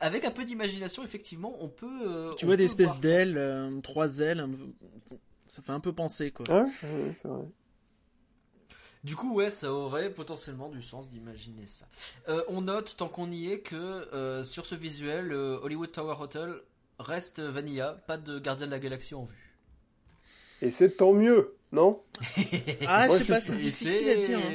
avec 0.00 0.24
un 0.24 0.30
peu 0.30 0.44
d'imagination, 0.44 1.04
effectivement, 1.04 1.56
on 1.60 1.68
peut. 1.68 1.86
euh, 2.06 2.34
Tu 2.34 2.44
on 2.44 2.48
vois 2.48 2.56
des 2.56 2.64
espèces 2.64 2.98
d'ailes, 3.00 3.38
euh, 3.38 3.80
trois 3.80 4.18
ailes, 4.20 4.40
un- 4.40 4.50
ça 5.46 5.62
fait 5.62 5.72
un 5.72 5.80
peu 5.80 5.92
penser 5.92 6.32
quoi. 6.32 6.44
ah 6.50 6.62
ouais, 6.64 6.70
ouais, 7.02 7.12
c'est 7.14 7.28
vrai. 7.28 7.46
Du 9.04 9.14
coup, 9.14 9.34
ouais, 9.34 9.50
ça 9.50 9.72
aurait 9.72 10.10
potentiellement 10.10 10.68
du 10.68 10.82
sens 10.82 11.08
d'imaginer 11.08 11.66
ça. 11.66 11.86
Euh, 12.28 12.42
on 12.48 12.62
note, 12.62 12.96
tant 12.96 13.08
qu'on 13.08 13.30
y 13.30 13.52
est, 13.52 13.60
que 13.60 13.76
euh, 13.76 14.42
sur 14.42 14.66
ce 14.66 14.74
visuel, 14.74 15.32
euh, 15.32 15.58
Hollywood 15.62 15.92
Tower 15.92 16.16
Hotel 16.18 16.52
reste 16.98 17.40
vanilla, 17.40 18.02
pas 18.06 18.16
de 18.18 18.38
Gardien 18.38 18.66
de 18.66 18.70
la 18.72 18.78
Galaxie 18.78 19.14
en 19.14 19.24
vue. 19.24 19.54
Et 20.62 20.70
c'est 20.70 20.96
tant 20.96 21.12
mieux, 21.12 21.54
non 21.72 22.02
Ah, 22.86 23.06
Moi, 23.08 23.18
je 23.18 23.24
sais 23.24 23.32
pas, 23.32 23.40
c'est 23.40 23.56
difficile 23.56 24.08
à 24.08 24.14
dire. 24.16 24.38
hein. 24.38 24.50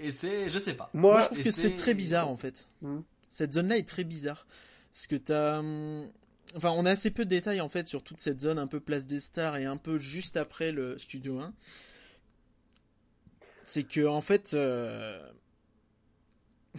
Et 0.00 0.10
c'est, 0.12 0.48
je 0.48 0.58
sais 0.58 0.74
pas. 0.74 0.90
Moi, 0.94 1.12
Moi, 1.12 1.20
je 1.20 1.26
trouve 1.26 1.38
que 1.38 1.44
c'est 1.44 1.50
c'est- 1.50 1.74
très 1.74 1.92
bizarre 1.94 2.28
en 2.28 2.36
fait. 2.36 2.68
Hmm. 2.82 3.00
Cette 3.30 3.52
zone-là 3.54 3.76
est 3.76 3.88
très 3.88 4.04
bizarre. 4.04 4.46
Parce 4.92 5.06
que 5.06 5.16
t'as. 5.16 5.58
hum, 5.58 6.10
Enfin, 6.56 6.72
on 6.74 6.86
a 6.86 6.92
assez 6.92 7.10
peu 7.10 7.26
de 7.26 7.30
détails 7.30 7.60
en 7.60 7.68
fait 7.68 7.86
sur 7.86 8.02
toute 8.02 8.20
cette 8.20 8.40
zone 8.40 8.58
un 8.58 8.66
peu 8.66 8.80
place 8.80 9.06
des 9.06 9.20
stars 9.20 9.58
et 9.58 9.66
un 9.66 9.76
peu 9.76 9.98
juste 9.98 10.38
après 10.38 10.72
le 10.72 10.96
studio 10.98 11.38
1. 11.40 11.52
C'est 13.64 13.82
que 13.82 14.06
en 14.06 14.22
fait. 14.22 14.54
euh, 14.54 15.20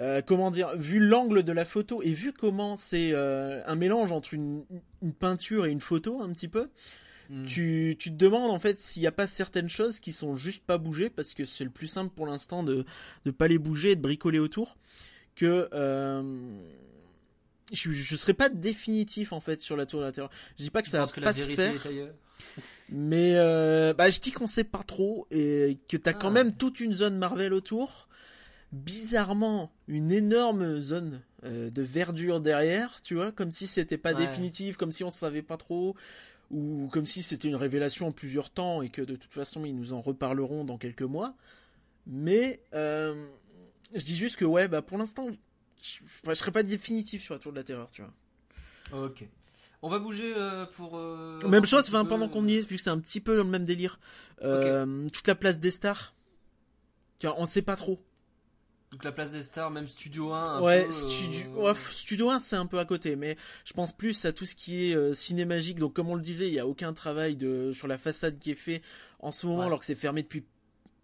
euh, 0.00 0.22
comment 0.22 0.50
dire, 0.50 0.76
vu 0.76 0.98
l'angle 1.00 1.42
de 1.42 1.52
la 1.52 1.64
photo 1.64 2.02
et 2.02 2.12
vu 2.12 2.32
comment 2.32 2.76
c'est 2.76 3.10
euh, 3.12 3.60
un 3.66 3.74
mélange 3.74 4.12
entre 4.12 4.34
une, 4.34 4.64
une 5.02 5.12
peinture 5.12 5.66
et 5.66 5.70
une 5.70 5.80
photo 5.80 6.20
un 6.22 6.30
petit 6.32 6.48
peu, 6.48 6.68
Hmm. 7.30 7.44
tu, 7.44 7.94
tu 7.98 8.08
te 8.10 8.16
demandes 8.16 8.50
en 8.50 8.58
fait 8.58 8.78
s'il 8.78 9.02
n'y 9.02 9.06
a 9.06 9.12
pas 9.12 9.26
certaines 9.26 9.68
choses 9.68 10.00
qui 10.00 10.12
sont 10.12 10.34
juste 10.34 10.64
pas 10.64 10.78
bougées 10.78 11.10
parce 11.10 11.34
que 11.34 11.44
c'est 11.44 11.62
le 11.64 11.68
plus 11.68 11.86
simple 11.86 12.10
pour 12.16 12.26
l'instant 12.26 12.62
de 12.62 12.86
ne 13.26 13.30
pas 13.30 13.48
les 13.48 13.58
bouger 13.58 13.90
et 13.90 13.96
de 13.96 14.00
bricoler 14.00 14.38
autour 14.38 14.78
que 15.36 15.68
euh, 15.74 16.22
je, 17.70 17.90
je 17.92 18.16
serais 18.16 18.32
pas 18.32 18.48
définitif 18.48 19.34
en 19.34 19.40
fait 19.40 19.60
sur 19.60 19.76
la 19.76 19.84
tour 19.84 20.00
de 20.00 20.06
la 20.06 20.12
terreur. 20.12 20.30
Je 20.56 20.62
dis 20.62 20.70
pas 20.70 20.80
que 20.80 20.86
Tu 20.86 20.92
ça 20.92 21.04
va 21.04 21.06
que 21.06 21.20
pas 21.20 21.34
se 21.34 21.50
faire, 21.50 21.74
mais 22.90 23.32
euh, 23.34 23.92
bah, 23.92 24.08
je 24.08 24.20
dis 24.20 24.32
qu'on 24.32 24.46
sait 24.46 24.64
pas 24.64 24.82
trop 24.82 25.26
et 25.30 25.76
que 25.88 25.98
t'as 25.98 26.14
quand 26.14 26.28
Ah. 26.28 26.32
même 26.32 26.54
toute 26.56 26.80
une 26.80 26.94
zone 26.94 27.18
Marvel 27.18 27.52
autour. 27.52 28.07
Bizarrement, 28.72 29.72
une 29.86 30.12
énorme 30.12 30.80
zone 30.82 31.22
euh, 31.44 31.70
de 31.70 31.82
verdure 31.82 32.40
derrière, 32.40 33.00
tu 33.00 33.14
vois, 33.14 33.32
comme 33.32 33.50
si 33.50 33.66
c'était 33.66 33.96
pas 33.96 34.12
Ouais. 34.12 34.26
définitif, 34.26 34.76
comme 34.76 34.92
si 34.92 35.04
on 35.04 35.10
savait 35.10 35.42
pas 35.42 35.56
trop, 35.56 35.96
ou 36.50 36.88
comme 36.92 37.06
si 37.06 37.22
c'était 37.22 37.48
une 37.48 37.56
révélation 37.56 38.08
en 38.08 38.12
plusieurs 38.12 38.50
temps 38.50 38.82
et 38.82 38.90
que 38.90 39.00
de 39.00 39.16
toute 39.16 39.32
façon 39.32 39.64
ils 39.64 39.74
nous 39.74 39.94
en 39.94 40.00
reparleront 40.00 40.64
dans 40.64 40.76
quelques 40.76 41.02
mois. 41.02 41.34
Mais 42.06 42.60
euh, 42.74 43.26
je 43.94 44.04
dis 44.04 44.16
juste 44.16 44.36
que 44.36 44.44
ouais, 44.44 44.68
bah 44.68 44.82
pour 44.82 44.98
l'instant, 44.98 45.28
je, 45.82 45.98
je 46.28 46.34
serais 46.34 46.52
pas 46.52 46.62
définitif 46.62 47.22
sur 47.22 47.34
la 47.34 47.40
tour 47.40 47.52
de 47.52 47.56
la 47.58 47.64
terreur, 47.64 47.90
tu 47.90 48.02
vois. 48.02 49.06
Ok. 49.06 49.24
On 49.80 49.88
va 49.88 49.98
bouger 49.98 50.34
euh, 50.36 50.66
pour. 50.66 50.96
euh, 50.96 51.40
Même 51.48 51.64
chose, 51.64 51.88
enfin, 51.88 52.02
peu- 52.02 52.08
pendant 52.10 52.28
qu'on 52.28 52.46
y 52.46 52.56
est, 52.56 52.68
vu 52.68 52.76
que 52.76 52.82
c'est 52.82 52.90
un 52.90 52.98
petit 52.98 53.20
peu 53.20 53.36
dans 53.36 53.44
le 53.44 53.50
même 53.50 53.64
délire. 53.64 53.98
Toute 54.40 55.26
la 55.26 55.34
place 55.34 55.58
des 55.60 55.70
stars. 55.70 56.14
Car 57.18 57.38
on 57.38 57.46
sait 57.46 57.62
pas 57.62 57.76
trop. 57.76 58.00
Donc 58.92 59.04
la 59.04 59.12
place 59.12 59.30
des 59.32 59.42
stars, 59.42 59.70
même 59.70 59.86
Studio 59.86 60.32
1. 60.32 60.40
un 60.40 60.60
ouais, 60.62 60.82
peu, 60.84 60.88
euh, 60.88 60.92
studio, 60.92 61.50
ouais, 61.56 61.72
f- 61.72 61.90
studio 61.92 62.30
1 62.30 62.40
c'est 62.40 62.56
un 62.56 62.64
peu 62.66 62.78
à 62.78 62.86
côté, 62.86 63.16
mais 63.16 63.36
je 63.66 63.74
pense 63.74 63.92
plus 63.92 64.24
à 64.24 64.32
tout 64.32 64.46
ce 64.46 64.56
qui 64.56 64.90
est 64.90 64.94
euh, 64.96 65.12
cinémagique. 65.12 65.78
Donc 65.78 65.92
comme 65.92 66.08
on 66.08 66.14
le 66.14 66.22
disait, 66.22 66.48
il 66.48 66.54
y 66.54 66.58
a 66.58 66.66
aucun 66.66 66.92
travail 66.94 67.36
de 67.36 67.72
sur 67.74 67.86
la 67.86 67.98
façade 67.98 68.38
qui 68.38 68.50
est 68.50 68.54
fait 68.54 68.80
en 69.20 69.30
ce 69.30 69.46
moment, 69.46 69.60
Ouais. 69.60 69.66
alors 69.66 69.78
que 69.80 69.84
c'est 69.84 69.94
fermé 69.94 70.22
depuis 70.22 70.44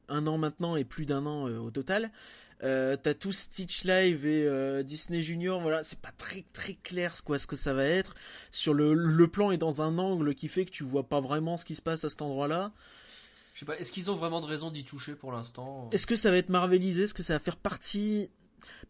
un 0.08 0.26
an 0.26 0.38
maintenant 0.38 0.76
et 0.76 0.84
plus 0.84 1.04
d'un 1.06 1.26
an 1.26 1.46
euh, 1.48 1.58
au 1.58 1.70
total. 1.70 2.10
Euh, 2.62 2.96
T'as 2.96 3.12
tout 3.12 3.32
Stitch 3.32 3.84
Live 3.84 4.24
et 4.24 4.44
euh, 4.46 4.82
Disney 4.82 5.20
Junior, 5.20 5.60
voilà, 5.60 5.84
c'est 5.84 5.98
pas 5.98 6.12
très 6.16 6.44
très 6.54 6.74
clair 6.74 7.22
quoi 7.24 7.38
ce 7.38 7.46
que 7.46 7.56
ça 7.56 7.74
va 7.74 7.84
être. 7.84 8.14
Sur 8.50 8.72
le 8.72 8.94
le 8.94 9.28
plan 9.28 9.50
est 9.50 9.58
dans 9.58 9.82
un 9.82 9.98
angle 9.98 10.34
qui 10.34 10.48
fait 10.48 10.64
que 10.64 10.70
tu 10.70 10.84
vois 10.84 11.06
pas 11.06 11.20
vraiment 11.20 11.58
ce 11.58 11.66
qui 11.66 11.74
se 11.74 11.82
passe 11.82 12.04
à 12.04 12.10
cet 12.10 12.22
endroit-là. 12.22 12.72
Je 13.54 13.60
sais 13.60 13.66
pas, 13.66 13.78
est-ce 13.78 13.92
qu'ils 13.92 14.10
ont 14.10 14.16
vraiment 14.16 14.40
de 14.40 14.46
raison 14.46 14.70
d'y 14.70 14.84
toucher 14.84 15.14
pour 15.14 15.32
l'instant 15.32 15.88
Est-ce 15.92 16.06
que 16.06 16.16
ça 16.16 16.30
va 16.30 16.36
être 16.38 16.48
marvelisé? 16.48 17.04
Est-ce 17.04 17.14
que 17.14 17.22
ça 17.22 17.34
va 17.34 17.38
faire 17.38 17.56
partie? 17.56 18.30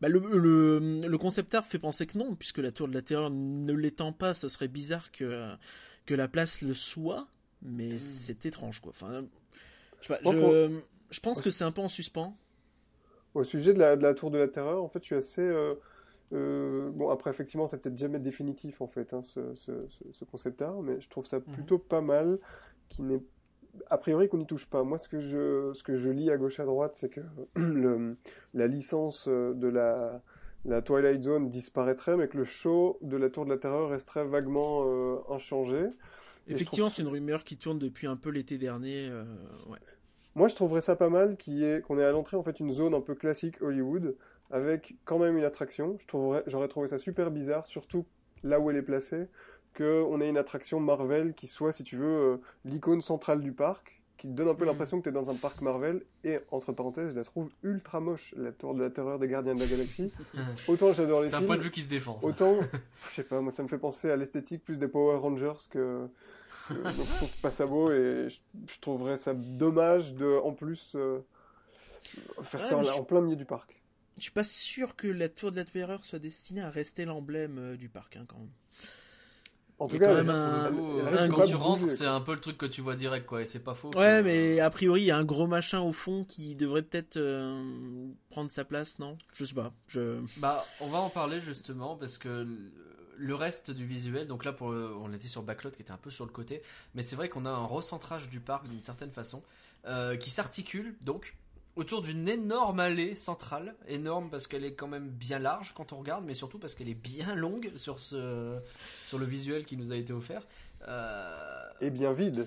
Bah, 0.00 0.08
le, 0.08 0.20
le, 0.20 1.00
le 1.06 1.18
concept 1.18 1.54
art 1.54 1.66
fait 1.66 1.78
penser 1.78 2.06
que 2.06 2.16
non, 2.16 2.34
puisque 2.34 2.58
la 2.58 2.72
Tour 2.72 2.88
de 2.88 2.94
la 2.94 3.02
Terreur 3.02 3.30
ne 3.30 3.72
l'étant 3.72 4.12
pas, 4.12 4.32
ce 4.34 4.48
serait 4.48 4.68
bizarre 4.68 5.10
que, 5.12 5.52
que 6.06 6.14
la 6.14 6.28
place 6.28 6.62
le 6.62 6.74
soit, 6.74 7.28
mais 7.62 7.98
c'est 7.98 8.46
étrange 8.46 8.80
quoi. 8.80 8.90
Enfin, 8.90 9.20
je, 10.00 10.06
sais 10.06 10.14
pas, 10.14 10.20
Moi, 10.22 10.34
je, 10.34 10.80
je 11.10 11.20
pense 11.20 11.40
que 11.42 11.50
c'est 11.50 11.64
un 11.64 11.72
peu 11.72 11.82
en 11.82 11.88
suspens. 11.88 12.36
Au 13.34 13.42
sujet 13.42 13.74
de 13.74 13.80
la, 13.80 13.96
de 13.96 14.02
la 14.02 14.14
tour 14.14 14.30
de 14.30 14.38
la 14.38 14.48
terreur, 14.48 14.82
en 14.82 14.88
fait, 14.88 15.00
je 15.00 15.06
suis 15.06 15.14
assez. 15.16 15.42
euh, 15.42 15.74
euh, 16.32 16.90
bon, 16.92 17.10
après, 17.10 17.30
effectivement, 17.30 17.66
c'est 17.66 17.78
peut-être 17.78 17.98
jamais 17.98 18.20
définitif, 18.20 18.80
en 18.80 18.86
fait, 18.86 19.12
hein, 19.12 19.22
ce, 19.22 19.54
ce, 19.56 19.72
ce- 19.88 20.12
ce 20.12 20.24
concept 20.24 20.62
art, 20.62 20.80
mais 20.82 21.00
je 21.00 21.08
trouve 21.08 21.26
ça 21.26 21.40
plutôt 21.40 21.78
pas 21.78 22.00
mal, 22.00 22.38
qui 22.88 23.02
n'est. 23.02 23.20
A 23.90 23.98
priori, 23.98 24.28
qu'on 24.28 24.38
n'y 24.38 24.46
touche 24.46 24.66
pas. 24.66 24.82
Moi, 24.84 24.98
ce 24.98 25.08
que 25.08 25.20
je, 25.20 25.72
ce 25.74 25.82
que 25.82 25.94
je 25.94 26.10
lis 26.10 26.30
à 26.30 26.36
gauche 26.36 26.60
à 26.60 26.64
droite, 26.64 26.92
c'est 26.96 27.08
que 27.08 27.20
le, 27.56 28.16
la 28.54 28.66
licence 28.66 29.26
euh, 29.28 29.52
de 29.54 29.68
la, 29.68 30.22
la 30.64 30.80
Twilight 30.82 31.22
Zone 31.22 31.48
disparaîtrait, 31.50 32.16
mais 32.16 32.28
que 32.28 32.36
le 32.38 32.44
show 32.44 32.98
de 33.02 33.16
la 33.16 33.30
Tour 33.30 33.44
de 33.44 33.50
la 33.50 33.58
Terreur 33.58 33.90
resterait 33.90 34.24
vaguement 34.24 34.84
euh, 34.86 35.16
inchangé. 35.30 35.86
Effectivement, 36.46 36.86
trouve- 36.88 36.96
c'est 36.96 37.02
une 37.02 37.08
rumeur 37.08 37.42
qui 37.44 37.56
tourne 37.56 37.78
depuis 37.78 38.06
un 38.06 38.16
peu 38.16 38.30
l'été 38.30 38.58
dernier. 38.58 39.08
euh, 39.10 39.24
ouais. 39.68 39.78
Moi, 40.34 40.48
je 40.48 40.54
trouverais 40.54 40.80
ça 40.80 40.96
pas 40.96 41.10
mal 41.10 41.36
y 41.46 41.64
ait- 41.64 41.80
qu'on 41.80 41.98
ait 41.98 42.04
à 42.04 42.12
l'entrée 42.12 42.36
en 42.36 42.42
fait 42.42 42.58
une 42.60 42.70
zone 42.70 42.92
un 42.94 43.00
peu 43.00 43.14
classique 43.14 43.62
Hollywood 43.62 44.16
avec 44.50 44.96
quand 45.04 45.18
même 45.18 45.36
une 45.38 45.44
attraction. 45.44 45.96
J'aurais 46.46 46.68
trouvé 46.68 46.88
ça 46.88 46.98
super 46.98 47.30
bizarre, 47.30 47.66
surtout 47.66 48.04
là 48.42 48.60
où 48.60 48.70
elle 48.70 48.76
est 48.76 48.82
placée, 48.82 49.26
qu'on 49.76 50.20
ait 50.20 50.28
une 50.28 50.36
attraction 50.38 50.80
Marvel 50.80 51.34
qui 51.34 51.46
soit, 51.46 51.72
si 51.72 51.84
tu 51.84 51.96
veux, 51.96 52.06
euh, 52.06 52.36
l'icône 52.64 53.02
centrale 53.02 53.40
du 53.40 53.52
parc, 53.52 54.00
qui 54.16 54.28
te 54.28 54.32
donne 54.32 54.48
un 54.48 54.54
peu 54.54 54.64
Mhm. 54.64 54.70
l'impression 54.70 54.98
que 54.98 55.02
tu 55.04 55.08
es 55.10 55.12
dans 55.12 55.28
un 55.30 55.34
parc 55.34 55.60
Marvel. 55.60 56.02
Et 56.22 56.38
entre 56.50 56.72
parenthèses, 56.72 57.10
je 57.10 57.16
la 57.16 57.24
trouve 57.24 57.50
ultra 57.62 58.00
moche, 58.00 58.32
la 58.36 58.52
tour 58.52 58.74
de 58.74 58.82
la 58.82 58.88
terreur 58.90 59.18
des 59.18 59.28
Gardiens 59.28 59.54
de 59.54 59.60
la 59.60 59.66
Galaxie. 59.66 60.12
Autant 60.68 60.92
j'adore 60.94 61.20
les 61.22 61.28
C'est 61.28 61.34
un 61.34 61.38
films, 61.38 61.46
point 61.48 61.56
de 61.58 61.62
vue 61.62 61.70
qui 61.70 61.82
se 61.82 61.88
défend. 61.88 62.18
ça. 62.20 62.26
autant, 62.28 62.56
je 63.10 63.14
sais 63.14 63.24
pas, 63.24 63.40
moi 63.40 63.52
ça 63.52 63.62
me 63.62 63.68
fait 63.68 63.78
penser 63.78 64.10
à 64.10 64.16
l'esthétique 64.16 64.64
plus 64.64 64.78
des 64.78 64.88
Power 64.88 65.16
Rangers 65.18 65.52
que. 65.68 66.08
que- 66.68 66.74
donc 66.96 67.06
je 67.06 67.16
trouve 67.16 67.36
pas 67.42 67.50
ça 67.50 67.66
beau 67.66 67.90
et 67.90 68.28
je, 68.30 68.38
je 68.72 68.80
trouverais 68.80 69.18
ça 69.18 69.34
dommage 69.34 70.14
de, 70.14 70.40
en 70.42 70.54
plus, 70.54 70.92
euh, 70.94 71.18
faire 72.42 72.60
Ouais, 72.60 72.66
ça 72.66 72.76
en, 72.76 72.80
mais 72.80 72.86
je- 72.86 72.92
en 72.92 73.04
plein 73.04 73.20
milieu 73.20 73.36
du 73.36 73.44
parc. 73.44 73.80
Je 74.16 74.22
suis 74.22 74.32
pas 74.32 74.44
sûr 74.44 74.94
que 74.94 75.08
la 75.08 75.28
tour 75.28 75.50
de 75.50 75.56
la 75.56 75.64
terreur 75.64 76.04
soit 76.04 76.20
destinée 76.20 76.62
à 76.62 76.70
rester 76.70 77.04
l'emblème 77.04 77.58
euh, 77.58 77.76
du 77.76 77.88
parc, 77.88 78.16
hein, 78.16 78.24
quand 78.28 78.38
même. 78.38 78.48
En 79.78 79.88
tout 79.88 79.98
cas, 79.98 80.06
quand 80.06 80.14
même 80.14 80.30
un- 80.30 80.66
un 81.24 81.46
tu 81.46 81.54
rentres, 81.56 81.88
c'est 81.90 82.06
un 82.06 82.20
peu 82.20 82.34
le 82.34 82.40
truc 82.40 82.56
que 82.56 82.66
tu 82.66 82.80
vois 82.80 82.94
direct, 82.94 83.26
quoi. 83.26 83.42
Et 83.42 83.46
c'est 83.46 83.58
pas 83.58 83.74
faux. 83.74 83.88
Ouais, 83.96 84.20
que- 84.20 84.22
mais 84.22 84.60
a 84.60 84.70
priori, 84.70 85.02
il 85.02 85.06
y 85.06 85.10
a 85.10 85.16
un 85.16 85.24
gros 85.24 85.46
machin 85.48 85.80
au 85.80 85.92
fond 85.92 86.24
qui 86.24 86.54
devrait 86.54 86.82
peut-être 86.82 87.16
euh, 87.16 88.06
prendre 88.30 88.50
sa 88.50 88.64
place, 88.64 88.98
non? 88.98 89.18
Je 89.32 89.44
sais 89.44 89.54
pas. 89.54 89.72
Je... 89.88 90.20
Bah, 90.38 90.64
on 90.80 90.88
va 90.88 90.98
en 91.00 91.10
parler 91.10 91.40
justement 91.40 91.96
parce 91.96 92.18
que 92.18 92.28
le- 92.28 92.72
le 93.16 93.34
reste 93.34 93.70
du 93.70 93.84
visuel, 93.86 94.26
donc 94.26 94.44
là 94.44 94.52
pour 94.52 94.70
le- 94.70 94.94
on 94.96 95.08
l'a 95.08 95.16
dit 95.18 95.28
sur 95.28 95.42
Backlot 95.42 95.70
qui 95.70 95.82
était 95.82 95.92
un 95.92 95.96
peu 95.96 96.10
sur 96.10 96.24
le 96.24 96.32
côté, 96.32 96.62
mais 96.94 97.02
c'est 97.02 97.14
vrai 97.16 97.28
qu'on 97.28 97.44
a 97.44 97.50
un 97.50 97.64
recentrage 97.64 98.28
du 98.28 98.40
parc 98.40 98.68
d'une 98.68 98.82
certaine 98.82 99.10
façon 99.12 99.42
euh, 99.86 100.16
qui 100.16 100.30
s'articule 100.30 100.96
donc 101.02 101.36
autour 101.76 102.02
d'une 102.02 102.28
énorme 102.28 102.78
allée 102.80 103.14
centrale, 103.14 103.74
énorme 103.88 104.30
parce 104.30 104.46
qu'elle 104.46 104.64
est 104.64 104.74
quand 104.74 104.86
même 104.88 105.08
bien 105.08 105.38
large 105.38 105.72
quand 105.74 105.92
on 105.92 105.98
regarde, 105.98 106.24
mais 106.24 106.34
surtout 106.34 106.58
parce 106.58 106.74
qu'elle 106.74 106.88
est 106.88 106.94
bien 106.94 107.34
longue 107.34 107.72
sur 107.76 107.98
ce 108.00 108.58
sur 109.06 109.18
le 109.18 109.26
visuel 109.26 109.64
qui 109.64 109.76
nous 109.76 109.92
a 109.92 109.96
été 109.96 110.12
offert. 110.12 110.42
Euh, 110.88 111.62
Et 111.80 111.90
bien 111.90 112.12
vide. 112.12 112.40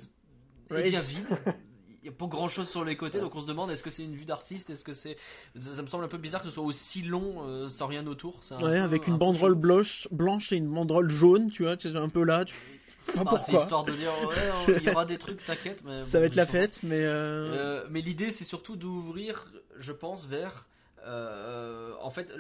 et 0.76 0.90
bien 0.90 1.02
vide. 1.02 1.26
Il 2.04 2.10
n'y 2.12 2.16
a 2.16 2.18
pas 2.18 2.28
grand 2.28 2.48
chose 2.48 2.70
sur 2.70 2.86
les 2.86 2.96
côtés, 2.96 3.20
donc 3.20 3.36
on 3.36 3.42
se 3.42 3.48
demande 3.48 3.70
est-ce 3.70 3.84
que 3.84 3.90
c'est 3.90 4.04
une 4.06 4.16
vue 4.16 4.24
d'artiste? 4.24 4.70
Est-ce 4.70 4.86
que 4.86 4.94
c'est. 4.94 5.18
Ça, 5.56 5.74
ça 5.74 5.82
me 5.82 5.88
semble 5.88 6.06
un 6.06 6.08
peu 6.08 6.18
bizarre 6.20 6.40
que 6.42 6.48
ce 6.48 6.54
soit 6.54 6.64
aussi 6.64 7.02
long 7.02 7.44
euh, 7.46 7.68
sans 7.68 7.88
rien 7.88 8.06
autour. 8.08 8.38
C'est 8.42 8.54
un 8.54 8.58
Ouais, 8.60 8.78
peu- 8.78 8.82
avec 8.82 9.04
un 9.04 9.08
une 9.08 9.14
peu 9.16 9.26
banderole 9.26 9.56
blanche, 9.56 10.08
blanche 10.12 10.54
et 10.54 10.56
une 10.58 10.70
banderole 10.70 11.10
jaune, 11.10 11.50
tu 11.50 11.64
vois, 11.64 11.76
tu 11.76 11.90
es 11.90 11.96
un 11.98 12.08
peu 12.08 12.24
là. 12.24 12.46
Tu... 12.46 12.54
Pas 13.14 13.24
Ah, 13.26 13.38
c'est 13.38 13.54
pourquoi. 13.54 13.62
histoire 13.62 13.84
de 13.86 13.96
dire 13.96 14.12
ouais, 14.22 14.50
il 14.78 14.84
y 14.84 14.90
aura 14.90 15.06
des 15.06 15.18
trucs, 15.18 15.44
t'inquiète. 15.44 15.84
mais 15.84 16.04
Ça 16.04 16.20
bon, 16.20 16.20
va 16.20 16.26
être 16.28 16.36
la 16.36 16.46
fête, 16.46 16.80
mais. 16.84 17.04
euh, 17.04 17.48
Euh, 17.54 17.88
mais 17.90 18.02
l'idée, 18.02 18.32
c'est 18.32 18.46
surtout 18.46 18.76
d'ouvrir, 18.76 19.52
je 19.80 19.92
pense, 19.92 20.26
vers. 20.26 20.68
euh, 21.06 21.94
en 22.02 22.10
fait, 22.12 22.34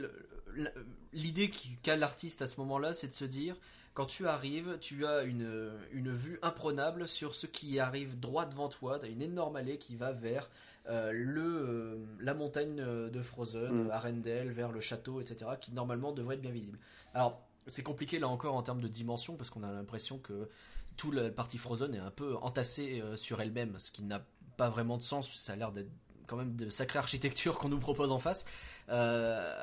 l'idée 1.14 1.50
qu'a 1.84 1.96
l'artiste 1.96 2.42
à 2.42 2.48
ce 2.48 2.60
moment-là, 2.60 2.94
c'est 2.94 3.08
de 3.08 3.14
se 3.14 3.26
dire 3.26 3.56
quand 3.94 4.06
tu 4.06 4.28
arrives, 4.28 4.78
tu 4.80 5.06
as 5.08 5.24
une, 5.24 5.72
une 5.92 6.12
vue 6.12 6.38
imprenable 6.44 7.08
sur 7.08 7.34
ce 7.34 7.48
qui 7.48 7.80
arrive 7.80 8.20
droit 8.20 8.46
devant 8.46 8.70
toi. 8.70 9.00
Tu 9.00 9.06
as 9.06 9.10
une 9.10 9.24
énorme 9.24 9.56
allée 9.56 9.80
qui 9.80 9.96
va 9.96 10.12
vers 10.12 10.50
euh, 10.88 11.12
le, 11.12 12.00
la 12.20 12.36
montagne 12.36 12.76
de 12.76 13.22
Frozen, 13.22 13.88
Mm. 13.88 13.92
Arendelle, 13.92 14.52
vers 14.52 14.72
le 14.72 14.80
château, 14.82 15.20
etc., 15.20 15.52
qui 15.60 15.72
normalement 15.72 16.12
devrait 16.12 16.36
être 16.36 16.42
bien 16.42 16.52
visible. 16.52 16.78
Alors, 17.16 17.42
c'est 17.68 17.84
compliqué 17.84 18.20
là 18.20 18.28
encore 18.28 18.56
en 18.56 18.64
termes 18.64 18.82
de 18.82 18.88
dimension 18.88 19.36
parce 19.36 19.50
qu'on 19.50 19.64
a 19.64 19.72
l'impression 19.72 20.18
que 20.18 20.50
toute 20.96 21.14
la 21.14 21.30
partie 21.30 21.58
Frozen 21.58 21.94
est 21.94 22.00
un 22.00 22.12
peu 22.12 22.36
entassée 22.38 23.02
euh, 23.02 23.16
sur 23.16 23.40
elle-même, 23.40 23.78
ce 23.78 23.92
qui 23.92 24.04
n'a 24.04 24.26
pas 24.58 24.70
vraiment 24.70 24.98
de 24.98 25.04
sens. 25.04 25.30
Ça 25.38 25.54
a 25.54 25.56
l'air 25.56 25.72
d'être 25.72 25.92
quand 26.26 26.38
même 26.38 26.56
de 26.56 26.70
sacrée 26.70 27.00
architecture 27.00 27.58
qu'on 27.58 27.70
nous 27.70 27.80
propose 27.80 28.12
en 28.12 28.20
face. 28.20 28.46
Euh, 28.90 29.54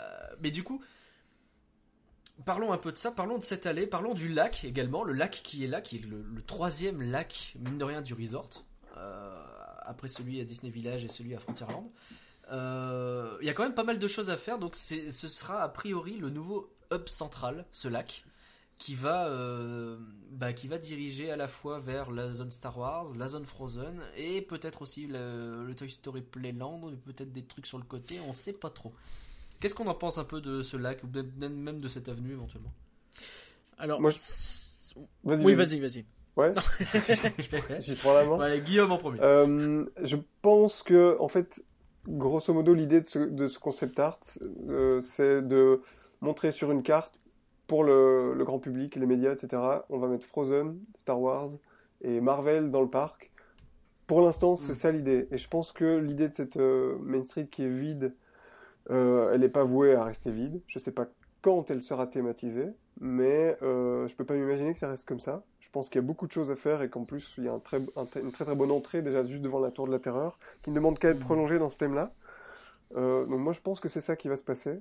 mais 0.41 0.51
du 0.51 0.63
coup, 0.63 0.83
parlons 2.45 2.73
un 2.73 2.79
peu 2.79 2.93
de 2.93 2.97
ça, 2.97 3.11
parlons 3.11 3.39
de 3.39 3.45
cette 3.45 3.67
allée, 3.67 3.87
parlons 3.87 4.15
du 4.15 4.29
lac 4.29 4.65
également, 4.65 5.03
le 5.03 5.13
lac 5.13 5.33
qui 5.43 5.65
est 5.65 5.69
là, 5.69 5.81
qui 5.81 5.97
est 5.97 6.07
le, 6.07 6.43
troisième 6.47 7.03
lac, 7.03 7.55
mine 7.59 7.77
de 7.77 7.85
rien, 7.85 8.01
du 8.01 8.15
resort, 8.15 8.65
euh, 8.97 9.45
après 9.83 10.09
celui 10.09 10.41
à 10.41 10.45
Disney 10.45 10.71
Village 10.71 11.05
et 11.05 11.09
celui 11.09 11.35
à 11.35 11.41
Frontierland. 11.41 11.91
Il 12.51 13.47
y 13.47 13.51
a 13.51 13.53
quand 13.55 13.65
même 13.65 13.75
pas 13.75 13.85
mal 13.85 13.99
de 13.99 14.09
choses 14.09 14.31
à 14.31 14.37
faire, 14.37 14.59
donc 14.59 14.77
ce 14.77 15.11
sera 15.11 15.63
a 15.63 15.69
priori 15.69 16.17
le 16.17 16.31
nouveau 16.31 16.74
hub 16.95 17.09
central, 17.09 17.65
ce 17.71 17.89
lac, 17.89 18.25
qui 18.79 18.95
va, 18.95 19.29
euh, 19.29 19.97
bah, 20.31 20.53
qui 20.53 20.69
va 20.69 20.79
diriger 20.79 21.31
à 21.31 21.37
la 21.37 21.49
fois 21.49 21.79
vers 21.81 22.11
la 22.11 22.31
zone 22.35 22.51
Star 22.51 22.77
Wars, 22.77 23.15
la 23.17 23.29
zone 23.29 23.47
Frozen, 23.47 24.01
et 24.17 24.43
peut-être 24.43 24.83
aussi 24.83 25.07
le, 25.07 25.65
le 25.65 25.75
Toy 25.75 25.89
Story 25.91 26.23
Playland, 26.23 26.81
et 26.93 26.97
peut-être 26.97 27.33
des 27.33 27.45
trucs 27.45 27.67
sur 27.67 27.79
le 27.79 27.85
côté, 27.85 28.19
on 28.29 28.33
sait 28.33 28.53
pas 28.53 28.71
trop. 28.71 28.93
Qu'est-ce 29.61 29.75
qu'on 29.75 29.87
en 29.87 29.95
pense 29.95 30.19
un 30.19 30.25
peu 30.25 30.41
de 30.41 30.63
ce 30.63 30.77
lac, 30.77 31.03
ou 31.05 31.09
même 31.39 31.81
de 31.81 31.89
cette 31.89 32.09
avenue 32.09 32.33
éventuellement? 32.33 32.73
Alors. 33.79 34.01
Moi, 34.01 34.11
je- 34.11 34.99
Oui, 35.25 35.55
vas-y. 35.55 35.81
vas-y. 35.81 36.05
Ouais, 36.37 36.53
j'y 37.79 37.95
prends 37.95 38.15
la 38.15 38.25
main. 38.25 38.39
Ouais, 38.39 38.61
Guillaume 38.61 38.91
en 38.91 38.99
premier. 38.99 39.21
Euh, 39.21 39.87
je 40.03 40.17
pense 40.43 40.83
que, 40.83 41.17
en 41.21 41.29
fait, 41.29 41.65
grosso 42.09 42.53
modo, 42.53 42.75
l'idée 42.75 43.01
de 43.01 43.07
ce, 43.07 43.21
de 43.21 43.47
ce 43.47 43.59
concept 43.61 44.01
art, 44.01 44.19
euh, 44.69 45.01
c'est 45.01 45.43
de 45.43 45.81
montrer 46.21 46.53
sur 46.53 46.71
une 46.71 46.83
carte, 46.83 47.21
pour 47.67 47.83
le, 47.85 48.35
le 48.35 48.45
grand 48.45 48.59
public, 48.59 48.95
les 48.97 49.07
médias, 49.07 49.33
etc., 49.33 49.85
on 49.89 49.99
va 49.99 50.09
mettre 50.09 50.27
Frozen, 50.27 50.79
Star 50.97 51.21
Wars 51.21 51.51
et 52.03 52.21
Marvel 52.21 52.71
dans 52.71 52.83
le 52.83 52.89
parc. 52.91 53.31
Pour 54.07 54.21
l'instant, 54.21 54.55
c'est 54.57 54.73
Mm. 54.73 54.77
ça 54.77 54.93
l'idée. 54.93 55.29
Et 55.31 55.39
je 55.39 55.49
pense 55.49 55.73
que 55.73 55.97
l'idée 55.99 56.29
de 56.29 56.35
cette 56.35 56.59
euh, 56.59 56.97
Main 57.01 57.23
Street 57.23 57.47
qui 57.51 57.65
est 57.65 57.69
vide, 57.71 58.15
euh, 58.91 59.33
elle 59.33 59.41
n'est 59.41 59.49
pas 59.49 59.65
vouée 59.65 59.95
à 59.95 60.05
rester 60.05 60.31
vide. 60.31 60.61
Je 60.67 60.79
sais 60.79 60.93
pas 60.93 61.07
quand 61.41 61.71
elle 61.71 61.83
sera 61.83 62.07
thématisée, 62.07 62.69
mais 63.01 63.57
euh, 63.63 64.07
je 64.09 64.15
peux 64.15 64.25
pas 64.27 64.35
m'imaginer 64.35 64.75
que 64.75 64.79
ça 64.79 64.89
reste 64.89 65.09
comme 65.09 65.21
ça. 65.21 65.43
Je 65.61 65.71
pense 65.71 65.89
qu'il 65.89 66.01
y 66.03 66.05
a 66.05 66.07
beaucoup 66.07 66.27
de 66.27 66.33
choses 66.33 66.51
à 66.51 66.57
faire 66.57 66.83
et 66.83 66.91
qu'en 66.91 67.05
plus, 67.05 67.35
il 67.39 67.45
y 67.45 67.49
a 67.49 67.53
un 67.55 67.59
très, 67.61 67.81
un 67.97 68.05
très- 68.05 68.21
une 68.21 68.31
très 68.31 68.45
très 68.45 68.55
bonne 68.55 68.71
entrée 68.71 69.01
déjà 69.01 69.25
juste 69.25 69.43
devant 69.43 69.59
la 69.61 69.71
Tour 69.71 69.87
de 69.87 69.93
la 69.93 69.99
Terreur, 69.99 70.39
qui 70.63 70.69
ne 70.71 70.75
demande 70.75 70.99
qu'à 70.99 71.09
être 71.09 71.19
Mhm. 71.21 71.25
prolongée 71.25 71.59
dans 71.59 71.71
ce 71.71 71.79
thème-là. 71.79 72.13
Donc 72.95 73.29
moi, 73.41 73.53
je 73.53 73.61
pense 73.61 73.81
que 73.81 73.89
c'est 73.89 74.01
ça 74.03 74.15
qui 74.17 74.29
va 74.29 74.37
se 74.37 74.45
passer. 74.45 74.81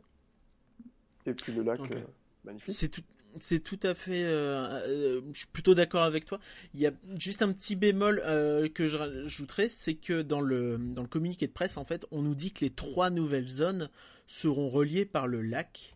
Et 1.26 1.34
puis 1.34 1.54
le 1.54 1.64
lac, 1.64 1.80
euh, 1.80 2.02
magnifique. 2.44 2.74
C'est 2.74 2.90
tout, 2.90 3.02
c'est 3.40 3.60
tout 3.60 3.80
à 3.84 3.94
fait. 3.94 4.24
euh, 4.24 4.66
euh, 4.88 5.22
je 5.34 5.40
suis 5.40 5.48
plutôt 5.48 5.74
d'accord 5.74 6.04
avec 6.04 6.26
toi. 6.26 6.40
Il 6.74 6.80
y 6.80 6.88
a 6.88 6.92
juste 7.18 7.42
un 7.42 7.52
petit 7.52 7.76
bémol 7.76 8.22
euh, 8.26 8.70
que 8.70 8.88
je 8.88 8.98
rajouterais, 8.98 9.70
c'est 9.70 9.96
que 9.96 10.22
dans 10.22 10.42
le 10.42 10.78
dans 10.78 11.02
le 11.02 11.08
communiqué 11.08 11.48
de 11.48 11.52
presse, 11.52 11.78
en 11.78 11.86
fait, 11.86 12.06
on 12.12 12.22
nous 12.22 12.36
dit 12.36 12.52
que 12.52 12.66
les 12.66 12.72
trois 12.72 13.10
nouvelles 13.10 13.48
zones 13.48 13.90
seront 14.28 14.68
reliées 14.68 15.06
par 15.06 15.28
le 15.28 15.42
lac. 15.42 15.96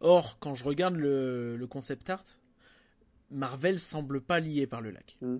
Or, 0.00 0.38
quand 0.38 0.54
je 0.54 0.64
regarde 0.64 0.96
le, 0.96 1.56
le 1.56 1.66
concept 1.66 2.08
art, 2.08 2.24
Marvel 3.30 3.78
semble 3.78 4.20
pas 4.20 4.40
lié 4.40 4.66
par 4.66 4.80
le 4.80 4.90
lac. 4.90 5.18
Mm. 5.20 5.36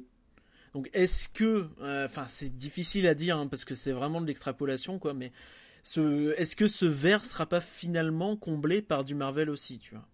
Donc, 0.74 0.88
est-ce 0.92 1.28
que, 1.28 1.68
enfin, 2.04 2.26
c'est 2.28 2.56
difficile 2.56 3.06
à 3.08 3.14
dire 3.14 3.36
hein, 3.36 3.48
parce 3.48 3.64
que 3.64 3.74
c'est 3.74 3.90
vraiment 3.90 4.20
de 4.20 4.26
l'extrapolation, 4.26 4.98
quoi. 5.00 5.14
Mais 5.14 5.32
ce, 5.82 6.32
est-ce 6.38 6.56
que 6.56 6.68
ce 6.68 6.86
verre 6.86 7.24
sera 7.24 7.46
pas 7.46 7.60
finalement 7.60 8.36
comblé 8.36 8.82
par 8.82 9.04
du 9.04 9.14
Marvel 9.14 9.50
aussi, 9.50 9.78
tu 9.78 9.94
vois? 9.94 10.06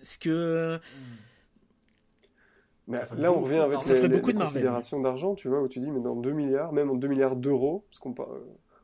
Est-ce 0.00 0.18
que 0.18 0.80
Mais 2.86 2.98
là, 3.18 3.32
on 3.32 3.40
revient 3.42 3.56
avec 3.58 3.80
Ça 3.80 3.92
les, 3.92 4.00
les- 4.02 4.08
beaucoup 4.08 4.28
les 4.28 4.34
considérations 4.34 5.00
d'argent, 5.00 5.34
tu 5.34 5.48
vois, 5.48 5.60
où 5.62 5.68
tu 5.68 5.78
dis, 5.78 5.90
mais 5.90 6.00
dans 6.00 6.16
2 6.16 6.32
milliards, 6.32 6.72
même 6.72 6.90
en 6.90 6.94
2 6.94 7.08
milliards 7.08 7.36
d'euros, 7.36 7.84
parce 7.90 7.98
qu'on 7.98 8.14
par- 8.14 8.28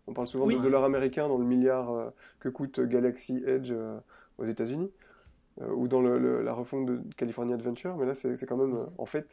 on 0.07 0.13
parle 0.13 0.27
souvent 0.27 0.45
Oui. 0.45 0.57
de 0.57 0.61
dollars 0.63 0.85
américains 0.85 1.27
dans 1.29 1.39
le 1.39 1.47
milliard 1.47 1.91
euh, 1.91 2.11
que 2.39 2.51
coûte 2.51 2.81
Galaxy 2.81 3.43
Edge 3.47 3.71
euh, 3.73 3.99
aux 4.37 4.45
États-Unis, 4.45 4.91
euh, 5.63 5.71
ou 5.73 5.89
dans 5.89 6.03
le- 6.03 6.19
le- 6.19 6.43
la 6.43 6.55
refonte 6.55 6.87
de 6.87 7.03
California 7.17 7.55
Adventure, 7.55 7.97
mais 7.97 8.07
là, 8.07 8.15
c'est 8.15 8.47
quand 8.47 8.57
même, 8.59 8.75
euh, 8.77 8.87
en 8.99 9.07
fait, 9.07 9.29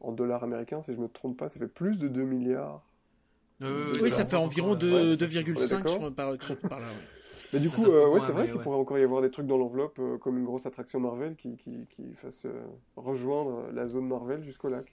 en 0.00 0.12
dollars 0.12 0.44
américains, 0.44 0.82
si 0.82 0.92
je 0.94 0.98
me 1.00 1.08
trompe 1.08 1.36
pas, 1.38 1.48
ça 1.48 1.58
fait 1.58 1.68
plus 1.68 1.98
de 1.98 2.08
2 2.08 2.24
milliards. 2.24 2.84
Oui, 4.00 4.10
ça 4.10 4.16
ça 4.18 4.26
fait 4.26 4.36
environ 4.36 4.68
encore, 4.72 4.78
de- 4.78 4.90
ouais. 4.90 5.10
Ouais, 5.10 5.16
2,5 5.16 5.68
d'accord. 5.70 5.90
sur- 5.90 6.14
par, 6.14 6.36
par 6.68 6.80
là. 6.80 6.86
ouais. 6.88 6.92
Mais 7.52 7.60
du 7.60 7.68
coup, 7.68 7.84
euh, 7.84 8.08
ouais, 8.08 8.20
c'est 8.26 8.32
vrai 8.32 8.46
qu'il 8.46 8.56
ouais. 8.56 8.62
pourrait 8.62 8.78
encore 8.78 8.98
y 8.98 9.02
avoir 9.02 9.20
des 9.20 9.30
trucs 9.30 9.46
dans 9.46 9.58
l'enveloppe, 9.58 9.98
euh, 9.98 10.16
comme 10.16 10.38
une 10.38 10.44
grosse 10.44 10.64
attraction 10.64 11.00
Marvel 11.00 11.36
qui, 11.36 11.56
qui, 11.56 11.86
qui 11.94 12.14
fasse 12.14 12.42
euh, 12.46 12.62
rejoindre 12.96 13.70
la 13.74 13.86
zone 13.86 14.08
Marvel 14.08 14.42
jusqu'au 14.42 14.68
lac. 14.70 14.86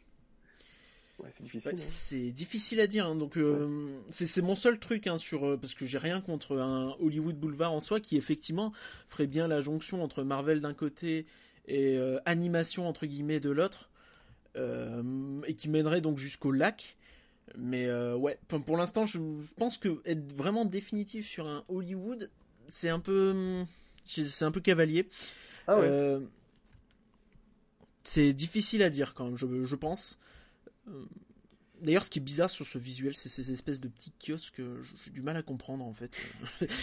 Ouais, 1.20 1.30
c'est 1.32 1.44
difficile. 1.44 1.70
Ouais, 1.70 1.74
hein. 1.76 1.78
c'est 1.78 2.32
difficile 2.32 2.80
à 2.82 2.88
dire, 2.88 3.06
hein, 3.06 3.16
donc 3.16 3.38
euh, 3.38 3.98
c'est 4.10 4.26
c'est 4.26 4.42
mon 4.42 4.56
seul 4.56 4.80
truc 4.80 5.06
hein, 5.08 5.18
sur 5.18 5.46
euh, 5.46 5.58
parce 5.58 5.74
que 5.74 5.86
j'ai 5.86 5.98
rien 5.98 6.22
contre 6.22 6.58
un 6.58 6.96
Hollywood 7.00 7.36
Boulevard 7.38 7.74
en 7.74 7.80
soi 7.82 8.00
qui 8.00 8.16
effectivement 8.18 8.72
ferait 9.08 9.28
bien 9.28 9.48
la 9.48 9.60
jonction 9.62 10.02
entre 10.04 10.24
Marvel 10.24 10.62
d'un 10.62 10.74
côté 10.74 11.26
et 11.68 11.98
euh, 11.98 12.20
animation 12.26 12.88
entre 12.88 13.06
guillemets 13.06 13.42
de 13.42 13.50
l'autre 13.50 13.90
euh, 14.56 15.42
et 15.46 15.56
qui 15.56 15.70
mènerait 15.70 16.02
donc 16.02 16.18
jusqu'au 16.18 16.52
lac. 16.52 16.96
Mais 17.58 17.86
euh, 17.86 18.16
ouais, 18.16 18.38
enfin, 18.48 18.60
pour 18.62 18.78
l'instant, 18.78 19.06
je, 19.06 19.18
je 19.18 19.54
pense 19.56 19.78
que 19.78 20.02
être 20.06 20.34
vraiment 20.34 20.66
définitif 20.66 21.28
sur 21.28 21.48
un 21.48 21.64
Hollywood, 21.70 22.30
c'est 22.70 22.90
un 22.90 23.00
peu 23.00 23.32
hum, 23.32 23.66
c'est 24.06 24.44
un 24.46 24.52
peu 24.52 24.60
cavalier. 24.62 25.08
Ah 25.68 25.78
ouais. 25.78 25.86
Euh, 25.86 26.20
c'est 28.04 28.34
difficile 28.34 28.82
à 28.84 28.90
dire 28.90 29.14
quand 29.14 29.26
même, 29.26 29.36
je, 29.38 29.64
je 29.64 29.76
pense. 29.76 30.18
Euh, 30.88 31.06
D'ailleurs, 31.82 32.04
ce 32.04 32.10
qui 32.10 32.20
est 32.20 32.22
bizarre 32.22 32.50
sur 32.50 32.66
ce 32.66 32.78
visuel, 32.78 33.16
c'est 33.16 33.30
ces 33.30 33.54
espèces 33.54 33.80
de 33.80 33.88
petits 33.88 34.12
kiosques. 34.20 34.62
J'ai 35.06 35.12
du 35.12 35.22
mal 35.22 35.38
à 35.38 35.42
comprendre 35.42 35.86
en 35.86 35.94
fait. 35.94 36.12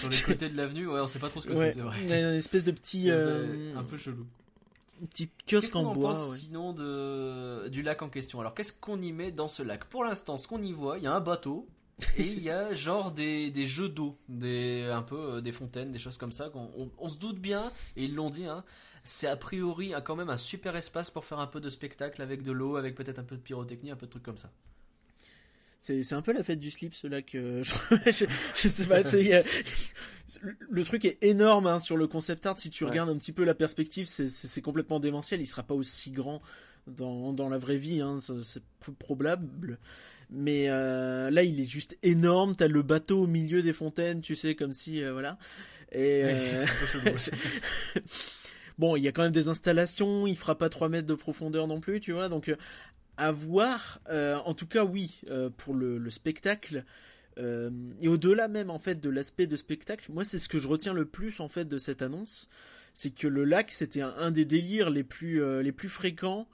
Sur 0.01 0.09
les 0.09 0.23
côtés 0.23 0.49
de 0.49 0.57
l'avenue, 0.57 0.87
ouais, 0.87 1.01
on 1.01 1.07
sait 1.07 1.19
pas 1.19 1.29
trop 1.29 1.43
ce 1.43 1.49
que 1.49 1.53
Ouais, 1.53 1.67
c'est, 1.67 1.73
c'est 1.73 1.81
vrai. 1.83 1.99
il 2.03 2.09
y 2.09 2.13
a 2.15 2.21
une 2.31 2.39
espèce 2.39 2.65
de 2.65 2.71
petit. 2.71 3.03
C'est 3.03 3.11
euh, 3.11 3.77
un 3.77 3.85
peu 3.85 3.99
chelou. 3.99 4.27
Un 5.03 5.07
petit 5.07 5.29
Qu'est-ce 5.47 5.73
kiosque 5.73 5.77
en 5.77 5.93
bois. 5.93 6.11
pense 6.13 6.31
ouais. 6.31 6.37
sinon 6.39 6.73
de, 6.73 7.69
du 7.69 7.83
lac 7.83 8.03
en 8.03 8.09
question? 8.09 8.41
Alors 8.41 8.55
qu'est-ce 8.55 8.73
qu'on 8.73 9.01
y 9.03 9.13
met 9.13 9.31
dans 9.33 9.49
ce 9.49 9.63
lac? 9.63 9.85
Pour 9.87 10.05
l'instant, 10.05 10.37
ce 10.37 10.49
qu'on 10.49 10.63
y 10.63 10.73
voit, 10.73 10.99
il 10.99 11.05
y 11.05 11.07
a 11.07 11.15
un 11.15 11.21
bateau 11.21 11.69
et 12.17 12.23
il 12.25 12.43
y 12.43 12.51
a 12.51 12.73
genre 12.75 13.13
des, 13.13 13.51
des 13.51 13.65
jeux 13.67 13.89
d'eau, 13.89 14.17
des 14.29 14.89
un 14.93 15.03
peu 15.03 15.17
euh, 15.37 15.41
des 15.41 15.53
fontaines, 15.53 15.91
des 15.91 15.99
choses 15.99 16.17
comme 16.19 16.33
ça. 16.33 16.49
qu'on- 16.51 16.71
On, 16.77 16.91
on 16.99 17.09
se 17.09 17.19
doute 17.19 17.39
bien 17.39 17.73
et 17.97 18.05
ils 18.05 18.15
l'ont 18.15 18.31
dit. 18.31 18.47
Hein, 18.47 18.65
c'est 19.05 19.29
a 19.29 19.37
priori 19.37 19.93
quand 20.05 20.17
même 20.17 20.31
un 20.31 20.37
super 20.37 20.75
espace 20.77 21.11
pour 21.11 21.25
faire 21.25 21.39
un 21.39 21.47
peu 21.47 21.61
de 21.61 21.69
spectacle 21.71 22.21
avec 22.23 22.43
de 22.43 22.53
l'eau, 22.53 22.77
avec 22.77 22.95
peut-être 22.95 23.19
un 23.19 23.25
peu 23.25 23.37
de 23.37 23.43
pyrotechnie, 23.43 23.91
un 23.91 23.97
peu 23.97 24.07
de 24.07 24.11
trucs 24.11 24.25
comme 24.25 24.39
ça. 24.39 24.51
C'est 25.79 26.13
un 26.15 26.23
peu 26.23 26.33
la 26.33 26.43
fête 26.43 26.59
du 26.59 26.71
slip, 26.71 26.95
ce 26.95 27.07
lac. 27.07 27.35
euh, 27.35 27.63
je, 28.07 28.11
je- 28.11 28.25
je 28.57 28.69
sais 28.69 28.87
pas. 28.87 29.03
tu 29.05 29.11
sais, 29.11 29.21
il 29.21 29.29
y 29.29 29.35
a- 29.35 29.45
le, 30.41 30.57
le 30.71 30.85
truc 30.85 31.05
est 31.05 31.19
énorme 31.23 31.67
hein, 31.67 31.79
sur 31.79 31.97
le 31.97 32.07
concept 32.09 32.45
art. 32.47 32.59
Si 32.59 32.71
tu 32.71 32.85
Ouais. 32.85 32.91
regardes 32.91 33.11
un 33.11 33.17
petit 33.17 33.33
peu 33.33 33.45
la 33.45 33.55
perspective, 33.55 34.07
c'est- 34.07 34.61
complètement 34.61 34.99
démentiel. 35.01 35.41
Il 35.41 35.47
sera 35.47 35.63
pas 35.63 35.75
aussi 35.75 36.11
grand 36.11 36.41
dans, 36.87 37.33
dans 37.33 37.49
la 37.49 37.59
vraie 37.59 37.77
vie. 37.77 38.01
Hein, 38.01 38.19
c'est 38.21 38.63
peu 38.81 38.93
probable. 38.93 39.79
Mais 40.31 40.69
euh, 40.71 41.31
là, 41.31 41.45
il 41.45 41.61
est 41.61 41.65
juste 41.65 41.97
énorme. 42.03 42.57
T'as 42.57 42.67
le 42.67 42.83
bateau 42.83 43.23
au 43.23 43.27
milieu 43.29 43.63
des 43.63 43.73
fontaines, 43.73 44.21
tu 44.23 44.35
sais, 44.35 44.57
comme 44.57 44.73
si 44.73 45.05
euh, 45.05 45.13
voilà. 45.13 45.39
Et 45.93 46.23
euh. 46.25 46.55
Bon, 48.79 48.95
il 48.97 49.03
y 49.03 49.09
a 49.09 49.13
quand 49.13 49.23
même 49.23 49.33
des 49.33 49.49
installations, 49.49 50.27
il 50.27 50.37
fera 50.37 50.59
pas 50.59 50.69
3 50.69 50.89
mètres 50.91 51.07
de 51.07 51.15
profondeur 51.15 51.67
non 51.67 51.81
plus, 51.81 51.99
tu 52.01 52.13
vois, 52.13 52.29
donc 52.29 52.55
à 53.17 53.33
voir. 53.33 54.01
Euh, 54.11 54.37
en 54.45 54.55
tout 54.55 54.67
cas, 54.67 54.85
oui, 54.85 55.21
euh, 55.31 55.51
pour 55.51 55.75
le, 55.75 55.99
le 55.99 56.11
spectacle. 56.11 56.85
euh, 57.39 57.71
et 58.01 58.09
au-delà 58.09 58.49
même 58.49 58.71
en 58.71 58.79
fait 58.79 59.01
de 59.01 59.11
l'aspect 59.11 59.47
de 59.47 59.57
spectacle, 59.57 60.11
moi 60.13 60.25
c'est 60.25 60.39
ce 60.39 60.49
que 60.49 60.59
je 60.59 60.69
retiens 60.69 60.95
le 60.95 61.05
plus 61.05 61.41
en 61.41 61.49
fait 61.49 61.67
de 61.67 61.79
cette 61.79 62.01
annonce, 62.03 62.49
c'est 62.95 63.11
que 63.15 63.29
le 63.29 63.45
lac 63.45 63.71
c'était 63.73 64.01
un, 64.01 64.31
des 64.31 64.45
délires 64.47 64.89
les 64.91 65.05
plus 65.05 65.43
euh, 65.43 65.63
les 65.63 65.73
plus 65.73 65.89
fréquents 65.89 66.49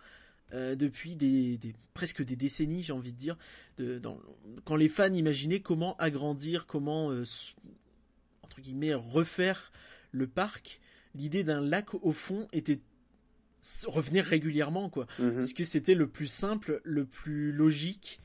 depuis 0.55 1.17
des, 1.17 1.59
presque 1.95 2.23
des 2.23 2.37
décennies, 2.37 2.83
j'ai 2.83 2.93
envie 2.93 3.15
de 3.15 3.17
dire, 3.17 3.39
quand 4.67 4.77
les 4.77 4.91
fans 4.91 5.11
imaginaient 5.15 5.61
comment 5.61 5.97
agrandir, 5.97 6.67
comment 6.67 7.07
entre 8.43 8.61
guillemets 8.61 8.93
refaire 8.93 9.73
le 10.11 10.27
parc, 10.27 10.83
l'idée 11.15 11.43
d'un 11.43 11.63
lac 11.63 11.95
au 11.95 12.13
fond 12.13 12.49
était 12.53 12.81
revenir 13.87 14.25
régulièrement 14.25 14.89
quoi 14.89 15.07
Mhm. 15.19 15.37
parce 15.37 15.53
que 15.53 15.65
c'était 15.65 15.95
le 15.95 16.07
plus 16.09 16.27
simple 16.27 16.81
le 16.85 17.05
plus 17.05 17.53
logique 17.53 18.21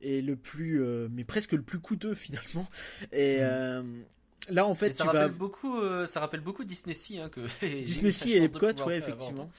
et 0.00 0.22
le 0.22 0.36
plus 0.36 0.82
euh, 0.82 1.08
mais 1.10 1.24
presque 1.24 1.52
le 1.52 1.62
plus 1.62 1.80
coûteux 1.80 2.14
finalement 2.14 2.66
et 3.12 3.38
Mhm. 3.38 3.42
euh, 3.42 4.02
là 4.50 4.66
en 4.66 4.74
fait 4.74 4.92
ça 4.92 5.04
tu 5.04 5.10
vas 5.10 5.20
rappelle 5.20 5.36
beaucoup, 5.36 5.80
euh, 5.80 6.06
ça 6.06 6.20
rappelle 6.20 6.40
beaucoup 6.40 6.64
Disney 6.64 6.94
Sea, 6.94 7.18
hein, 7.20 7.28
que 7.28 7.40
Disney 7.84 8.12
Sea 8.12 8.32
et 8.34 8.44
Epcot 8.44 8.72
ouais 8.86 8.98
effectivement 8.98 9.50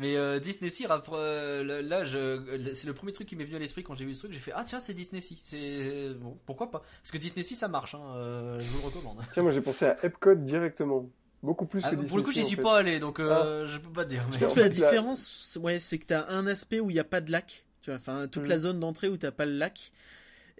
Mais 0.00 0.16
euh, 0.16 0.38
Disney 0.38 0.70
Sea, 0.70 0.86
euh, 1.12 1.82
là, 1.82 2.04
je- 2.04 2.70
c'est 2.72 2.86
le 2.86 2.94
premier 2.94 3.10
truc 3.10 3.26
qui 3.26 3.34
m'est 3.34 3.42
venu 3.44 3.56
à 3.56 3.58
l'esprit 3.58 3.82
quand 3.82 3.94
j'ai 3.96 4.04
vu 4.04 4.14
ce 4.14 4.20
truc. 4.20 4.32
J'ai 4.32 4.38
fait 4.38 4.52
ah 4.54 4.62
tiens 4.64 4.78
c'est 4.78 4.94
Disney 4.94 5.20
Sea. 5.20 5.40
C'est 5.42 6.14
bon 6.14 6.38
pourquoi 6.46 6.70
pas? 6.70 6.82
Parce 7.02 7.10
que 7.10 7.18
Disney 7.18 7.42
Sea 7.42 7.56
ça 7.56 7.66
marche. 7.66 7.96
Hein, 7.96 8.14
euh, 8.14 8.60
je 8.60 8.68
vous 8.70 8.78
le 8.78 8.84
recommande. 8.86 9.18
Tiens, 9.32 9.42
moi 9.42 9.50
j'ai 9.50 9.60
pensé 9.60 9.86
à 9.86 9.96
Epcot 10.04 10.36
directement. 10.36 11.10
Beaucoup 11.42 11.66
plus 11.66 11.80
Ah, 11.84 11.90
que 11.90 11.94
Disney 11.94 12.08
pour 12.08 12.16
le 12.18 12.22
coup 12.24 12.32
j'y 12.32 12.44
suis 12.44 12.56
fait. 12.56 12.62
pas 12.62 12.78
allé 12.78 12.98
donc 12.98 13.20
euh, 13.20 13.66
je 13.66 13.78
peux 13.78 13.90
pas 13.92 14.04
te 14.04 14.10
dire. 14.10 14.22
je 14.28 14.34
mais- 14.34 14.40
pense 14.40 14.50
en 14.50 14.54
que 14.56 14.60
la 14.60 14.68
différence 14.68 15.58
ouais 15.62 15.78
c'est 15.78 15.98
que 15.98 16.06
t'as 16.06 16.28
un 16.30 16.46
aspect 16.48 16.80
où 16.80 16.90
il 16.90 16.94
n'y 16.94 16.98
a 17.00 17.04
pas 17.04 17.20
de 17.20 17.30
lac 17.30 17.64
tu 17.80 17.90
vois 17.90 17.98
enfin 17.98 18.26
toute 18.26 18.48
la 18.48 18.58
zone 18.58 18.80
d'entrée 18.80 19.08
où 19.08 19.16
t'as 19.16 19.30
pas 19.30 19.46
le 19.46 19.52
lac 19.56 19.92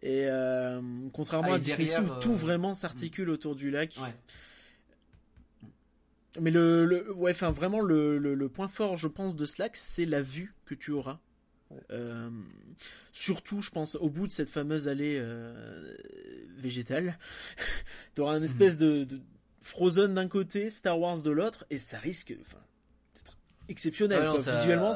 et 0.03 0.27
euh, 0.29 0.81
contrairement 1.13 1.49
Ah, 1.49 1.53
et 1.53 1.57
à 1.57 1.59
Disney 1.59 1.87
Sea 1.87 1.99
où 1.99 2.05
derrière, 2.05 2.21
tout 2.21 2.31
euh, 2.31 2.35
vraiment 2.37 2.75
s'articule 2.75 3.29
autour 3.31 3.57
du 3.57 3.71
lac 3.73 3.97
Ouais. 4.01 4.15
Mais 6.41 6.51
le, 6.51 6.85
le 6.85 7.13
ouais, 7.15 7.33
enfin 7.33 7.51
vraiment 7.51 7.81
le, 7.81 8.19
le, 8.19 8.35
le 8.35 8.49
point 8.49 8.69
fort, 8.69 8.97
je 8.97 9.09
pense, 9.09 9.35
de 9.35 9.45
Slack, 9.47 9.77
c'est 9.77 10.05
la 10.07 10.23
vue 10.23 10.55
que 10.67 10.75
tu 10.75 10.93
auras. 10.93 11.19
Euh, 11.91 12.31
surtout, 13.13 13.61
je 13.61 13.71
pense, 13.71 13.97
au 13.97 14.09
bout 14.09 14.27
de 14.27 14.33
cette 14.33 14.49
fameuse 14.51 14.87
allée 14.89 15.19
euh, 15.21 15.85
végétale, 16.57 17.19
tu 18.15 18.21
auras 18.21 18.37
une 18.39 18.45
espèce 18.45 18.77
de, 18.77 19.05
de 19.05 19.21
Frozen 19.69 20.15
d'un 20.15 20.29
côté, 20.29 20.71
Star 20.71 20.99
Wars 20.99 21.21
de 21.23 21.31
l'autre, 21.31 21.67
et 21.71 21.79
ça 21.79 21.99
risque, 21.99 22.35
enfin, 22.41 22.59
d'être 23.15 23.37
exceptionnel. 23.69 24.23
Non, 24.25 24.39
ça- 24.39 24.53
Visuellement, 24.59 24.95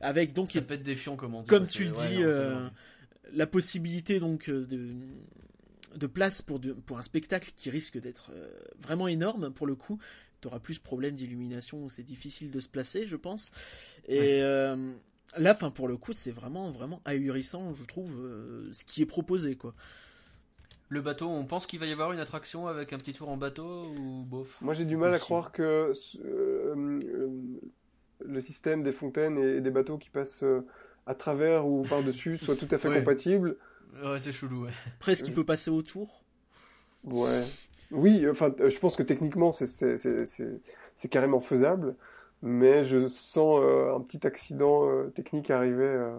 avec 0.00 0.32
donc 0.34 0.52
Ça 0.52 0.60
pète 0.62 0.82
des 0.82 0.94
fions 0.94 1.16
comme 1.16 1.34
on 1.34 1.42
dit. 1.42 1.48
comme 1.48 1.64
quoi, 1.64 1.68
tu 1.68 1.84
le 1.84 1.92
ouais, 1.92 2.08
dis, 2.08 2.14
non, 2.18 2.22
euh, 2.24 2.68
la 3.32 3.46
possibilité 3.46 4.20
donc 4.20 4.48
euh, 4.48 4.66
de, 4.66 4.94
de 5.96 6.06
place 6.06 6.42
pour, 6.42 6.58
de- 6.60 6.72
pour 6.74 6.98
un 6.98 7.02
spectacle 7.02 7.50
qui 7.56 7.70
risque 7.70 7.98
d'être 7.98 8.30
euh, 8.34 8.46
vraiment 8.78 9.08
énorme 9.08 9.50
pour 9.52 9.66
le 9.66 9.74
coup. 9.74 9.98
Tu 10.40 10.46
auras 10.48 10.60
plus 10.60 10.78
problème 10.78 11.16
d'illumination 11.16 11.82
où 11.84 11.90
c'est 11.90 12.04
difficile 12.04 12.50
de 12.50 12.60
se 12.60 12.68
placer, 12.68 13.06
je 13.06 13.16
pense. 13.16 13.50
Et 14.06 14.40
euh, 14.42 14.92
là, 15.36 15.54
fin, 15.54 15.70
pour 15.70 15.88
le 15.88 15.96
coup, 15.96 16.12
c'est 16.12 16.30
vraiment, 16.30 16.70
vraiment 16.70 17.00
ahurissant, 17.06 17.72
je 17.74 17.84
trouve, 17.84 18.14
euh, 18.20 18.70
ce 18.72 18.84
qui 18.84 19.02
est 19.02 19.06
proposé. 19.06 19.56
quoi. 19.56 19.74
Le 20.90 21.00
bateau, 21.02 21.28
on 21.28 21.44
pense 21.44 21.66
qu'il 21.66 21.78
va 21.80 21.86
y 21.86 21.92
avoir 21.92 22.12
une 22.12 22.18
attraction 22.18 22.66
avec 22.66 22.92
un 22.92 22.96
petit 22.98 23.12
tour 23.12 23.28
en 23.28 23.36
bateau 23.36 23.92
ou 23.98 24.24
bof 24.24 24.56
Moi 24.62 24.72
j'ai 24.74 24.84
du 24.86 24.96
mal 24.96 25.12
à 25.12 25.18
croire 25.18 25.52
que 25.52 25.62
euh, 25.62 25.94
euh, 26.24 26.98
le 28.24 28.40
système 28.40 28.82
des 28.82 28.92
fontaines 28.92 29.38
et 29.38 29.60
des 29.60 29.70
bateaux 29.70 29.98
qui 29.98 30.08
passent 30.08 30.42
euh, 30.42 30.64
à 31.06 31.14
travers 31.14 31.66
ou 31.66 31.82
par-dessus 31.82 32.38
soit 32.42 32.56
tout 32.56 32.68
à 32.70 32.78
fait 32.78 32.88
Ouais. 32.88 32.98
compatible. 33.00 33.56
Ouais, 34.02 34.18
c'est 34.18 34.32
chelou, 34.32 34.64
ouais. 34.64 34.70
Presque, 34.98 35.26
il 35.28 35.34
peut 35.34 35.44
passer 35.44 35.70
autour. 35.70 36.22
Ouais. 37.04 37.42
Oui, 37.90 38.26
enfin, 38.28 38.54
je 38.58 38.78
pense 38.78 38.96
que 38.96 39.02
techniquement, 39.02 39.50
c'est 39.52 41.08
carrément 41.10 41.40
faisable, 41.40 41.96
mais 42.42 42.84
je 42.84 43.08
sens 43.08 43.60
euh, 43.62 43.94
un 43.94 44.00
petit 44.00 44.26
accident 44.26 44.88
euh, 44.88 45.08
technique 45.08 45.50
arriver 45.50 45.84
euh, 45.84 46.18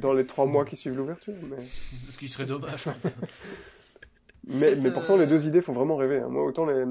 dans 0.00 0.12
les 0.14 0.26
trois 0.26 0.46
mois 0.46 0.64
qui 0.64 0.76
suivent 0.76 0.96
l'ouverture. 0.96 1.34
Mais, 1.50 1.62
Ce 2.08 2.16
qui 2.16 2.28
serait 2.28 2.46
dommage. 2.46 2.86
mais, 4.46 4.56
Cette, 4.58 4.84
mais 4.84 4.90
pourtant, 4.90 5.16
euh, 5.16 5.20
les 5.20 5.26
deux 5.26 5.46
idées 5.46 5.60
font 5.60 5.72
vraiment 5.72 5.96
rêver. 5.96 6.18
hein. 6.18 6.28
Moi, 6.28 6.44
autant 6.44 6.66
les, 6.66 6.84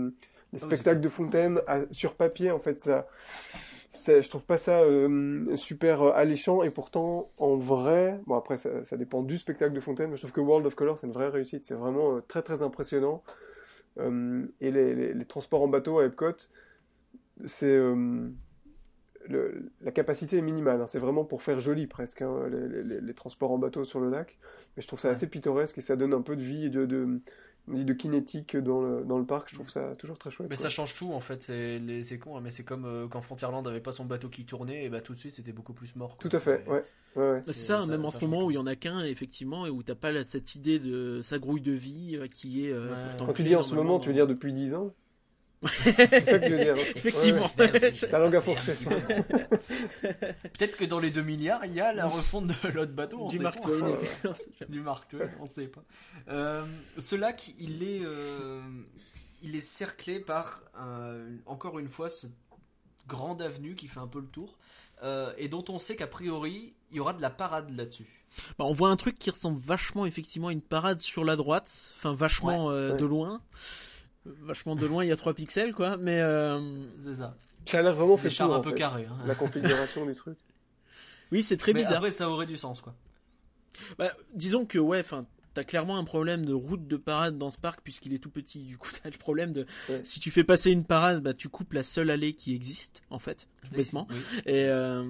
les 0.53 0.59
spectacles 0.59 1.01
de 1.01 1.09
fontaine 1.09 1.61
à- 1.67 1.81
sur 1.91 2.15
papier, 2.15 2.51
en 2.51 2.59
fait, 2.59 2.81
ça, 2.81 3.07
je 4.21 4.29
trouve 4.29 4.45
pas 4.45 4.57
ça 4.57 4.81
euh, 4.81 5.55
super 5.55 6.01
euh, 6.01 6.11
alléchant, 6.13 6.63
et 6.63 6.69
pourtant, 6.69 7.31
en 7.37 7.57
vrai, 7.57 8.19
bon, 8.27 8.35
après, 8.35 8.57
ça, 8.57 8.83
ça 8.83 8.97
dépend 8.97 9.23
du 9.23 9.37
spectacle 9.37 9.73
de 9.73 9.79
fontaine, 9.79 10.09
mais 10.11 10.15
je 10.15 10.21
trouve 10.21 10.31
que 10.31 10.41
World 10.41 10.65
of 10.67 10.75
Color, 10.75 10.97
c'est 10.97 11.07
une 11.07 11.13
vraie 11.13 11.29
réussite. 11.29 11.65
C'est 11.65 11.73
vraiment 11.75 12.15
euh, 12.17 12.21
très, 12.27 12.41
très 12.41 12.61
impressionnant. 12.61 13.23
Euh, 13.99 14.45
et 14.61 14.71
les, 14.71 14.95
les- 14.95 15.13
les 15.13 15.25
transports 15.25 15.63
en 15.63 15.67
bateau 15.67 15.99
à 15.99 16.05
Epcot, 16.05 16.35
c'est 17.45 17.65
euh, 17.65 18.29
le- 19.27 19.71
la 19.81 19.91
capacité 19.91 20.37
est 20.37 20.41
minimale. 20.41 20.81
hein. 20.81 20.85
C'est 20.85 20.99
vraiment 20.99 21.23
pour 21.25 21.41
faire 21.41 21.59
joli 21.59 21.87
presque 21.87 22.21
hein, 22.21 22.47
les, 22.49 22.83
les- 22.83 23.01
les 23.01 23.13
transports 23.13 23.51
en 23.51 23.57
bateau 23.57 23.83
sur 23.83 23.99
le 23.99 24.09
lac. 24.09 24.37
Mais 24.77 24.81
je 24.81 24.87
trouve 24.87 24.99
ça 24.99 25.09
Ouais. 25.09 25.15
assez 25.15 25.27
pittoresque 25.27 25.77
et 25.77 25.81
ça 25.81 25.95
donne 25.95 26.13
un 26.13 26.21
peu 26.21 26.35
de 26.35 26.41
vie 26.41 26.65
et 26.65 26.69
de, 26.69 26.85
de, 26.85 27.19
on 27.67 27.73
dit 27.73 27.85
de 27.85 27.93
kinétique 27.93 28.55
dans 28.57 28.81
le, 28.81 29.03
dans 29.03 29.17
le 29.19 29.25
parc. 29.25 29.49
Je 29.49 29.55
trouve 29.55 29.69
ça 29.69 29.95
toujours 29.97 30.17
très 30.17 30.31
chouette. 30.31 30.49
Mais 30.49 30.55
quoi. 30.55 30.63
ça 30.63 30.69
change 30.69 30.95
tout 30.95 31.11
en 31.11 31.19
fait, 31.19 31.43
c'est 31.43 31.79
les- 31.79 32.03
c'est 32.03 32.17
con, 32.17 32.37
hein, 32.37 32.41
mais 32.43 32.49
c'est 32.49 32.63
comme 32.63 32.85
euh, 32.85 33.07
quand 33.07 33.21
Frontierland 33.21 33.67
avait 33.67 33.81
pas 33.81 33.91
son 33.91 34.05
bateau 34.05 34.29
qui 34.29 34.45
tournait, 34.45 34.85
et 34.85 34.89
bah 34.89 35.01
tout 35.01 35.13
de 35.13 35.19
suite 35.19 35.35
c'était 35.35 35.51
beaucoup 35.51 35.73
plus 35.73 35.95
mort. 35.95 36.17
quoi. 36.17 36.29
Tout 36.29 36.35
à 36.35 36.39
fait, 36.39 36.61
C'est- 36.65 36.71
ouais. 36.71 36.83
ouais, 37.15 37.23
ouais. 37.31 37.37
Bah, 37.39 37.43
C'est 37.47 37.53
C'est- 37.53 37.59
ça, 37.61 37.81
ça- 37.83 37.87
même 37.91 38.05
en 38.05 38.09
ce 38.09 38.23
moment 38.23 38.39
tout. 38.39 38.45
où 38.47 38.51
il 38.51 38.55
y 38.55 38.57
en 38.57 38.67
a 38.67 38.75
qu'un, 38.75 39.03
effectivement, 39.03 39.65
et 39.65 39.69
où 39.69 39.83
t'as 39.83 39.95
pas 39.95 40.11
cette 40.25 40.55
idée 40.55 40.79
de 40.79 41.21
sa 41.21 41.37
grouille 41.39 41.61
de 41.61 41.73
vie 41.73 42.15
euh, 42.15 42.27
qui 42.27 42.65
est 42.65 42.71
euh, 42.71 42.89
Ouais. 42.89 42.95
pourtant 43.03 43.25
Quand 43.27 43.33
tu 43.33 43.43
dis 43.43 43.55
en 43.55 43.63
ce 43.63 43.75
moment, 43.75 43.99
tu 43.99 44.07
veux 44.07 44.15
dire 44.15 44.27
depuis 44.27 44.53
10 44.53 44.73
ans 44.73 44.93
C'est 45.67 46.21
ça 46.25 46.39
que 46.39 46.45
tu 46.45 46.51
veux 46.51 46.57
dire. 46.63 46.77
Effectivement. 46.95 47.47
Ouais, 47.57 47.71
ouais. 47.71 47.91
Ta 47.91 48.19
langue 48.19 48.35
à. 48.35 48.41
Peut-être 50.57 50.77
que 50.77 50.85
dans 50.85 50.99
les 50.99 51.09
2 51.11 51.21
milliards, 51.21 51.65
il 51.65 51.73
y 51.73 51.81
a 51.81 51.93
la 51.93 52.07
refonte 52.07 52.47
de 52.47 52.67
l'autre 52.73 52.93
bateau. 52.93 53.17
on 53.21 53.27
du 53.27 53.37
sait 53.37 53.43
Mark 53.43 53.61
pas. 53.61 53.67
Twain. 53.69 53.97
du 54.69 54.81
Mark 54.81 55.07
Twain, 55.09 55.29
on 55.39 55.45
sait 55.45 55.67
pas. 55.67 55.83
Euh, 56.29 56.65
ce 56.97 57.15
lac, 57.15 57.51
il 57.59 57.83
est, 57.83 58.01
euh, 58.03 58.61
il 59.41 59.55
est 59.55 59.59
cerclé 59.59 60.19
par 60.19 60.63
un- 60.77 61.37
encore 61.45 61.79
une 61.79 61.87
fois 61.89 62.09
cette 62.09 62.31
grande 63.07 63.41
avenue 63.41 63.75
qui 63.75 63.87
fait 63.87 63.99
un 63.99 64.07
peu 64.07 64.19
le 64.19 64.27
tour 64.27 64.57
euh, 65.03 65.33
et 65.37 65.47
dont 65.47 65.65
on 65.69 65.79
sait 65.79 65.95
qu'a 65.95 66.05
priori 66.07 66.73
il 66.91 66.97
y 66.97 66.99
aura 66.99 67.13
de 67.13 67.21
la 67.21 67.29
parade 67.31 67.69
là-dessus. 67.75 68.07
Bah, 68.59 68.65
on 68.65 68.73
voit 68.73 68.89
un 68.89 68.95
truc 68.95 69.17
qui 69.17 69.29
ressemble 69.31 69.59
vachement 69.59 70.05
effectivement 70.05 70.49
à 70.49 70.51
une 70.51 70.61
parade 70.61 70.99
sur 70.99 71.25
la 71.25 71.35
droite, 71.35 71.93
enfin 71.97 72.13
vachement 72.13 72.69
euh, 72.71 72.91
Ouais. 72.91 72.97
de 72.97 73.05
loin. 73.05 73.41
Vachement 74.25 74.75
de 74.75 74.85
loin, 74.85 75.03
il 75.03 75.07
y 75.07 75.11
a 75.11 75.15
3 75.15 75.33
pixels 75.33 75.73
quoi, 75.73 75.97
mais 75.97 76.19
euh, 76.21 76.85
C'est 76.99 77.15
ça. 77.15 77.35
Ça 77.65 77.79
a 77.79 77.81
l'air 77.81 77.93
vraiment 77.93 78.17
C'est 78.17 78.29
fait 78.29 78.43
pour, 78.43 78.55
un 78.55 78.59
peu 78.61 78.69
fait. 78.71 78.75
carrés. 78.75 79.05
hein. 79.05 79.17
La 79.25 79.35
configuration 79.35 80.05
du 80.05 80.13
truc. 80.15 80.37
oui, 81.31 81.41
c'est 81.43 81.57
très 81.57 81.73
Mais 81.73 81.81
bizarre. 81.81 81.97
après, 81.97 82.11
ça 82.11 82.29
aurait 82.29 82.45
du 82.45 82.57
sens 82.57 82.81
quoi. 82.81 82.95
Bah, 83.97 84.11
disons 84.33 84.65
que 84.65 84.77
ouais, 84.79 84.99
enfin, 84.99 85.25
t'as 85.53 85.63
clairement 85.63 85.97
un 85.97 86.03
problème 86.03 86.45
de 86.45 86.53
route 86.53 86.87
de 86.87 86.97
parade 86.97 87.37
dans 87.37 87.49
ce 87.49 87.57
parc 87.57 87.81
puisqu'il 87.81 88.13
est 88.13 88.19
tout 88.19 88.29
petit. 88.31 88.63
Du 88.63 88.77
coup, 88.77 88.89
t'as 89.03 89.09
le 89.09 89.17
problème 89.17 89.51
de 89.53 89.65
Ouais. 89.87 90.01
si 90.03 90.19
tu 90.19 90.31
fais 90.31 90.43
passer 90.43 90.71
une 90.71 90.83
parade, 90.83 91.21
bah 91.21 91.33
tu 91.33 91.47
coupes 91.49 91.73
la 91.73 91.83
seule 91.83 92.09
allée 92.09 92.33
qui 92.33 92.53
existe 92.55 93.03
en 93.09 93.19
fait, 93.19 93.47
tout 93.63 93.75
bêtement. 93.75 94.07
Oui. 94.09 94.17
Et 94.47 94.65
euh, 94.65 95.03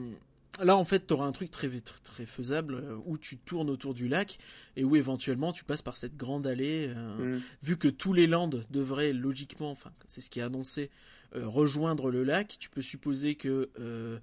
là, 0.61 0.75
en 0.75 0.83
fait, 0.83 0.99
t'auras 1.01 1.25
un 1.25 1.31
truc 1.31 1.51
très, 1.51 1.69
très 1.69 1.99
très 2.01 2.25
faisable 2.25 2.75
euh, 2.75 2.97
où 3.05 3.17
tu 3.17 3.37
tournes 3.37 3.69
autour 3.69 3.93
du 3.93 4.07
lac 4.07 4.37
et 4.75 4.83
où 4.83 4.95
éventuellement 4.95 5.51
tu 5.53 5.63
passes 5.63 5.81
par 5.81 5.95
cette 5.95 6.17
grande 6.17 6.45
allée. 6.47 6.87
euh, 6.89 7.37
Mm. 7.37 7.41
Vu 7.63 7.77
que 7.77 7.87
tous 7.87 8.13
les 8.13 8.27
lands 8.27 8.49
devraient 8.69 9.13
logiquement, 9.13 9.71
enfin, 9.71 9.91
c'est 10.07 10.21
ce 10.21 10.29
qui 10.29 10.39
est 10.39 10.43
annoncé, 10.43 10.89
euh, 11.35 11.47
rejoindre 11.47 12.09
le 12.09 12.23
lac, 12.23 12.57
tu 12.59 12.69
peux 12.69 12.81
supposer 12.81 13.35
que 13.35 13.69
euh, 13.79 14.19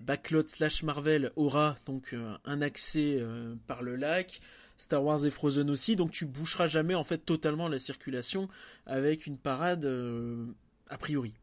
Backlot 0.00 0.46
slash 0.46 0.82
Marvel 0.82 1.32
aura 1.36 1.76
donc 1.86 2.12
euh, 2.14 2.34
un 2.44 2.62
accès 2.62 3.16
euh, 3.18 3.54
par 3.66 3.82
le 3.82 3.96
lac. 3.96 4.40
Star 4.78 5.04
Wars 5.04 5.24
et 5.26 5.30
Frozen 5.30 5.70
aussi, 5.70 5.94
donc 5.94 6.10
tu 6.10 6.26
boucheras 6.26 6.66
jamais 6.66 6.94
en 6.96 7.04
fait 7.04 7.18
totalement 7.18 7.68
la 7.68 7.78
circulation 7.78 8.48
avec 8.86 9.26
une 9.26 9.36
parade 9.38 9.84
euh, 9.84 10.46
a 10.88 10.98
priori. 10.98 11.34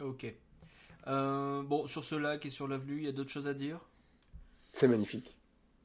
Ok. 0.00 0.34
Euh, 1.08 1.62
bon, 1.62 1.86
sur 1.86 2.04
ce 2.04 2.14
lac 2.14 2.44
et 2.46 2.50
sur 2.50 2.68
l'avenue, 2.68 2.98
il 2.98 3.04
y 3.04 3.08
a 3.08 3.12
d'autres 3.12 3.30
choses 3.30 3.48
à 3.48 3.54
dire 3.54 3.78
C'est 4.70 4.88
magnifique. 4.88 5.36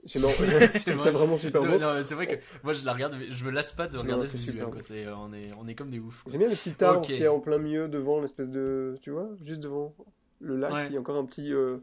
C'est 0.05 0.19
vrai. 0.19 1.11
vraiment 1.11 1.37
super 1.37 1.61
beau. 1.63 1.77
non, 1.79 2.01
c'est 2.03 2.15
vrai 2.15 2.27
que 2.27 2.43
moi 2.63 2.73
je 2.73 2.85
la 2.85 2.93
regarde, 2.93 3.17
je 3.29 3.43
me 3.43 3.49
lasse 3.51 3.71
pas 3.73 3.87
de 3.87 3.97
regarder 3.97 4.25
c'est 4.25 4.33
ce 4.37 4.51
visuel. 4.51 4.65
Quoi. 4.65 4.79
On, 5.17 5.33
est, 5.33 5.51
on 5.59 5.67
est 5.67 5.75
comme 5.75 5.89
des 5.89 5.99
oufs. 5.99 6.23
J'aime 6.27 6.39
bien 6.41 6.49
le 6.49 6.55
petit 6.55 6.81
arbre 6.83 7.01
qui 7.01 7.13
est 7.15 7.27
en 7.27 7.39
plein 7.39 7.57
milieu 7.57 7.87
devant 7.89 8.21
l'espèce 8.21 8.49
de. 8.49 8.97
Tu 9.01 9.09
vois, 9.09 9.29
juste 9.43 9.59
devant 9.59 9.93
le 10.39 10.55
lac, 10.55 10.71
Ouais. 10.71 10.85
il 10.87 10.93
y 10.93 10.97
a 10.97 10.99
encore 10.99 11.17
un 11.17 11.25
petit 11.25 11.51
euh, 11.51 11.77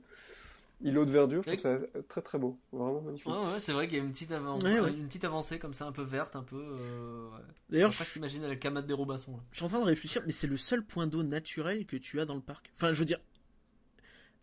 îlot 0.82 1.04
de 1.04 1.10
verdure. 1.10 1.42
Je 1.44 1.50
Ouais. 1.50 1.56
trouve 1.56 1.78
ça 1.92 2.02
très 2.08 2.22
très 2.22 2.38
beau. 2.38 2.58
Vraiment 2.72 3.00
magnifique. 3.00 3.26
Ouais, 3.26 3.36
ouais, 3.38 3.58
c'est 3.60 3.72
vrai 3.72 3.86
qu'il 3.88 3.98
y 3.98 4.00
a 4.00 4.04
une 4.04 4.10
petite, 4.12 4.32
avancée, 4.32 4.66
Ouais, 4.66 4.80
ouais. 4.80 4.90
une 4.92 5.06
petite 5.06 5.24
avancée 5.24 5.58
comme 5.58 5.74
ça, 5.74 5.86
un 5.86 5.92
peu 5.92 6.02
verte, 6.02 6.36
un 6.36 6.42
peu. 6.42 6.72
Euh, 6.76 7.28
ouais. 7.30 7.38
D'ailleurs, 7.70 7.92
je 7.92 8.04
t'imagine 8.04 8.42
la 8.46 8.56
camade 8.56 8.86
des 8.86 8.94
Robinson. 8.94 9.32
Là. 9.32 9.42
Je 9.52 9.56
suis 9.56 9.64
en 9.64 9.68
train 9.68 9.80
de 9.80 9.84
réfléchir, 9.84 10.22
mais 10.26 10.32
c'est 10.32 10.46
le 10.46 10.56
seul 10.56 10.84
point 10.84 11.06
d'eau 11.06 11.22
naturel 11.22 11.86
que 11.86 11.96
tu 11.96 12.20
as 12.20 12.24
dans 12.26 12.34
le 12.34 12.40
parc. 12.42 12.70
Enfin, 12.76 12.92
je 12.92 12.98
veux 12.98 13.04
dire, 13.04 13.18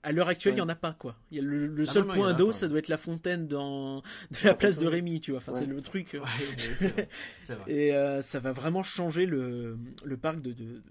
à 0.03 0.11
l'heure 0.11 0.29
actuelle, 0.29 0.53
il 0.53 0.55
Ouais. 0.55 0.61
y 0.61 0.65
en 0.65 0.69
a 0.69 0.75
pas, 0.75 0.93
quoi. 0.93 1.15
Il 1.29 1.37
y 1.37 1.39
a 1.39 1.43
le, 1.43 1.67
le 1.67 1.83
Ah 1.83 1.85
seul 1.85 2.01
non, 2.03 2.07
non, 2.07 2.13
point 2.15 2.33
d'eau, 2.33 2.51
ça 2.51 2.65
ouais. 2.65 2.69
doit 2.71 2.79
être 2.79 2.87
la 2.87 2.97
fontaine 2.97 3.47
dans 3.47 3.97
de 3.99 4.03
La 4.43 4.49
la 4.49 4.55
place 4.55 4.79
de. 4.79 4.87
Rémy, 4.87 5.19
tu 5.21 5.29
vois. 5.31 5.37
Enfin, 5.37 5.51
Ouais. 5.51 5.59
c'est 5.59 5.65
le 5.67 5.79
truc. 5.81 6.15
euh, 6.15 6.21
Ouais, 6.21 6.85
vrai. 6.87 7.09
Vrai. 7.55 7.71
Et 7.71 7.93
euh, 7.93 8.21
ça 8.23 8.39
va 8.39 8.51
vraiment 8.51 8.81
changer 8.81 9.27
le, 9.27 9.77
le 10.03 10.17
parc 10.17 10.41
de, 10.41 10.53
de, 10.53 10.63
de- 10.63 10.81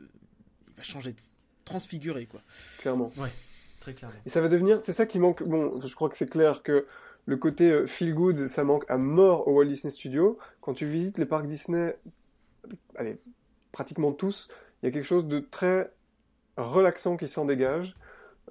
Il 0.68 0.74
va 0.76 0.83
changer 0.85 1.12
de 1.12 1.18
transfigurer, 1.64 2.26
quoi. 2.26 2.40
Clairement. 2.79 3.11
Très 3.81 3.95
clairement. 3.95 4.16
Et 4.27 4.29
ça 4.29 4.40
va 4.40 4.49
devenir, 4.49 4.81
c'est 4.81 4.93
ça 4.93 5.07
qui 5.07 5.19
manque. 5.19 5.43
Bon, 5.43 5.81
je 5.85 5.95
crois 5.95 6.09
que 6.09 6.16
c'est 6.16 6.29
clair 6.29 6.62
que 6.62 6.87
le 7.27 7.37
côté 7.37 7.71
euh, 7.71 7.87
feel 7.87 8.14
good, 8.14 8.47
ça 8.47 8.64
manque 8.64 8.85
à 8.88 8.99
mort 8.99 9.49
au 9.49 9.53
Walt 9.55 9.66
Disney 9.66 9.90
Studios. 9.90 10.38
Quand 10.61 10.75
tu 10.75 10.87
visites 10.87 11.19
les 11.19 11.27
parcs 11.27 11.47
Disney, 11.47 11.97
allez, 12.97 13.19
pratiquement 13.73 14.12
tous, 14.12 14.49
il 14.83 14.87
y 14.87 14.88
a 14.88 14.93
quelque 14.93 15.05
chose 15.05 15.27
de 15.27 15.40
très 15.40 15.93
relaxant 16.57 17.16
qui 17.16 17.29
s'en 17.29 17.45
dégage. 17.45 17.97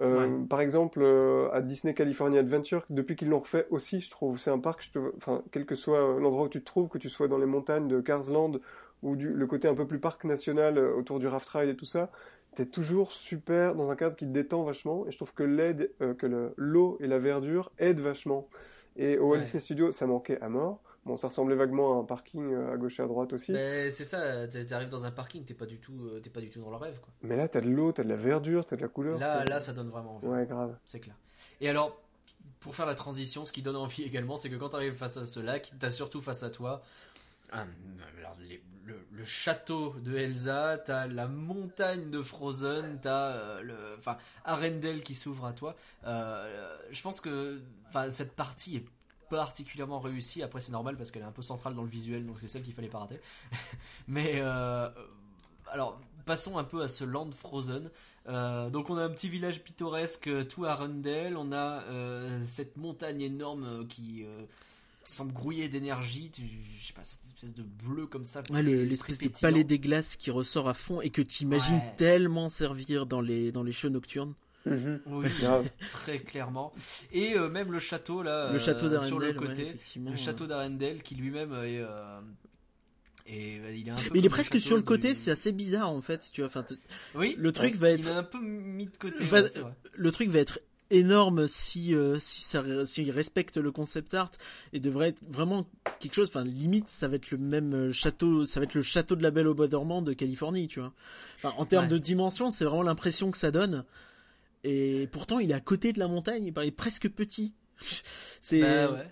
Euh, 0.02 0.46
Par 0.46 0.62
exemple, 0.62 1.02
euh, 1.02 1.52
à 1.52 1.62
Disney 1.62 1.94
California 1.94 2.40
Adventure, 2.40 2.86
depuis 2.90 3.16
qu'ils 3.16 3.28
l'ont 3.30 3.40
refait 3.42 3.68
aussi, 3.70 4.00
je 4.00 4.10
trouve, 4.10 4.40
c'est 4.40 4.52
un 4.52 4.60
parc, 4.60 4.84
je 4.84 4.92
te- 4.92 5.16
enfin, 5.18 5.44
quel 5.52 5.66
que 5.66 5.76
soit 5.76 6.00
l'endroit 6.20 6.46
où 6.46 6.50
tu 6.50 6.62
te 6.62 6.66
trouves, 6.66 6.88
que 6.88 6.98
tu 6.98 7.10
sois 7.10 7.28
dans 7.28 7.38
les 7.38 7.46
montagnes 7.46 7.88
de 7.88 8.00
Carsland 8.00 8.60
ou 9.04 9.16
du, 9.18 9.30
le 9.30 9.48
côté 9.48 9.68
un 9.68 9.76
peu 9.76 9.86
plus 9.86 10.00
parc 10.00 10.24
national 10.24 10.78
euh, 10.78 10.96
autour 10.96 11.20
du 11.20 11.28
raft 11.28 11.50
ride 11.50 11.70
et 11.70 11.76
tout 11.76 11.86
ça, 11.86 12.12
t'es 12.56 12.66
toujours 12.66 13.12
super 13.12 13.76
dans 13.76 13.90
un 13.90 13.96
cadre 13.96 14.16
qui 14.16 14.26
te 14.26 14.32
détend 14.32 14.64
vachement. 14.64 15.06
Et 15.08 15.12
je 15.12 15.18
trouve 15.18 15.34
que 15.34 15.44
l'aide, 15.44 15.92
euh, 16.02 16.14
que 16.14 16.26
le- 16.26 16.54
l'eau 16.58 16.98
et 17.00 17.08
la 17.08 17.20
verdure 17.20 17.72
aident 17.78 18.02
vachement. 18.02 18.48
Et 18.96 19.18
au 19.18 19.32
Ouais. 19.32 19.40
Disney 19.40 19.62
Studios, 19.62 19.92
ça 19.92 20.06
manquait 20.08 20.40
à 20.42 20.50
mort. 20.50 20.82
Bon, 21.06 21.16
ça 21.16 21.28
ressemblait 21.30 21.56
vaguement 21.56 21.98
à 21.98 22.02
un 22.02 22.04
parking 22.04 22.54
euh, 22.54 22.74
à 22.74 22.78
gauche 22.78 23.00
et 23.00 23.04
à 23.04 23.08
droite 23.08 23.32
aussi. 23.34 23.52
Mais 23.54 23.90
c'est 23.90 24.04
ça, 24.04 24.48
t'arrives 24.48 24.90
dans 24.90 25.06
un 25.06 25.12
parking, 25.12 25.46
t'es 25.46 25.54
pas 25.54 25.66
du 25.66 25.80
tout, 25.80 25.94
euh, 26.04 26.20
t'es 26.20 26.30
pas 26.30 26.42
du 26.42 26.50
tout 26.50 26.60
dans 26.60 26.70
le 26.70 26.76
rêve. 26.76 27.00
Quoi. 27.00 27.10
Mais 27.22 27.38
là, 27.38 27.48
t'as 27.48 27.62
de 27.62 27.70
l'eau, 27.70 27.92
t'as 27.94 28.04
de 28.04 28.10
la 28.10 28.18
verdure, 28.18 28.66
t'as 28.66 28.76
de 28.76 28.82
la 28.82 28.90
couleur. 28.90 29.18
Là, 29.18 29.46
là, 29.46 29.60
ça 29.62 29.72
donne 29.72 29.90
vraiment 29.90 30.18
envie. 30.18 30.28
Ouais, 30.28 30.46
grave. 30.46 30.78
C'est 30.86 31.00
clair. 31.00 31.16
Et 31.62 31.70
alors, 31.70 31.98
pour 32.60 32.76
faire 32.76 32.86
la 32.86 32.96
transition, 32.96 33.46
ce 33.46 33.54
qui 33.54 33.62
donne 33.62 33.78
envie 33.78 34.04
également, 34.04 34.36
c'est 34.36 34.50
que 34.50 34.58
quand 34.58 34.70
tu 34.70 34.76
arrives 34.76 34.96
face 34.96 35.16
à 35.16 35.26
ce 35.26 35.40
lac, 35.40 35.72
tu 35.80 35.86
as 35.86 35.90
surtout 35.90 36.22
face 36.22 36.44
à 36.44 36.50
toi 36.50 36.82
les- 38.40 38.64
le, 38.86 39.24
château 39.24 39.96
de 40.00 40.16
Elsa, 40.16 40.78
tu 40.80 40.92
as 40.92 41.08
la 41.08 41.28
montagne 41.28 42.10
de 42.10 42.22
Frozen, 42.22 43.00
tu 43.02 43.08
as 43.08 43.62
le, 43.62 43.76
enfin, 43.98 44.18
Arendelle 44.46 45.04
qui 45.04 45.14
s'ouvre 45.14 45.46
à 45.46 45.54
toi. 45.54 45.76
Euh, 46.06 46.78
je 46.90 47.02
pense 47.02 47.22
que 47.22 47.62
cette 48.10 48.36
partie 48.36 48.78
est 48.78 48.86
particulièrement 49.30 50.00
réussie. 50.00 50.42
Après, 50.42 50.60
c'est 50.60 50.72
normal 50.72 50.98
parce 50.98 51.12
qu'elle 51.12 51.22
est 51.22 51.26
un 51.26 51.32
peu 51.32 51.42
centrale 51.44 51.76
dans 51.76 51.84
le 51.84 51.90
visuel, 51.90 52.26
donc 52.26 52.40
c'est 52.40 52.48
celle 52.48 52.64
qu'il 52.64 52.74
fallait 52.74 52.90
pas 52.90 53.00
rater. 53.00 53.20
Mais 54.08 54.40
euh, 54.42 54.90
alors, 55.72 56.00
passons 56.26 56.58
un 56.58 56.64
peu 56.64 56.82
à 56.82 56.88
ce 56.88 57.04
land 57.04 57.32
Frozen. 57.32 57.90
Euh, 58.28 58.70
donc 58.70 58.90
on 58.90 58.98
a 58.98 59.04
un 59.04 59.10
petit 59.10 59.30
village 59.30 59.64
pittoresque 59.64 60.28
euh, 60.28 60.44
tout 60.44 60.66
à 60.66 60.76
on 61.36 61.52
a 61.52 61.84
euh, 61.84 62.42
cette 62.46 62.78
montagne 62.78 63.22
énorme 63.22 63.64
euh, 63.64 63.86
qui 63.86 64.24
euh, 64.24 64.46
semble 65.04 65.34
grouiller 65.34 65.70
d'énergie, 65.70 66.30
tu- 66.30 66.42
je 66.80 66.88
sais 66.88 66.94
pas, 66.94 67.04
cette 67.04 67.24
espèce 67.26 67.54
de 67.54 67.64
bleu 67.64 68.06
comme 68.08 68.24
ça. 68.26 68.42
Ouais, 68.52 68.62
l'espèce 68.62 69.18
de 69.20 69.30
palais 69.30 69.64
des 69.64 69.80
glaces 69.80 70.16
qui 70.16 70.30
ressort 70.32 70.70
à 70.70 70.74
fond 70.74 71.02
et 71.02 71.10
que 71.10 71.22
tu 71.22 71.44
imagines 71.44 71.76
Ouais. 71.78 71.94
tellement 71.98 72.50
servir 72.50 73.06
dans 73.06 73.22
les, 73.22 73.52
dans 73.52 73.64
les 73.64 73.72
shows 73.72 73.90
nocturnes. 73.90 74.34
Mhm. 74.66 75.00
Oui, 75.08 75.30
très 75.90 76.20
clairement. 76.20 76.74
Et 77.14 77.34
euh, 77.36 77.50
même 77.50 77.72
le 77.72 77.80
château 77.80 78.22
là, 78.22 78.50
le 78.50 78.56
euh, 78.58 78.60
château 78.60 79.00
sur 79.00 79.18
le 79.20 79.34
côté, 79.34 79.74
le 79.96 80.16
château 80.18 80.48
d'Arendelle 80.48 81.02
qui 81.02 81.16
lui-même 81.16 81.54
est, 81.54 81.80
euh, 81.80 82.20
est- 83.26 83.80
il 83.80 83.88
est 83.88 83.92
un 83.92 83.96
peu 83.96 84.10
Mais 84.14 84.20
il 84.20 84.26
est 84.26 84.30
presque 84.30 84.60
sur 84.60 84.76
le 84.76 84.82
côté, 84.82 85.10
du- 85.10 85.14
c'est 85.16 85.32
assez 85.32 85.54
bizarre 85.54 85.92
en 85.92 86.02
fait, 86.02 86.30
tu 86.32 86.42
vois. 86.42 86.50
Enfin, 86.50 86.66
Oui, 87.16 87.36
le 87.38 87.52
truc 87.52 87.76
va 87.76 87.92
il 87.92 88.02
être, 88.02 88.10
est 88.10 88.14
un 88.14 88.24
peu 88.24 88.40
mis 88.42 88.88
de 88.88 88.98
côté. 88.98 89.24
Va- 89.24 89.44
le 89.96 90.12
truc 90.12 90.30
va 90.30 90.40
être 90.40 90.60
énorme 90.92 91.48
si 91.48 91.94
euh, 91.94 92.18
si 92.20 92.42
ça 92.42 92.62
respecte 92.62 93.58
le 93.58 93.72
concept 93.72 94.14
art 94.14 94.32
et 94.74 94.80
devrait 94.80 95.10
être 95.10 95.22
vraiment 95.30 95.66
quelque 96.00 96.16
chose. 96.16 96.30
Enfin, 96.30 96.44
limite, 96.44 96.88
ça 96.90 97.08
va 97.08 97.16
être 97.16 97.32
le 97.32 97.38
même 97.38 97.74
euh, 97.74 97.92
château, 97.92 98.46
ça 98.46 98.60
va 98.60 98.64
être 98.66 98.74
le 98.74 98.82
château 98.82 99.16
de 99.16 99.24
la 99.24 99.32
Belle 99.32 99.48
au 99.48 99.54
bois 99.54 99.68
dormant 99.68 100.02
de 100.02 100.14
Californie, 100.14 100.68
tu 100.68 100.80
vois. 100.80 100.94
Enfin, 101.38 101.54
en 101.58 101.66
termes 101.66 101.86
Ouais. 101.86 101.92
de 101.92 101.98
dimension, 101.98 102.50
c'est 102.50 102.66
vraiment 102.66 102.84
l'impression 102.84 103.32
que 103.32 103.38
ça 103.38 103.52
donne. 103.52 103.86
Et 104.64 105.08
pourtant, 105.12 105.40
il 105.40 105.52
est 105.52 105.56
à 105.56 105.60
côté 105.62 105.94
de 105.94 106.00
la 106.00 106.08
montagne, 106.08 106.46
il 106.46 106.54
paraît 106.54 106.72
presque 106.72 107.10
petit. 107.10 107.54
C'est 108.42 108.62
Bah 108.62 108.92
ouais. 108.92 109.08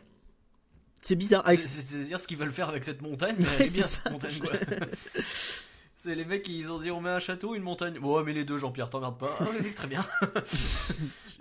c'est 1.02 1.16
bizarre. 1.16 1.48
Avec- 1.48 1.62
C'est- 1.62 1.68
C'est 1.70 1.88
c'est 1.88 2.04
dire 2.06 2.20
ce 2.20 2.28
qu'ils 2.28 2.38
veulent 2.38 2.52
faire 2.52 2.68
avec 2.70 2.84
cette 2.84 3.02
montagne, 3.02 3.36
Ouais, 3.40 3.46
mais 3.46 3.56
elle 3.60 3.68
est 3.68 3.74
bien 3.74 3.84
c'est 3.84 3.88
cette 3.96 4.04
ça. 4.04 4.10
montagne 4.10 4.40
quoi. 4.40 4.52
C'est 6.08 6.16
les 6.16 6.24
mecs 6.24 6.44
qui 6.44 6.58
ils 6.58 6.72
ont 6.72 6.80
dit 6.80 6.90
on 6.90 7.02
met 7.02 7.10
un 7.10 7.20
château, 7.20 7.54
une 7.54 7.64
montagne. 7.64 8.00
Bon, 8.00 8.16
ouais, 8.16 8.24
mais 8.26 8.32
les 8.32 8.46
deux, 8.46 8.58
Jean-Pierre, 8.58 8.90
t'emmerdes 8.90 9.18
pas. 9.20 9.30
Ah 9.42 9.46
oui, 9.62 9.74
très 9.76 9.88
bien. 9.88 10.06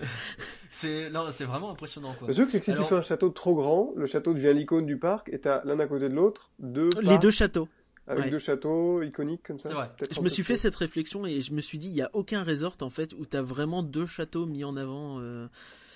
c'est 0.71 1.11
non, 1.11 1.27
c'est 1.31 1.45
vraiment 1.45 1.71
impressionnant 1.71 2.15
quoi. 2.19 2.29
Le 2.29 2.35
truc, 2.35 2.51
c'est 2.51 2.59
que 2.59 2.65
si 2.65 2.73
Alors- 2.73 2.85
tu 2.85 2.89
fais 2.91 2.99
un 2.99 3.03
château 3.03 3.31
trop 3.31 3.55
grand, 3.55 3.93
le 3.97 4.07
château 4.07 4.35
devient 4.35 4.53
l'icône 4.55 4.87
du 4.87 4.97
parc 4.99 5.29
et 5.33 5.39
t'as 5.39 5.65
l'un 5.65 5.79
à 5.79 5.87
côté 5.87 6.09
de 6.09 6.15
l'autre 6.15 6.51
deux 6.59 6.91
Les 7.01 7.07
parcs 7.11 7.23
deux 7.23 7.31
châteaux. 7.31 7.69
avec 8.09 8.25
ouais. 8.25 8.31
deux 8.31 8.39
châteaux 8.39 9.03
iconiques 9.03 9.43
comme 9.47 9.59
ça. 9.59 9.69
C'est 9.69 9.75
vrai. 9.75 9.91
Je 10.11 10.21
me 10.21 10.29
suis 10.29 10.43
fait 10.43 10.57
cette 10.57 10.77
réflexion 10.77 11.27
et 11.27 11.41
je 11.43 11.53
me 11.53 11.61
suis 11.61 11.79
dit, 11.79 11.89
il 11.89 11.95
y 11.95 12.03
a 12.03 12.11
aucun 12.13 12.43
resort 12.43 12.77
en 12.83 12.91
fait 12.91 13.13
où 13.19 13.25
t'as 13.25 13.43
vraiment 13.43 13.83
deux 13.83 14.07
châteaux 14.07 14.47
mis 14.47 14.65
en 14.65 14.77
avant 14.77 15.19
euh, 15.21 15.47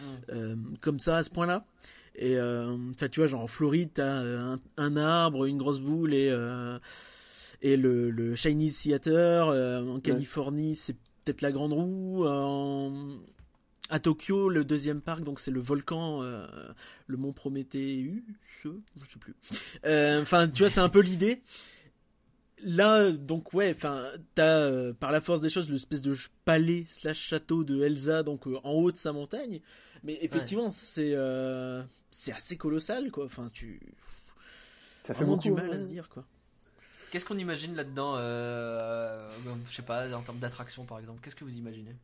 Mm. 0.01 0.05
euh, 0.33 0.57
comme 0.81 0.99
ça 0.99 1.19
à 1.19 1.23
ce 1.23 1.29
point-là. 1.29 1.67
Et 2.15 2.39
euh, 2.39 2.75
enfin, 2.95 3.09
tu 3.11 3.21
vois, 3.21 3.27
genre 3.27 3.43
en 3.43 3.47
Floride, 3.47 3.91
t'as 3.95 4.23
euh, 4.23 4.41
un, 4.41 4.59
un 4.79 4.97
arbre, 4.97 5.45
une 5.45 5.59
grosse 5.59 5.79
boule 5.81 6.15
et 6.15 6.31
euh, 6.31 6.79
et 7.63 7.77
le, 7.77 8.11
le 8.11 8.35
Chinese 8.37 8.81
Theater. 8.81 9.49
euh, 9.49 9.85
en 9.87 10.01
Californie, 10.01 10.77
c'est 10.77 10.95
peut-être 11.25 11.43
la 11.43 11.53
Grande 11.53 11.73
Roue. 11.73 12.27
en- 12.27 13.19
à 13.93 13.99
Tokyo, 13.99 14.49
le 14.49 14.65
deuxième 14.65 15.01
parc, 15.01 15.25
donc 15.25 15.41
c'est 15.41 15.51
le 15.51 15.59
volcan, 15.59 16.23
euh, 16.23 16.47
le 17.09 17.17
mont 17.17 17.33
Prométhée, 17.33 18.23
je 18.63 18.69
sais 19.05 19.19
plus. 19.19 19.35
Euh, 19.85 20.23
Enfin, 20.23 20.47
tu 20.47 20.63
vois, 20.63 20.71
c'est 20.71 20.79
un 20.79 20.89
peu 20.89 21.01
l'idée. 21.01 21.43
Là, 22.63 23.11
donc 23.11 23.55
ouais, 23.55 23.73
enfin, 23.75 24.05
t'as 24.35 24.59
euh, 24.61 24.93
par 24.93 25.13
la 25.13 25.21
force 25.23 25.41
des 25.41 25.49
choses 25.49 25.69
l'espèce 25.71 26.03
de 26.03 26.15
palais 26.45 26.85
slash 26.89 27.19
château 27.19 27.65
de 27.65 27.83
Elsa, 27.83 28.23
donc 28.23 28.47
euh, 28.47 28.59
en 28.65 28.73
haut 28.75 28.93
de 28.93 28.97
sa 28.99 29.13
montagne. 29.13 29.61
Mais 30.05 30.19
effectivement, 30.21 30.69
c'est 30.71 31.13
euh, 31.15 31.83
c'est 32.11 32.33
assez 32.33 32.57
colossal, 32.59 33.11
quoi. 33.11 33.25
Enfin, 33.25 33.49
tu 33.53 33.81
Ça 35.01 35.15
fait 35.15 35.25
vraiment 35.25 35.33
beaucoup. 35.37 35.43
du 35.49 35.53
mal 35.53 35.67
hein. 35.71 35.75
à 35.75 35.79
se 35.79 35.87
dire, 35.89 36.09
quoi. 36.11 36.25
Qu'est-ce 37.11 37.25
qu'on 37.25 37.39
imagine 37.39 37.75
là-dedans 37.75 38.15
euh, 38.17 39.29
Je 39.69 39.75
sais 39.75 39.83
pas, 39.83 40.13
en 40.15 40.23
termes 40.23 40.39
d'attraction 40.39 40.85
par 40.85 40.99
exemple? 40.99 41.21
Qu'est-ce 41.23 41.37
que 41.37 41.45
vous 41.45 41.57
imaginez? 41.57 41.95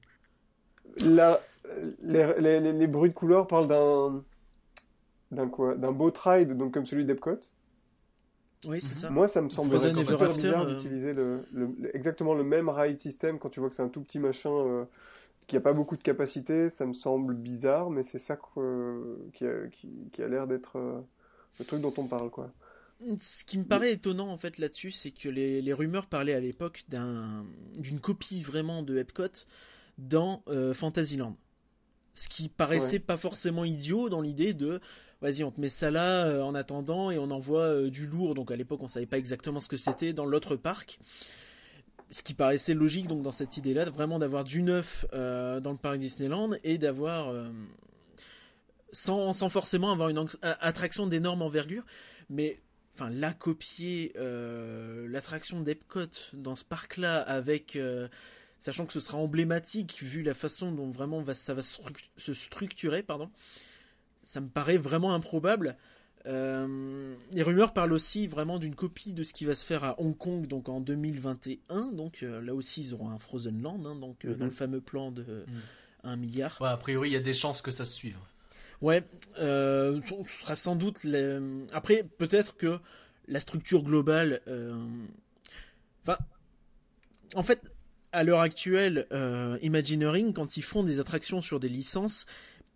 Les, 0.99 1.35
les- 2.03 2.61
les- 2.61 2.73
les 2.73 2.87
bruits 2.87 3.11
de 3.11 3.15
couleurs 3.15 3.47
parlent 3.47 3.67
d'un 3.69 4.23
d'un 5.31 5.49
quoi? 5.49 5.75
D'un 5.75 5.93
boat 5.93 6.13
ride, 6.25 6.57
donc 6.57 6.73
comme 6.73 6.87
celui 6.87 7.05
d'Epcot. 7.05 7.41
Oui, 8.67 8.81
c'est 8.81 8.95
ça. 8.95 9.11
Moi, 9.11 9.29
ça 9.29 9.43
me 9.43 9.49
Ever 9.49 9.79
super 9.93 10.23
After, 10.23 10.37
bizarre 10.37 10.67
euh. 10.67 10.75
d'utiliser 10.75 11.13
le, 11.13 11.41
le- 11.55 11.71
le- 11.79 11.97
exactement 11.97 12.35
le 12.35 12.43
même 12.43 12.69
ride 12.69 12.99
system 12.99 13.39
quand 13.39 13.49
tu 13.51 13.61
vois 13.61 13.69
que 13.69 13.75
c'est 13.75 13.83
un 13.83 13.89
tout 13.89 14.01
petit 14.01 14.19
machin 14.19 14.51
euh, 14.51 14.85
qui 15.47 15.57
a 15.57 15.61
pas 15.61 15.73
beaucoup 15.73 15.97
de 15.97 16.03
capacité. 16.03 16.71
Ça 16.71 16.87
me 16.87 16.93
semble 16.95 17.35
bizarre, 17.35 17.91
mais 17.91 18.05
c'est 18.05 18.19
ça 18.19 18.37
que- 18.37 19.19
qui 19.35 19.47
a, 19.47 19.69
qui, 19.69 19.91
qui 20.13 20.23
a 20.23 20.29
l'air 20.29 20.47
d'être 20.47 20.79
euh, 20.79 21.01
le 21.61 21.65
truc 21.65 21.81
dont 21.83 21.95
on 21.99 22.07
parle, 22.09 22.31
quoi. 22.31 22.51
Ce 23.19 23.45
qui 23.45 23.59
me 23.59 23.65
paraît 23.65 23.93
étonnant 23.93 24.29
en 24.29 24.37
fait 24.39 24.57
là-dessus, 24.59 24.91
c'est 24.91 25.11
que 25.11 25.29
les, 25.29 25.61
les 25.61 25.73
rumeurs 25.75 26.07
parlaient 26.07 26.33
à 26.35 26.41
l'époque 26.41 26.85
d'un 26.89 27.45
d'une 27.77 28.01
copie 28.01 28.43
vraiment 28.43 28.83
de 28.83 28.97
Epcot 28.97 29.29
dans 29.99 30.43
euh, 30.49 30.73
Fantasyland. 30.73 31.37
Ce 32.15 32.29
qui 32.31 32.49
paraissait 32.49 32.93
Ouais. 32.95 32.99
pas 32.99 33.19
forcément 33.19 33.65
idiot 33.65 34.09
dans 34.09 34.23
l'idée 34.23 34.55
de 34.55 34.81
vas-y 35.21 35.45
on 35.45 35.51
te 35.51 35.61
met 35.61 35.69
ça 35.69 35.91
là 35.91 36.27
euh, 36.27 36.43
en 36.43 36.55
attendant 36.55 37.11
et 37.11 37.19
on 37.19 37.31
envoie 37.31 37.65
euh, 37.65 37.91
du 37.91 38.07
lourd. 38.07 38.35
Donc 38.35 38.51
à 38.51 38.57
l'époque 38.57 38.81
on 38.83 38.89
savait 38.89 39.07
pas 39.07 39.19
exactement 39.19 39.61
ce 39.61 39.69
que 39.69 39.77
c'était 39.77 40.15
dans 40.15 40.25
l'autre 40.25 40.57
parc. 40.57 40.99
ce 42.11 42.23
qui 42.23 42.33
paraissait 42.33 42.73
logique 42.75 43.09
donc 43.09 43.23
dans 43.23 43.33
cette 43.33 43.59
idée-là, 43.59 43.85
vraiment 43.91 44.19
d'avoir 44.19 44.45
du 44.45 44.63
neuf 44.63 45.05
dans 45.13 45.73
le 45.73 45.77
parc 45.79 45.99
Disneyland 45.99 46.53
et 46.65 46.79
d'avoir 46.79 47.35
sans, 48.93 49.33
sans, 49.35 49.49
forcément 49.51 49.91
avoir 49.93 50.09
une 50.09 50.25
attraction 50.43 51.07
d'énorme 51.07 51.43
envergure, 51.43 51.85
mais 52.31 52.61
enfin 52.97 53.11
la 53.11 53.33
copier 53.33 54.13
euh, 54.17 55.07
l'attraction 55.09 55.61
d'Epcot 55.61 56.33
dans 56.33 56.57
ce 56.57 56.65
parc-là 56.65 57.21
avec 57.21 57.79
sachant 58.59 58.87
que 58.87 58.93
ce 58.93 59.01
sera 59.01 59.19
emblématique 59.19 60.03
vu 60.03 60.23
la 60.23 60.35
façon 60.35 60.73
dont 60.73 60.91
vraiment 60.91 61.21
va, 61.21 61.35
ça 61.35 61.55
va 61.55 61.63
se 61.63 62.35
structurer, 62.35 63.03
pardon, 63.03 63.31
ça 64.25 64.41
me 64.41 64.49
paraît 64.49 64.79
vraiment 64.79 65.15
improbable. 65.15 65.77
Euh, 66.27 67.15
les 67.33 67.43
rumeurs 67.43 67.73
parlent 67.73 67.93
aussi 67.93 68.27
vraiment 68.27 68.59
d'une 68.59 68.75
copie 68.75 69.13
de 69.13 69.23
ce 69.23 69.33
qui 69.33 69.45
va 69.45 69.55
se 69.55 69.65
faire 69.65 69.85
à 69.85 70.01
Hong 70.01 70.17
Kong 70.17 70.47
donc 70.47 70.69
en 70.69 70.81
2021. 70.81 71.93
Donc 71.93 72.23
euh, 72.23 72.41
là 72.41 72.55
aussi 72.55 72.81
ils 72.81 72.95
auront 72.95 73.11
un 73.11 73.19
Frozen 73.19 73.63
Land 73.63 73.85
hein, 73.85 73.95
donc 73.95 74.25
euh, 74.25 74.35
dans 74.35 74.47
le 74.47 74.51
mhm. 74.51 74.57
fameux 74.57 74.81
plan 74.81 75.13
de 75.13 75.45
1 76.03 76.17
milliard. 76.17 76.61
a 76.61 76.77
priori 76.77 77.11
il 77.11 77.13
y 77.13 77.17
a 77.17 77.21
des 77.21 77.35
chances 77.35 77.63
que 77.63 77.71
ça 77.71 77.85
se 77.85 77.95
suive. 77.95 78.19
Ouais, 78.83 79.03
ce 79.37 80.01
sera 80.41 80.57
sans 80.57 80.77
doute. 80.77 81.07
Après 81.73 82.05
peut-être 82.19 82.57
que 82.57 82.79
la 83.29 83.41
structure 83.41 83.83
globale. 83.83 84.41
Enfin, 86.03 86.19
en 87.35 87.43
fait, 87.43 87.61
à 88.13 88.23
l'heure 88.23 88.41
actuelle, 88.41 89.07
Imagineering 89.63 90.33
quand 90.33 90.57
ils 90.57 90.63
font 90.63 90.83
des 90.83 91.01
attractions 91.01 91.43
sur 91.43 91.59
des 91.59 91.69
licences, 91.69 92.27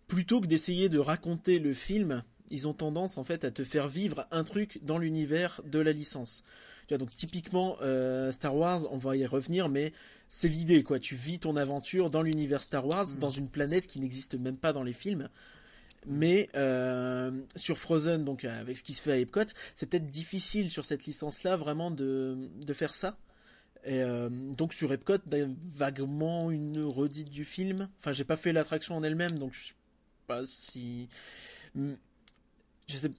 plutôt 0.09 0.41
que 0.41 0.47
d'essayer 0.47 0.89
de 0.89 0.99
raconter 0.99 1.59
le 1.59 1.75
film 1.75 2.23
ils 2.51 2.69
ont 2.69 2.75
tendance 2.75 3.17
en 3.17 3.25
fait 3.25 3.45
à 3.45 3.51
te 3.51 3.65
faire 3.65 3.89
vivre 3.89 4.27
un 4.31 4.45
truc 4.45 4.81
dans 4.83 4.99
l'univers 4.99 5.63
de 5.65 5.79
la 5.79 5.93
licence. 5.93 6.43
Tu 6.87 6.95
vois, 6.95 6.99
donc 6.99 7.15
typiquement 7.15 7.77
euh, 7.83 8.33
Star 8.33 8.57
Wars, 8.57 8.93
on 8.93 8.97
va 8.97 9.17
y 9.17 9.25
revenir, 9.25 9.69
mais 9.69 9.93
c'est 10.29 10.49
l'idée 10.49 10.83
quoi. 10.83 10.99
Tu 10.99 11.15
vis 11.15 11.39
ton 11.39 11.57
aventure 11.57 12.11
dans 12.11 12.23
l'univers 12.23 12.61
Star 12.61 12.87
Wars, 12.87 13.07
mm. 13.07 13.19
dans 13.19 13.31
une 13.31 13.49
planète 13.49 13.87
qui 13.87 14.01
n'existe 14.01 14.35
même 14.35 14.57
pas 14.57 14.73
dans 14.73 14.83
les 14.83 14.93
films. 14.93 15.29
Mais 16.07 16.49
euh, 16.55 17.31
sur 17.57 17.77
Frozen, 17.77 18.25
donc 18.25 18.45
avec 18.45 18.79
ce 18.79 18.83
qui 18.83 18.95
se 18.95 19.03
fait 19.03 19.13
à 19.13 19.19
Epcot, 19.19 19.43
c'est 19.75 19.87
peut-être 19.87 20.11
difficile 20.11 20.71
sur 20.71 20.85
cette 20.85 21.05
licence-là 21.05 21.57
vraiment 21.57 21.91
de, 21.91 22.49
de 22.57 22.73
faire 22.73 22.95
ça. 22.95 23.19
Et 23.85 24.03
euh, 24.03 24.29
donc 24.31 24.73
sur 24.73 24.93
Epcot, 24.93 25.19
vaguement 25.27 26.51
une 26.51 26.85
redite 26.85 27.31
du 27.31 27.45
film. 27.45 27.89
Enfin, 27.99 28.13
j'ai 28.13 28.25
pas 28.25 28.37
fait 28.37 28.53
l'attraction 28.53 28.97
en 28.97 29.03
elle-même, 29.03 29.39
donc 29.39 29.53
je 29.55 29.69
sais 29.69 29.75
pas 30.27 30.45
si 30.47 31.09
je 31.75 31.97
sais. 32.89 33.11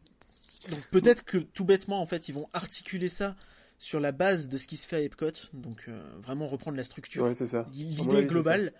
Donc 0.70 0.88
peut-être 0.90 1.24
que 1.24 1.38
tout 1.38 1.66
bêtement, 1.66 2.02
en 2.02 2.06
fait, 2.06 2.30
ils 2.30 2.34
vont 2.34 2.48
articuler 2.54 3.10
ça 3.10 3.36
sur 3.80 4.00
la 4.00 4.12
base 4.12 4.48
de 4.50 4.58
ce 4.58 4.68
qui 4.68 4.78
se 4.78 4.88
fait 4.88 4.98
à 4.98 5.02
Epcot. 5.02 5.32
Donc 5.54 5.86
euh, 5.88 6.02
vraiment 6.20 6.48
reprendre 6.48 6.78
la 6.78 6.84
structure, 6.84 7.24
ouais, 7.24 7.34
l'idée 7.74 8.26
globale. 8.26 8.74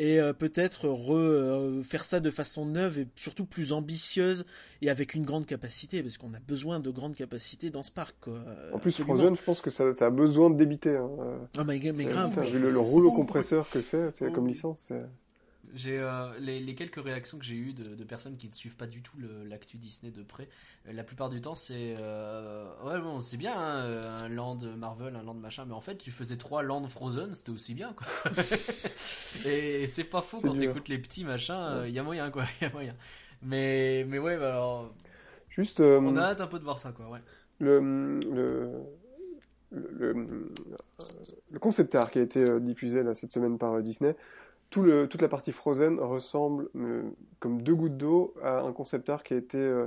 Et 0.00 0.20
euh, 0.20 0.32
peut-être 0.32 0.86
euh, 0.86 1.82
faire 1.82 2.04
ça 2.04 2.20
de 2.20 2.30
façon 2.30 2.64
neuve 2.64 3.00
et 3.00 3.08
surtout 3.16 3.44
plus 3.44 3.72
ambitieuse 3.72 4.46
et 4.80 4.90
avec 4.90 5.14
une 5.14 5.26
grande 5.26 5.44
capacité, 5.44 6.02
parce 6.02 6.16
qu'on 6.16 6.32
a 6.34 6.38
besoin 6.38 6.78
de 6.78 6.88
grandes 6.90 7.16
capacités 7.16 7.70
dans 7.70 7.82
ce 7.82 7.90
parc. 7.90 8.14
En 8.72 8.78
plus, 8.78 9.00
Frozen, 9.02 9.34
je 9.34 9.42
pense 9.42 9.60
que 9.60 9.70
ça, 9.70 9.84
a 10.00 10.10
besoin 10.10 10.50
de 10.50 10.56
débiter. 10.56 10.96
Hein. 10.96 11.10
Ah, 11.58 11.64
mais, 11.64 11.80
grave. 11.80 12.40
Vu 12.48 12.60
le, 12.60 12.78
rouleau 12.78 13.10
compresseur 13.12 13.68
que 13.68 13.82
c'est, 13.82 14.12
c'est 14.12 14.32
comme 14.32 14.46
licence. 14.46 14.92
J'ai 15.74 15.98
euh, 15.98 16.38
les, 16.38 16.74
quelques 16.74 17.02
réactions 17.02 17.38
que 17.38 17.44
j'ai 17.44 17.56
eues 17.56 17.72
de, 17.72 18.04
personnes 18.04 18.36
qui 18.36 18.48
ne 18.48 18.54
suivent 18.54 18.76
pas 18.76 18.86
du 18.86 19.02
tout 19.02 19.16
l'actu 19.44 19.76
Disney 19.76 20.10
de 20.10 20.22
près. 20.22 20.48
Euh, 20.86 20.92
la 20.92 21.04
plupart 21.04 21.28
du 21.28 21.40
temps, 21.40 21.54
c'est 21.54 21.96
euh, 21.98 22.66
ouais 22.84 23.00
bon, 23.00 23.20
c'est 23.20 23.36
bien 23.36 23.54
hein, 23.56 23.86
un 24.24 24.28
land 24.28 24.58
Marvel, 24.76 25.16
un 25.16 25.22
land 25.22 25.34
machin, 25.34 25.64
mais 25.66 25.74
en 25.74 25.80
fait, 25.80 25.96
tu 25.96 26.10
faisais 26.10 26.36
trois 26.36 26.62
land 26.62 26.86
Frozen, 26.86 27.34
c'était 27.34 27.50
aussi 27.50 27.74
bien 27.74 27.94
quoi. 27.94 28.06
et, 29.46 29.86
c'est 29.86 30.04
pas 30.04 30.22
faux 30.22 30.40
quand 30.40 30.56
t'écoutes 30.56 30.88
les 30.88 30.98
petits 30.98 31.24
machins, 31.24 31.82
il 31.86 31.92
y 31.92 31.98
a 31.98 32.02
moyen 32.02 32.30
quoi, 32.30 32.44
il 32.60 32.64
y 32.66 32.70
a 32.70 32.72
moyen. 32.72 32.94
Mais 33.42 34.04
mais 34.08 34.18
ouais, 34.18 34.38
bah, 34.38 34.50
alors 34.50 34.94
juste 35.48 35.80
on 35.80 36.16
a 36.16 36.22
hâte 36.22 36.40
un 36.40 36.46
peu 36.46 36.58
de 36.58 36.64
voir 36.64 36.78
ça 36.78 36.92
quoi, 36.92 37.10
ouais. 37.10 37.20
Le 37.60 37.80
le 37.80 38.72
le, 39.70 40.48
le 41.52 41.58
concept 41.58 41.94
art 41.94 42.10
qui 42.10 42.18
a 42.18 42.22
été 42.22 42.58
diffusé 42.60 43.02
là, 43.02 43.14
cette 43.14 43.32
semaine 43.32 43.58
par 43.58 43.82
Disney, 43.82 44.16
toute 44.70 45.20
la 45.20 45.28
partie 45.28 45.52
Frozen 45.52 45.98
ressemble 45.98 46.68
euh, 46.76 47.02
comme 47.40 47.62
deux 47.62 47.74
gouttes 47.74 47.96
d'eau 47.96 48.34
à 48.42 48.60
un 48.60 48.72
concept 48.72 49.08
art 49.08 49.22
qui 49.22 49.34
a 49.34 49.36
été 49.36 49.58
euh, 49.58 49.86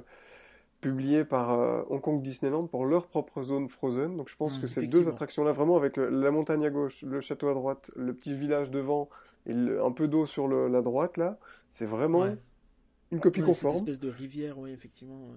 publié 0.82 1.24
par 1.24 1.52
euh, 1.52 1.84
Hong 1.90 2.02
Kong 2.02 2.22
Disneyland 2.22 2.66
pour 2.66 2.86
leur 2.86 3.08
propre 3.08 3.44
zone 3.44 3.70
Frozen. 3.70 4.18
Donc 4.18 4.30
je 4.30 4.36
pense 4.36 4.58
mmh, 4.58 4.62
que 4.62 4.68
ces 4.68 4.88
deux 4.88 5.08
attractions-là, 5.08 5.52
vraiment 5.52 5.78
avec 5.78 5.98
la 5.98 6.32
montagne 6.32 6.66
à 6.66 6.70
gauche, 6.70 7.04
le 7.04 7.22
château 7.22 7.50
à 7.50 7.54
droite, 7.54 7.92
le 7.96 8.14
petit 8.14 8.34
village 8.34 8.72
devant 8.72 9.10
et 9.48 9.54
un 9.54 9.92
peu 9.92 10.08
d'eau 10.08 10.26
sur 10.26 10.48
la 10.48 10.82
droite, 10.82 11.18
là, 11.18 11.40
c'est 11.72 11.88
vraiment 11.88 12.28
une 13.12 13.20
copie 13.20 13.42
conforme. 13.42 13.74
Une 13.74 13.80
espèce 13.80 14.00
de 14.00 14.10
rivière, 14.10 14.60
oui, 14.60 14.72
effectivement. 14.72 15.30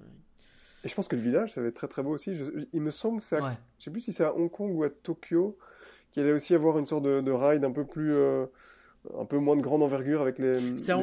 Et 0.85 0.89
je 0.89 0.95
pense 0.95 1.09
que 1.09 1.17
le 1.17 1.23
village, 1.23 1.55
ça 1.55 1.63
va 1.63 1.69
être 1.69 1.75
très 1.75 1.89
très 1.89 2.03
beau 2.03 2.11
aussi. 2.11 2.37
il 2.75 2.83
me 2.83 2.91
semble 2.91 3.21
que 3.21 3.27
c'est 3.27 3.39
Je 3.79 3.85
sais 3.85 3.91
plus 3.91 4.03
si 4.03 4.13
c'est 4.13 4.25
à 4.25 4.35
Hong 4.35 4.51
Kong 4.51 4.77
ou 4.77 4.85
à 4.85 4.91
Tokyo 4.91 5.57
qu'il 6.11 6.23
allait 6.23 6.33
aussi 6.33 6.55
avoir 6.55 6.79
une 6.79 6.85
sorte 6.85 7.05
de, 7.05 7.31
ride 7.31 7.65
un 7.65 7.73
peu 7.73 7.87
plus 7.87 8.15
un 9.19 9.25
peu 9.25 9.39
moins 9.39 9.57
de 9.57 9.61
grande 9.61 9.83
envergure 9.83 10.23
avec 10.23 10.39
les, 10.39 10.57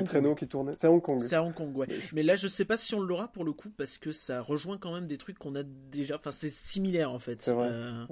traîneaux 0.05 0.35
qui 0.35 0.47
tournaient. 0.47 0.75
C'est 0.75 0.87
à 0.87 0.91
Hong 0.91 1.01
Kong. 1.01 1.21
C'est 1.21 1.35
à 1.35 1.43
Hong 1.43 1.53
Kong, 1.53 1.75
ouais. 1.77 1.87
Mais 2.13 2.23
là, 2.23 2.35
je 2.35 2.47
sais 2.47 2.65
pas 2.65 2.77
si 2.77 2.95
on 2.95 3.01
l'aura 3.01 3.27
pour 3.27 3.43
le 3.43 3.53
coup 3.53 3.69
parce 3.69 3.97
que 3.97 4.11
ça 4.11 4.41
rejoint 4.41 4.77
quand 4.77 4.93
même 4.93 5.07
des 5.07 5.17
trucs 5.17 5.37
qu'on 5.37 5.55
a 5.55 5.63
déjà. 5.63 6.15
Enfin, 6.15 6.31
c'est 6.31 6.51
similaire 6.51 7.11
en 7.11 7.19
fait. 7.19 7.39
C'est 7.39 7.51
vrai. 7.51 7.67
Euh, 7.69 8.05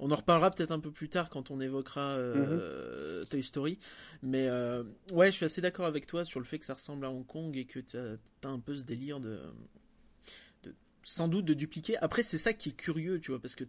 on 0.00 0.10
en 0.10 0.14
reparlera 0.14 0.50
peut-être 0.50 0.70
un 0.70 0.78
peu 0.78 0.92
plus 0.92 1.08
tard 1.08 1.28
quand 1.28 1.50
on 1.50 1.60
évoquera 1.60 2.12
euh, 2.12 3.20
mhm. 3.20 3.26
Toy 3.26 3.42
Story. 3.42 3.78
Mais 4.22 4.46
euh, 4.48 4.84
ouais, 5.12 5.26
je 5.30 5.36
suis 5.36 5.44
assez 5.44 5.60
d'accord 5.60 5.86
avec 5.86 6.06
toi 6.06 6.24
sur 6.24 6.38
le 6.38 6.46
fait 6.46 6.58
que 6.58 6.64
ça 6.64 6.74
ressemble 6.74 7.04
à 7.04 7.10
Hong 7.10 7.26
Kong 7.26 7.56
et 7.56 7.64
que 7.64 7.80
tu 7.80 7.96
as, 7.96 8.48
un 8.48 8.60
peu 8.60 8.76
ce 8.76 8.84
délire 8.84 9.18
de 9.18 9.40
sans 11.08 11.26
doute 11.26 11.46
de 11.46 11.54
dupliquer. 11.54 11.96
Après, 11.98 12.22
c'est 12.22 12.36
ça 12.36 12.52
qui 12.52 12.68
est 12.68 12.72
curieux, 12.72 13.18
tu 13.18 13.30
vois, 13.30 13.40
parce 13.40 13.54
que 13.54 13.64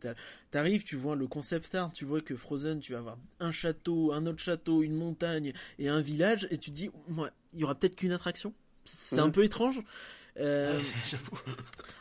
t'arrives, 0.52 0.84
tu 0.84 0.98
vois 0.98 1.16
le 1.16 1.26
concept 1.26 1.74
art, 1.74 1.90
tu 1.92 2.04
vois 2.04 2.20
que 2.20 2.36
Frozen, 2.36 2.82
tu 2.82 2.92
vas 2.92 2.98
avoir 2.98 3.18
un 3.40 3.54
château, 3.54 4.12
un 4.12 4.26
autre 4.26 4.40
château, 4.40 4.84
une 4.84 4.96
montagne 4.96 5.54
et 5.78 5.88
un 5.88 6.02
village, 6.02 6.48
et 6.52 6.58
tu 6.58 6.70
te 6.70 6.76
dis, 6.76 6.90
il 7.54 7.60
y 7.60 7.64
aura 7.64 7.76
peut-être 7.76 7.96
qu'une 7.96 8.12
attraction? 8.12 8.54
C'est 8.84 9.20
un 9.20 9.30
peu 9.30 9.46
étrange. 9.46 9.82
Euh, 10.40 10.80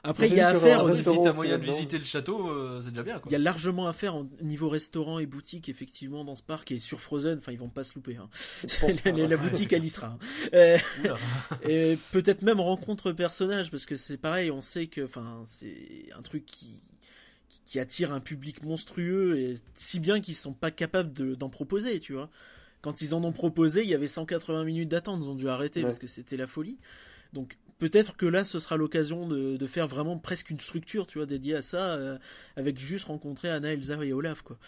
après, 0.05 0.28
il 0.28 0.34
y 0.34 0.41
a 0.41 0.49
à 0.49 0.55
faire. 0.59 0.97
Si 0.97 1.20
t'as 1.22 1.32
moyen 1.32 1.59
de 1.59 1.64
visiter 1.64 1.99
le 1.99 2.05
château, 2.05 2.49
euh, 2.49 2.80
c'est 2.80 2.91
déjà 2.91 3.03
bien. 3.03 3.20
Il 3.26 3.32
y 3.32 3.34
a 3.34 3.39
largement 3.39 3.89
à 3.89 3.93
faire 3.93 4.16
au 4.16 4.28
niveau 4.43 4.68
restaurant 4.68 5.18
et 5.18 5.26
boutique, 5.26 5.68
effectivement, 5.68 6.24
dans 6.24 6.36
ce 6.36 6.43
parc 6.43 6.70
et 6.70 6.78
sur 6.78 7.01
Frozen. 7.01 7.39
Enfin, 7.39 7.53
ils 7.53 7.59
vont 7.59 7.68
pas 7.68 7.84
se 7.84 7.95
louper. 7.95 8.16
Hein. 8.16 8.28
la, 9.05 9.36
boutique, 9.36 9.72
elle 9.72 9.84
y 9.84 9.91
sera. 9.91 10.09
Hein. 10.09 10.18
Euh, 10.55 10.78
et 11.68 11.99
peut-être 12.12 12.43
même 12.43 12.61
rencontre 12.61 13.12
personnage, 13.12 13.70
parce 13.70 13.86
que 13.86 13.97
c'est 13.97 14.16
pareil. 14.16 14.51
On 14.51 14.61
sait 14.61 14.86
que, 14.86 15.05
enfin, 15.05 15.43
c'est 15.45 16.09
un 16.16 16.22
truc 16.22 16.45
qui 16.47 16.80
qui 17.64 17.78
attire 17.80 18.12
un 18.12 18.20
public 18.20 18.62
monstrueux 18.62 19.39
et 19.39 19.55
si 19.74 20.01
bien 20.01 20.20
qu'ils 20.20 20.34
sont 20.34 20.53
pas 20.53 20.70
capables 20.70 21.12
d'en 21.36 21.49
proposer, 21.49 22.01
tu 22.01 22.12
vois. 22.12 22.30
Quand 22.80 23.01
ils 23.01 23.14
en 23.14 23.24
ont 23.24 23.32
proposé, 23.32 23.82
il 23.82 23.89
y 23.89 23.95
avait 23.95 24.07
180 24.07 24.64
minutes 24.64 24.89
d'attente, 24.89 25.20
ils 25.22 25.28
ont 25.28 25.34
dû 25.34 25.49
arrêter 25.49 25.82
parce 25.82 25.99
que 25.99 26.07
c'était 26.07 26.36
la 26.36 26.47
folie. 26.47 26.78
Donc 27.32 27.59
peut-être 27.79 28.16
que 28.16 28.26
là 28.26 28.45
ce 28.45 28.59
sera 28.59 28.76
l'occasion 28.76 29.26
de, 29.26 29.66
faire 29.66 29.87
vraiment 29.87 30.18
presque 30.18 30.51
une 30.51 30.61
structure 30.61 31.07
tu 31.07 31.18
vois 31.18 31.26
dédiée 31.26 31.57
à 31.57 31.62
ça 31.62 31.79
euh, 31.79 32.18
avec 32.57 32.79
juste 32.79 33.07
rencontrer 33.07 33.51
Anna, 33.51 33.72
Elsa 33.72 34.03
et 34.05 34.12
Olaf 34.12 34.43
quoi. 34.43 34.59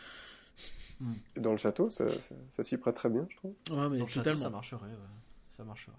Dans 1.36 1.52
le 1.52 1.56
château, 1.56 1.88
ça, 1.88 2.04
s'y 2.62 2.76
prête 2.76 2.94
très 2.94 3.08
bien, 3.08 3.26
je 3.30 3.36
trouve. 3.36 3.54
Ouais, 3.70 3.88
mais 3.88 3.98
totalement. 4.04 4.36
ça 4.36 4.50
marcherait. 4.50 4.90
Ça 5.50 5.64
marcherait. 5.64 5.96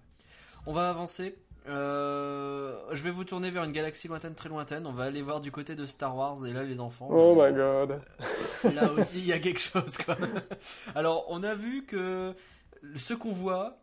On 0.68 0.74
va 0.74 0.91
avancer. 0.91 1.36
Euh, 1.68 2.78
je 2.91 3.03
vais 3.03 3.12
vous 3.12 3.24
tourner 3.24 3.51
vers 3.51 3.64
une 3.64 3.72
galaxie 3.72 4.07
lointaine, 4.07 4.36
très 4.36 4.49
lointaine. 4.49 4.86
On 4.86 4.93
va 4.93 5.05
aller 5.05 5.22
voir 5.22 5.41
du 5.41 5.51
côté 5.51 5.76
de 5.76 5.86
Star 5.86 6.16
Wars. 6.16 6.45
Et 6.45 6.53
là, 6.53 6.64
les 6.64 6.80
enfants. 6.80 7.07
Oh 7.09 7.36
my 7.36 7.51
god. 7.53 8.01
Là 8.76 8.91
aussi, 8.93 9.20
il 9.20 9.26
y 9.26 9.34
a 9.34 9.39
quelque 9.39 9.59
chose. 9.59 9.97
Quoi. 9.97 10.18
Alors, 10.93 11.26
on 11.30 11.43
a 11.43 11.55
vu 11.55 11.86
que 11.86 12.34
ce 12.95 13.14
qu'on 13.14 13.32
voit, 13.32 13.81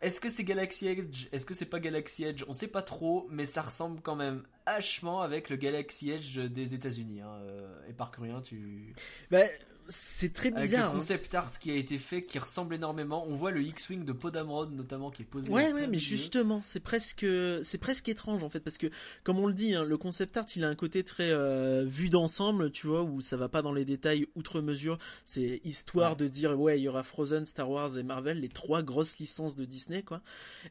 est-ce 0.00 0.20
que 0.20 0.28
c'est 0.28 0.44
Galaxy 0.44 0.88
Edge? 0.88 1.28
Est-ce 1.32 1.46
que 1.46 1.54
c'est 1.54 1.66
pas 1.66 1.80
Galaxy 1.80 2.24
Edge? 2.24 2.44
On 2.48 2.52
sait 2.52 2.68
pas 2.68 2.82
trop, 2.82 3.26
mais 3.30 3.46
ça 3.46 3.62
ressemble 3.62 4.00
quand 4.02 4.16
même 4.16 4.44
hachement 4.66 5.22
avec 5.22 5.48
le 5.48 5.56
Galaxy 5.56 6.10
Edge 6.10 6.38
des 6.38 6.74
États-Unis. 6.74 7.22
Hein. 7.22 7.38
Euh, 7.42 7.88
et 7.88 7.92
par 7.92 8.12
rien, 8.20 8.40
tu. 8.40 8.92
Bah, 9.30 9.44
c'est 9.88 10.32
très 10.32 10.50
bizarre. 10.50 10.62
Avec 10.64 10.72
le 10.72 10.84
hein. 10.84 10.90
concept 10.92 11.34
art 11.34 11.58
qui 11.58 11.70
a 11.70 11.74
été 11.74 11.98
fait, 11.98 12.22
qui 12.22 12.38
ressemble 12.38 12.74
énormément. 12.74 13.24
On 13.28 13.34
voit 13.34 13.50
le 13.50 13.62
X-wing 13.62 14.04
de 14.04 14.12
Podamrod 14.12 14.72
notamment 14.72 15.10
qui 15.10 15.22
est 15.22 15.26
posé. 15.26 15.50
Ouais, 15.50 15.72
ouais, 15.72 15.86
mais 15.86 15.98
justement, 15.98 16.60
c'est 16.62 16.80
presque, 16.80 17.26
c'est 17.62 17.78
presque 17.78 18.08
étrange 18.08 18.42
en 18.42 18.48
fait 18.48 18.60
parce 18.60 18.78
que, 18.78 18.88
comme 19.22 19.38
on 19.38 19.46
le 19.46 19.52
dit, 19.52 19.74
hein, 19.74 19.84
le 19.84 19.96
concept 19.96 20.36
art, 20.36 20.46
il 20.56 20.64
a 20.64 20.68
un 20.68 20.74
côté 20.74 21.04
très 21.04 21.30
euh, 21.30 21.84
vu 21.86 22.08
d'ensemble, 22.08 22.70
tu 22.72 22.86
vois, 22.86 23.02
où 23.02 23.20
ça 23.20 23.36
va 23.36 23.48
pas 23.48 23.62
dans 23.62 23.72
les 23.72 23.84
détails 23.84 24.26
outre 24.34 24.60
mesure. 24.60 24.98
C'est 25.24 25.60
histoire 25.64 26.16
de 26.16 26.28
dire, 26.28 26.58
ouais, 26.58 26.78
il 26.80 26.82
y 26.82 26.88
aura 26.88 27.02
Frozen, 27.02 27.46
Star 27.46 27.70
Wars 27.70 27.96
et 27.98 28.02
Marvel, 28.02 28.40
les 28.40 28.48
trois 28.48 28.82
grosses 28.82 29.18
licences 29.18 29.56
de 29.56 29.64
Disney, 29.64 30.02
quoi. 30.02 30.20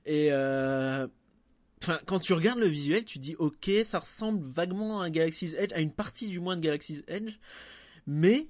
Et 0.06 0.30
euh, 0.32 1.08
Enfin, 1.84 2.00
quand 2.06 2.20
tu 2.20 2.34
regardes 2.34 2.60
le 2.60 2.68
visuel, 2.68 3.06
tu 3.06 3.20
dis 3.20 3.36
ok, 3.36 3.70
ça 3.84 4.00
ressemble 4.00 4.42
vaguement 4.44 5.02
à 5.02 5.10
Galaxy's 5.10 5.54
Edge, 5.56 5.74
à 5.74 5.80
une 5.82 5.92
partie 5.92 6.28
du 6.28 6.40
moins 6.40 6.56
de 6.56 6.62
Galaxy's 6.62 7.04
Edge, 7.08 7.34
mais 8.08 8.48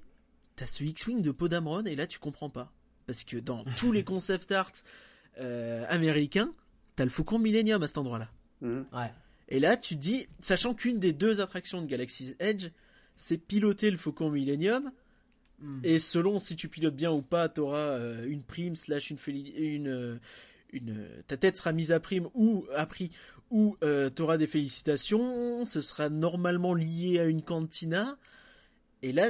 t'as 0.54 0.66
ce 0.66 0.84
X-Wing 0.84 1.22
de 1.22 1.30
Podamron 1.32 1.84
et 1.84 1.96
là 1.96 2.06
tu 2.06 2.18
comprends 2.18 2.50
pas. 2.50 2.72
Parce 3.06 3.24
que 3.24 3.36
dans 3.36 3.64
tous 3.78 3.92
les 3.92 4.04
concept 4.04 4.52
art 4.52 4.72
euh, 5.38 5.84
américains, 5.88 6.52
t'as 6.94 7.04
le 7.04 7.10
Faucon 7.10 7.38
Millennium 7.38 7.82
à 7.82 7.88
cet 7.88 7.98
endroit-là. 7.98 8.30
Ouais. 8.62 9.12
Et 9.48 9.60
là 9.60 9.76
tu 9.76 9.96
te 9.96 10.00
dis, 10.00 10.28
sachant 10.38 10.74
qu'une 10.74 10.98
des 10.98 11.12
deux 11.12 11.40
attractions 11.40 11.82
de 11.82 11.86
Galaxy's 11.86 12.36
Edge, 12.38 12.68
c'est 13.16 13.38
piloter 13.38 13.90
le 13.90 13.96
Faucon 13.96 14.30
Millennium, 14.30 14.92
Hmm. 15.58 15.80
et 15.84 15.98
selon 15.98 16.38
si 16.38 16.54
tu 16.54 16.68
pilotes 16.68 16.96
bien 16.96 17.10
ou 17.10 17.22
pas, 17.22 17.48
t'auras 17.48 17.78
euh, 17.78 18.26
une 18.26 18.42
prime 18.42 18.76
slash 18.76 19.10
une, 19.10 19.88
euh, 19.88 20.18
une 20.72 21.06
ta 21.26 21.36
tête 21.36 21.56
sera 21.56 21.72
mise 21.72 21.92
à 21.92 22.00
prime 22.00 22.28
ou 22.34 22.66
à 22.74 22.86
prix 22.86 23.10
ou 23.50 23.76
euh, 23.84 24.10
t'auras 24.10 24.36
des 24.38 24.46
félicitations. 24.46 25.64
Ce 25.64 25.80
sera 25.80 26.08
normalement 26.08 26.74
lié 26.74 27.18
à 27.20 27.24
une 27.26 27.42
cantina. 27.42 28.18
Et 29.02 29.12
là, 29.12 29.28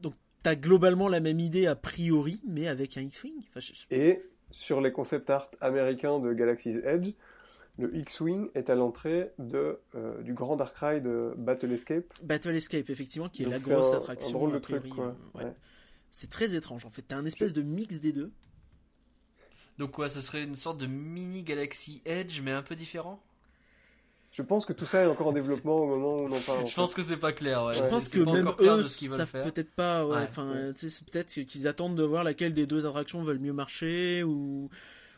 donc 0.00 0.14
t'as 0.42 0.54
globalement 0.56 1.08
la 1.08 1.20
même 1.20 1.40
idée 1.40 1.66
a 1.66 1.76
priori, 1.76 2.40
mais 2.46 2.66
avec 2.68 2.96
un 2.96 3.02
X-wing. 3.02 3.42
Je- 3.56 3.72
Et 3.90 4.18
sur 4.50 4.80
les 4.80 4.92
concept 4.92 5.30
art 5.30 5.50
américains 5.60 6.18
de 6.18 6.32
Galaxy's 6.32 6.76
Edge, 6.84 7.12
le 7.78 7.96
X-Wing 7.96 8.48
est 8.54 8.68
à 8.68 8.74
l'entrée 8.74 9.30
de, 9.38 9.78
euh, 9.94 10.20
du 10.22 10.34
grand 10.34 10.56
Dark 10.56 10.76
Ride 10.76 11.06
euh, 11.06 11.32
Battle 11.38 11.72
Escape. 11.72 12.04
Battle 12.22 12.50
Escape, 12.56 12.90
effectivement, 12.90 13.28
qui 13.30 13.42
est 13.42 13.46
Donc 13.46 13.54
la 13.54 13.58
grosse 13.60 13.94
un- 13.94 13.98
attraction. 13.98 14.38
Ouais. 15.34 15.44
Ouais. 15.44 15.52
C'est 16.10 16.28
très 16.28 16.54
étrange. 16.54 16.84
En 16.84 16.90
fait, 16.90 17.02
t'as 17.02 17.16
un 17.16 17.24
espèce 17.24 17.52
de 17.54 17.62
mix 17.62 18.00
des 18.00 18.12
deux. 18.12 18.32
Donc 19.80 19.92
quoi, 19.92 20.10
ce 20.10 20.20
serait 20.20 20.42
une 20.42 20.56
sorte 20.56 20.76
de 20.76 20.84
mini 20.86 21.42
Galaxy 21.42 22.02
Edge, 22.04 22.42
mais 22.42 22.52
un 22.52 22.60
peu 22.60 22.74
différent 22.74 23.18
Je 24.30 24.42
pense 24.42 24.66
que 24.66 24.74
tout 24.74 24.84
ça 24.84 25.04
est 25.04 25.06
encore 25.06 25.28
en 25.28 25.32
développement 25.32 25.78
au 25.78 25.86
moment 25.86 26.16
où 26.16 26.26
on 26.26 26.32
en 26.36 26.40
parle. 26.40 26.60
en 26.60 26.66
Je 26.66 26.74
pense 26.74 26.94
que 26.94 27.00
c'est 27.00 27.16
pas 27.16 27.32
clair. 27.32 27.64
Ouais. 27.64 27.72
Je 27.72 27.80
pense 27.80 28.10
que 28.10 28.18
même 28.18 28.52
eux 28.60 28.82
savent 28.82 29.32
peut-être 29.32 29.70
pas. 29.70 30.04
ouais, 30.04 30.16
Ouais. 30.16 30.26
Enfin, 30.28 30.72
c'est 30.74 31.10
peut-être 31.10 31.32
qu'ils 31.32 31.66
attendent 31.66 31.96
de 31.96 32.02
voir 32.02 32.24
laquelle 32.24 32.52
des 32.52 32.66
deux 32.66 32.86
attractions 32.86 33.22
veulent 33.22 33.38
mieux 33.38 33.54
marcher 33.54 34.22
ou 34.22 34.68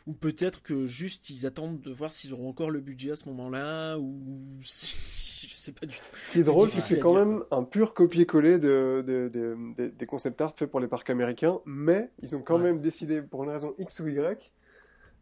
ou 0.05 0.13
peut-être 0.13 0.61
que 0.63 0.85
juste 0.85 1.29
ils 1.29 1.45
attendent 1.45 1.79
de 1.81 1.91
voir 1.91 2.11
s'ils 2.11 2.33
auront 2.33 2.49
encore 2.49 2.69
le 2.71 2.79
budget 2.81 3.11
à 3.11 3.15
ce 3.15 3.27
moment-là 3.29 3.97
ou 3.97 4.41
si- 4.61 4.95
je 5.47 5.55
sais 5.55 5.71
pas 5.71 5.85
du 5.85 5.95
tout. 5.95 6.03
Ce 6.23 6.31
qui 6.31 6.39
est 6.39 6.43
drôle, 6.43 6.69
c'est 6.69 6.77
que 6.77 6.83
c'est 6.83 6.99
quand 6.99 7.15
dire, 7.15 7.25
même 7.25 7.43
un 7.51 7.63
pur 7.63 7.93
copier-coller 7.93 8.59
de, 8.59 9.03
de- 9.05 9.29
de- 9.33 9.57
de- 9.77 9.87
des 9.89 10.05
concept 10.05 10.39
art 10.41 10.53
faits 10.57 10.69
pour 10.69 10.79
les 10.79 10.87
parcs 10.87 11.09
américains, 11.09 11.59
mais 11.65 12.09
ils 12.21 12.35
ont 12.35 12.41
quand 12.41 12.57
Ouais. 12.57 12.63
même 12.63 12.81
décidé, 12.81 13.21
pour 13.21 13.43
une 13.43 13.49
raison 13.49 13.73
X 13.77 13.99
ou 14.01 14.07
Y, 14.07 14.51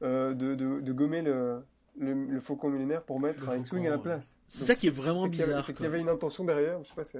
euh, 0.04 0.34
de 0.34 0.92
gommer 0.94 1.22
le, 1.22 1.62
le, 2.00 2.14
le 2.14 2.40
faucon 2.40 2.70
millénaire 2.70 3.04
pour 3.04 3.20
mettre 3.20 3.42
Le 3.42 3.50
un 3.50 3.58
X-Wing 3.58 3.86
à 3.88 3.92
la 3.92 3.98
place. 3.98 4.36
C'est 4.48 4.60
Donc, 4.62 4.68
ça 4.68 4.76
qui 4.76 4.88
est 4.88 4.92
vraiment 4.92 5.28
bizarre. 5.28 5.64
C'est 5.64 5.74
qu'il 5.74 5.84
y 5.84 5.88
avait 5.88 6.00
une 6.00 6.10
intention 6.10 6.44
derrière, 6.46 6.82
je 6.84 6.90
sais 6.90 6.96
pas, 6.96 7.04
c'est 7.04 7.20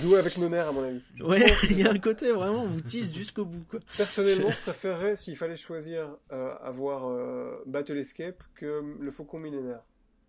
jouer 0.00 0.18
avec 0.18 0.38
nos 0.38 0.48
nerfs 0.48 0.68
à 0.68 0.72
mon 0.72 0.82
avis. 0.84 1.02
Ouais, 1.20 1.52
il 1.70 1.78
y 1.78 1.84
a 1.86 1.90
un 1.90 1.98
côté 1.98 2.30
vraiment 2.32 2.62
on 2.62 2.68
vous 2.68 2.80
tease 2.80 3.12
jusqu'au 3.12 3.44
bout 3.44 3.64
quoi. 3.68 3.80
Personnellement, 3.96 4.50
je 4.50 4.60
préférerais, 4.60 5.16
s'il 5.16 5.36
fallait 5.36 5.56
choisir, 5.56 6.16
euh, 6.32 6.54
avoir 6.62 7.08
euh, 7.08 7.62
Battle 7.66 7.98
Escape 7.98 8.42
que 8.54 8.82
le 8.98 9.10
Faucon 9.10 9.38
Millénaire 9.38 9.82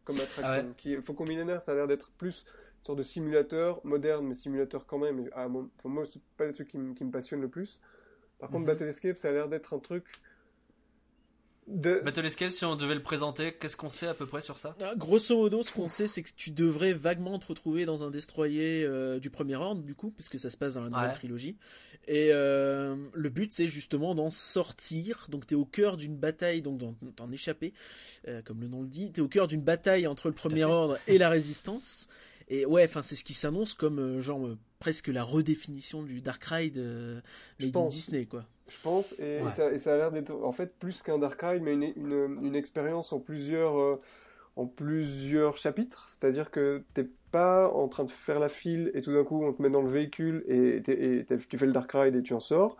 comme 0.05 0.15
attraction. 0.17 0.43
Ah 0.45 0.57
ouais. 0.57 0.65
Qui 0.75 0.95
le 0.95 1.01
Faucon 1.01 1.25
Millénaire, 1.25 1.61
ça 1.61 1.71
a 1.71 1.75
l'air 1.75 1.87
d'être 1.87 2.11
plus 2.17 2.45
une 2.81 2.85
sorte 2.87 2.97
de 2.97 3.03
simulateur, 3.03 3.79
moderne, 3.85 4.25
mais 4.27 4.33
simulateur 4.35 4.85
quand 4.85 4.97
même. 4.97 5.29
Mon- 5.49 5.69
pour 5.77 5.89
moi, 5.89 6.03
c'est 6.05 6.21
pas 6.35 6.45
les 6.45 6.51
trucs 6.51 6.67
qui, 6.67 6.77
me- 6.77 6.93
passionnent 7.11 7.39
le 7.41 7.47
plus. 7.47 7.79
Par 8.39 8.49
contre, 8.49 8.61
Mhm. 8.61 8.65
Battle 8.67 8.83
Escape, 8.89 9.17
ça 9.17 9.29
a 9.29 9.31
l'air 9.31 9.47
d'être 9.47 9.73
un 9.73 9.79
truc 9.79 10.03
de... 11.67 12.01
Battle 12.03 12.25
Escape, 12.25 12.51
si 12.51 12.65
on 12.65 12.75
devait 12.75 12.95
le 12.95 13.01
présenter, 13.03 13.53
qu'est-ce 13.59 13.75
qu'on 13.77 13.89
sait 13.89 14.07
à 14.07 14.13
peu 14.13 14.25
près 14.25 14.41
sur 14.41 14.59
ça? 14.59 14.75
Ah, 14.81 14.93
Grosso 14.95 15.35
modo, 15.35 15.63
ce 15.63 15.71
qu'on 15.71 15.87
sait, 15.87 16.07
c'est 16.07 16.21
que 16.23 16.29
tu 16.35 16.51
devrais 16.51 16.93
vaguement 16.93 17.39
te 17.39 17.47
retrouver 17.47 17.85
dans 17.85 18.03
un 18.03 18.11
destroyer 18.11 18.83
euh, 18.83 19.19
du 19.19 19.29
premier 19.29 19.55
ordre, 19.55 19.81
du 19.81 19.95
coup, 19.95 20.11
parce 20.11 20.29
que 20.29 20.37
ça 20.37 20.49
se 20.49 20.57
passe 20.57 20.73
dans 20.75 20.83
la 20.83 20.89
nouvelle 20.89 21.07
Ouais. 21.09 21.13
trilogie. 21.13 21.57
Et 22.07 22.29
euh, 22.31 22.95
le 23.13 23.29
but, 23.29 23.51
c'est 23.51 23.67
justement 23.67 24.13
d'en 24.15 24.29
sortir. 24.29 25.27
Donc, 25.29 25.47
t'es 25.47 25.55
au 25.55 25.65
cœur 25.65 25.97
d'une 25.97 26.17
bataille, 26.17 26.61
donc 26.61 26.79
d'en 26.79 27.29
échapper, 27.31 27.73
euh, 28.27 28.41
comme 28.41 28.59
le 28.61 28.67
nom 28.67 28.81
le 28.81 28.87
dit. 28.87 29.11
T'es 29.11 29.21
au 29.21 29.27
cœur 29.29 29.47
d'une 29.47 29.61
bataille 29.61 30.05
entre 30.07 30.27
le 30.27 30.33
premier 30.35 30.65
ordre 30.65 30.97
et 31.07 31.17
la 31.17 31.29
résistance. 31.29 32.07
Et 32.49 32.65
ouais, 32.65 32.83
enfin, 32.85 33.01
c'est 33.01 33.15
ce 33.15 33.23
qui 33.23 33.33
s'annonce 33.33 33.73
comme 33.73 33.99
euh, 33.99 34.21
genre 34.21 34.45
euh, 34.45 34.57
presque 34.79 35.07
la 35.07 35.23
redéfinition 35.23 36.03
du 36.03 36.19
Dark 36.19 36.43
Ride 36.43 36.77
euh, 36.77 37.21
Je 37.57 37.65
made 37.67 37.75
in 37.77 37.79
pense. 37.79 37.93
Disney, 37.93 38.25
quoi. 38.25 38.45
Je 38.69 38.77
pense, 38.81 39.13
et, 39.19 39.41
Ouais. 39.41 39.47
et 39.47 39.51
ça, 39.51 39.71
et 39.71 39.77
ça 39.79 39.93
a 39.93 39.97
l'air 39.97 40.11
d'être 40.11 40.31
en 40.31 40.51
fait 40.51 40.73
plus 40.79 41.01
qu'un 41.03 41.17
Dark 41.17 41.39
Ride, 41.41 41.61
mais 41.63 41.73
une, 41.73 41.83
une, 41.95 42.37
une 42.45 42.55
expérience 42.55 43.11
en 43.13 43.19
plusieurs, 43.19 43.77
euh, 43.77 43.99
en 44.55 44.65
plusieurs 44.65 45.57
chapitres. 45.57 46.05
C'est-à-dire 46.07 46.49
que 46.51 46.83
t'es 46.93 47.07
pas 47.31 47.67
en 47.69 47.87
train 47.87 48.03
de 48.05 48.11
faire 48.11 48.39
la 48.39 48.49
file 48.49 48.91
et 48.93 49.01
tout 49.01 49.11
d'un 49.13 49.23
coup 49.23 49.43
on 49.43 49.51
te 49.53 49.61
met 49.61 49.69
dans 49.69 49.81
le 49.81 49.89
véhicule 49.89 50.43
et, 50.47 50.81
tu 50.83 51.57
fais 51.57 51.65
le 51.65 51.71
Dark 51.71 51.91
Ride 51.91 52.15
et 52.15 52.21
tu 52.21 52.33
en 52.33 52.39
sors. 52.39 52.77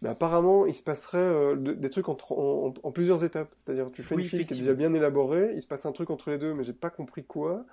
Mais 0.00 0.08
apparemment, 0.08 0.64
il 0.64 0.74
se 0.74 0.82
passerait 0.82 1.18
euh, 1.18 1.56
de- 1.56 1.72
des 1.72 1.90
trucs 1.90 2.08
en, 2.08 2.16
en- 2.30 2.72
en 2.82 2.92
plusieurs 2.92 3.24
étapes. 3.24 3.52
C'est-à-dire 3.56 3.90
tu 3.90 4.02
fais 4.04 4.14
Oui, 4.14 4.22
une 4.22 4.28
file 4.28 4.46
qui 4.46 4.54
est 4.54 4.58
déjà 4.60 4.72
bien 4.74 4.94
élaborée, 4.94 5.52
il 5.56 5.60
se 5.62 5.66
passe 5.66 5.84
un 5.86 5.92
truc 5.92 6.10
entre 6.10 6.30
les 6.30 6.38
deux, 6.38 6.54
mais 6.54 6.62
j'ai 6.62 6.72
pas 6.72 6.88
compris 6.90 7.24
quoi. 7.24 7.64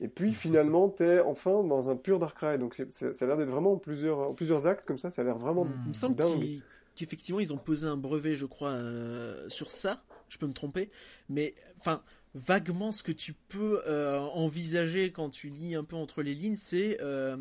Et 0.00 0.08
puis 0.08 0.32
finalement, 0.34 0.88
t'es 0.88 1.20
enfin 1.20 1.62
dans 1.62 1.90
un 1.90 1.96
pur 1.96 2.18
Dark 2.18 2.38
Ride. 2.40 2.60
Donc 2.60 2.74
ça 2.90 3.06
a 3.06 3.26
l'air 3.26 3.36
d'être 3.36 3.50
vraiment 3.50 3.74
en 3.74 3.78
plusieurs, 3.78 4.18
en 4.18 4.32
plusieurs 4.34 4.66
actes 4.66 4.86
comme 4.86 4.98
ça. 4.98 5.10
Ça 5.10 5.20
a 5.22 5.24
l'air 5.26 5.36
vraiment 5.38 5.64
Hmm. 5.66 5.72
Il 5.84 5.88
me 5.90 5.94
semble 5.94 6.16
dingue. 6.16 6.38
qu'il- 6.40 6.62
qu'effectivement 6.94 7.40
ils 7.40 7.52
ont 7.52 7.58
posé 7.58 7.86
un 7.86 7.96
brevet, 7.96 8.36
je 8.36 8.46
crois, 8.46 8.70
euh, 8.70 9.48
sur 9.48 9.70
ça. 9.70 10.04
Je 10.28 10.38
peux 10.38 10.46
me 10.46 10.52
tromper, 10.54 10.90
mais 11.28 11.54
enfin 11.78 12.02
vaguement 12.34 12.90
ce 12.92 13.02
que 13.04 13.12
tu 13.12 13.32
peux 13.32 13.82
euh, 13.86 14.18
envisager 14.18 15.12
quand 15.12 15.30
tu 15.30 15.48
lis 15.48 15.74
un 15.74 15.84
peu 15.84 15.96
entre 15.96 16.22
les 16.22 16.34
lignes, 16.34 16.56
c'est 16.56 16.98
euh, 17.00 17.36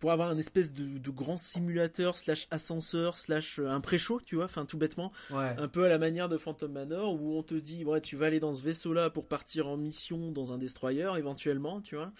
pourrais 0.00 0.12
avoir 0.14 0.28
un 0.30 0.36
espèce 0.38 0.72
de, 0.74 0.98
de 0.98 1.10
grand 1.10 1.38
simulateur 1.38 2.16
slash 2.18 2.48
ascenseur 2.50 3.16
slash 3.16 3.60
un 3.60 3.80
pré-show, 3.80 4.20
tu 4.20 4.36
vois, 4.36 4.44
enfin 4.44 4.66
tout 4.66 4.76
bêtement, 4.76 5.10
Ouais. 5.30 5.54
un 5.56 5.68
peu 5.68 5.84
à 5.84 5.88
la 5.88 5.96
manière 5.98 6.28
de 6.28 6.36
Phantom 6.36 6.70
Manor 6.70 7.14
où 7.14 7.38
on 7.38 7.42
te 7.42 7.54
dit 7.54 7.82
ouais 7.84 8.00
tu 8.02 8.14
vas 8.16 8.26
aller 8.26 8.40
dans 8.40 8.52
ce 8.52 8.62
vaisseau 8.62 8.92
là 8.92 9.08
pour 9.08 9.26
partir 9.26 9.68
en 9.68 9.76
mission 9.76 10.32
dans 10.32 10.52
un 10.52 10.58
destroyer 10.58 11.08
éventuellement, 11.16 11.80
tu 11.80 11.94
vois. 11.96 12.12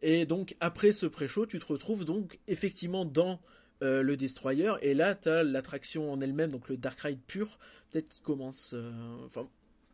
Et 0.00 0.24
donc 0.26 0.56
après 0.60 0.92
ce 0.92 1.06
pré-show, 1.06 1.44
tu 1.46 1.58
te 1.58 1.66
retrouves 1.66 2.04
donc 2.04 2.38
effectivement 2.46 3.04
dans 3.04 3.40
euh, 3.82 4.02
le 4.02 4.16
destroyer 4.16 4.72
et 4.82 4.94
là 4.94 5.14
t'as 5.14 5.42
l'attraction 5.42 6.12
en 6.12 6.20
elle-même, 6.20 6.50
donc 6.50 6.68
le 6.68 6.76
Dark 6.76 7.00
Ride 7.00 7.20
pur, 7.26 7.58
peut-être 7.90 8.08
qui 8.08 8.20
commence. 8.20 8.72
euh, 8.74 8.90
Enfin 9.26 9.48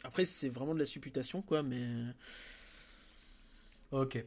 après 0.04 0.24
c'est 0.24 0.48
vraiment 0.48 0.74
de 0.74 0.80
la 0.80 0.86
supputation 0.86 1.42
quoi, 1.42 1.62
mais 1.62 1.86
Ok. 3.90 4.18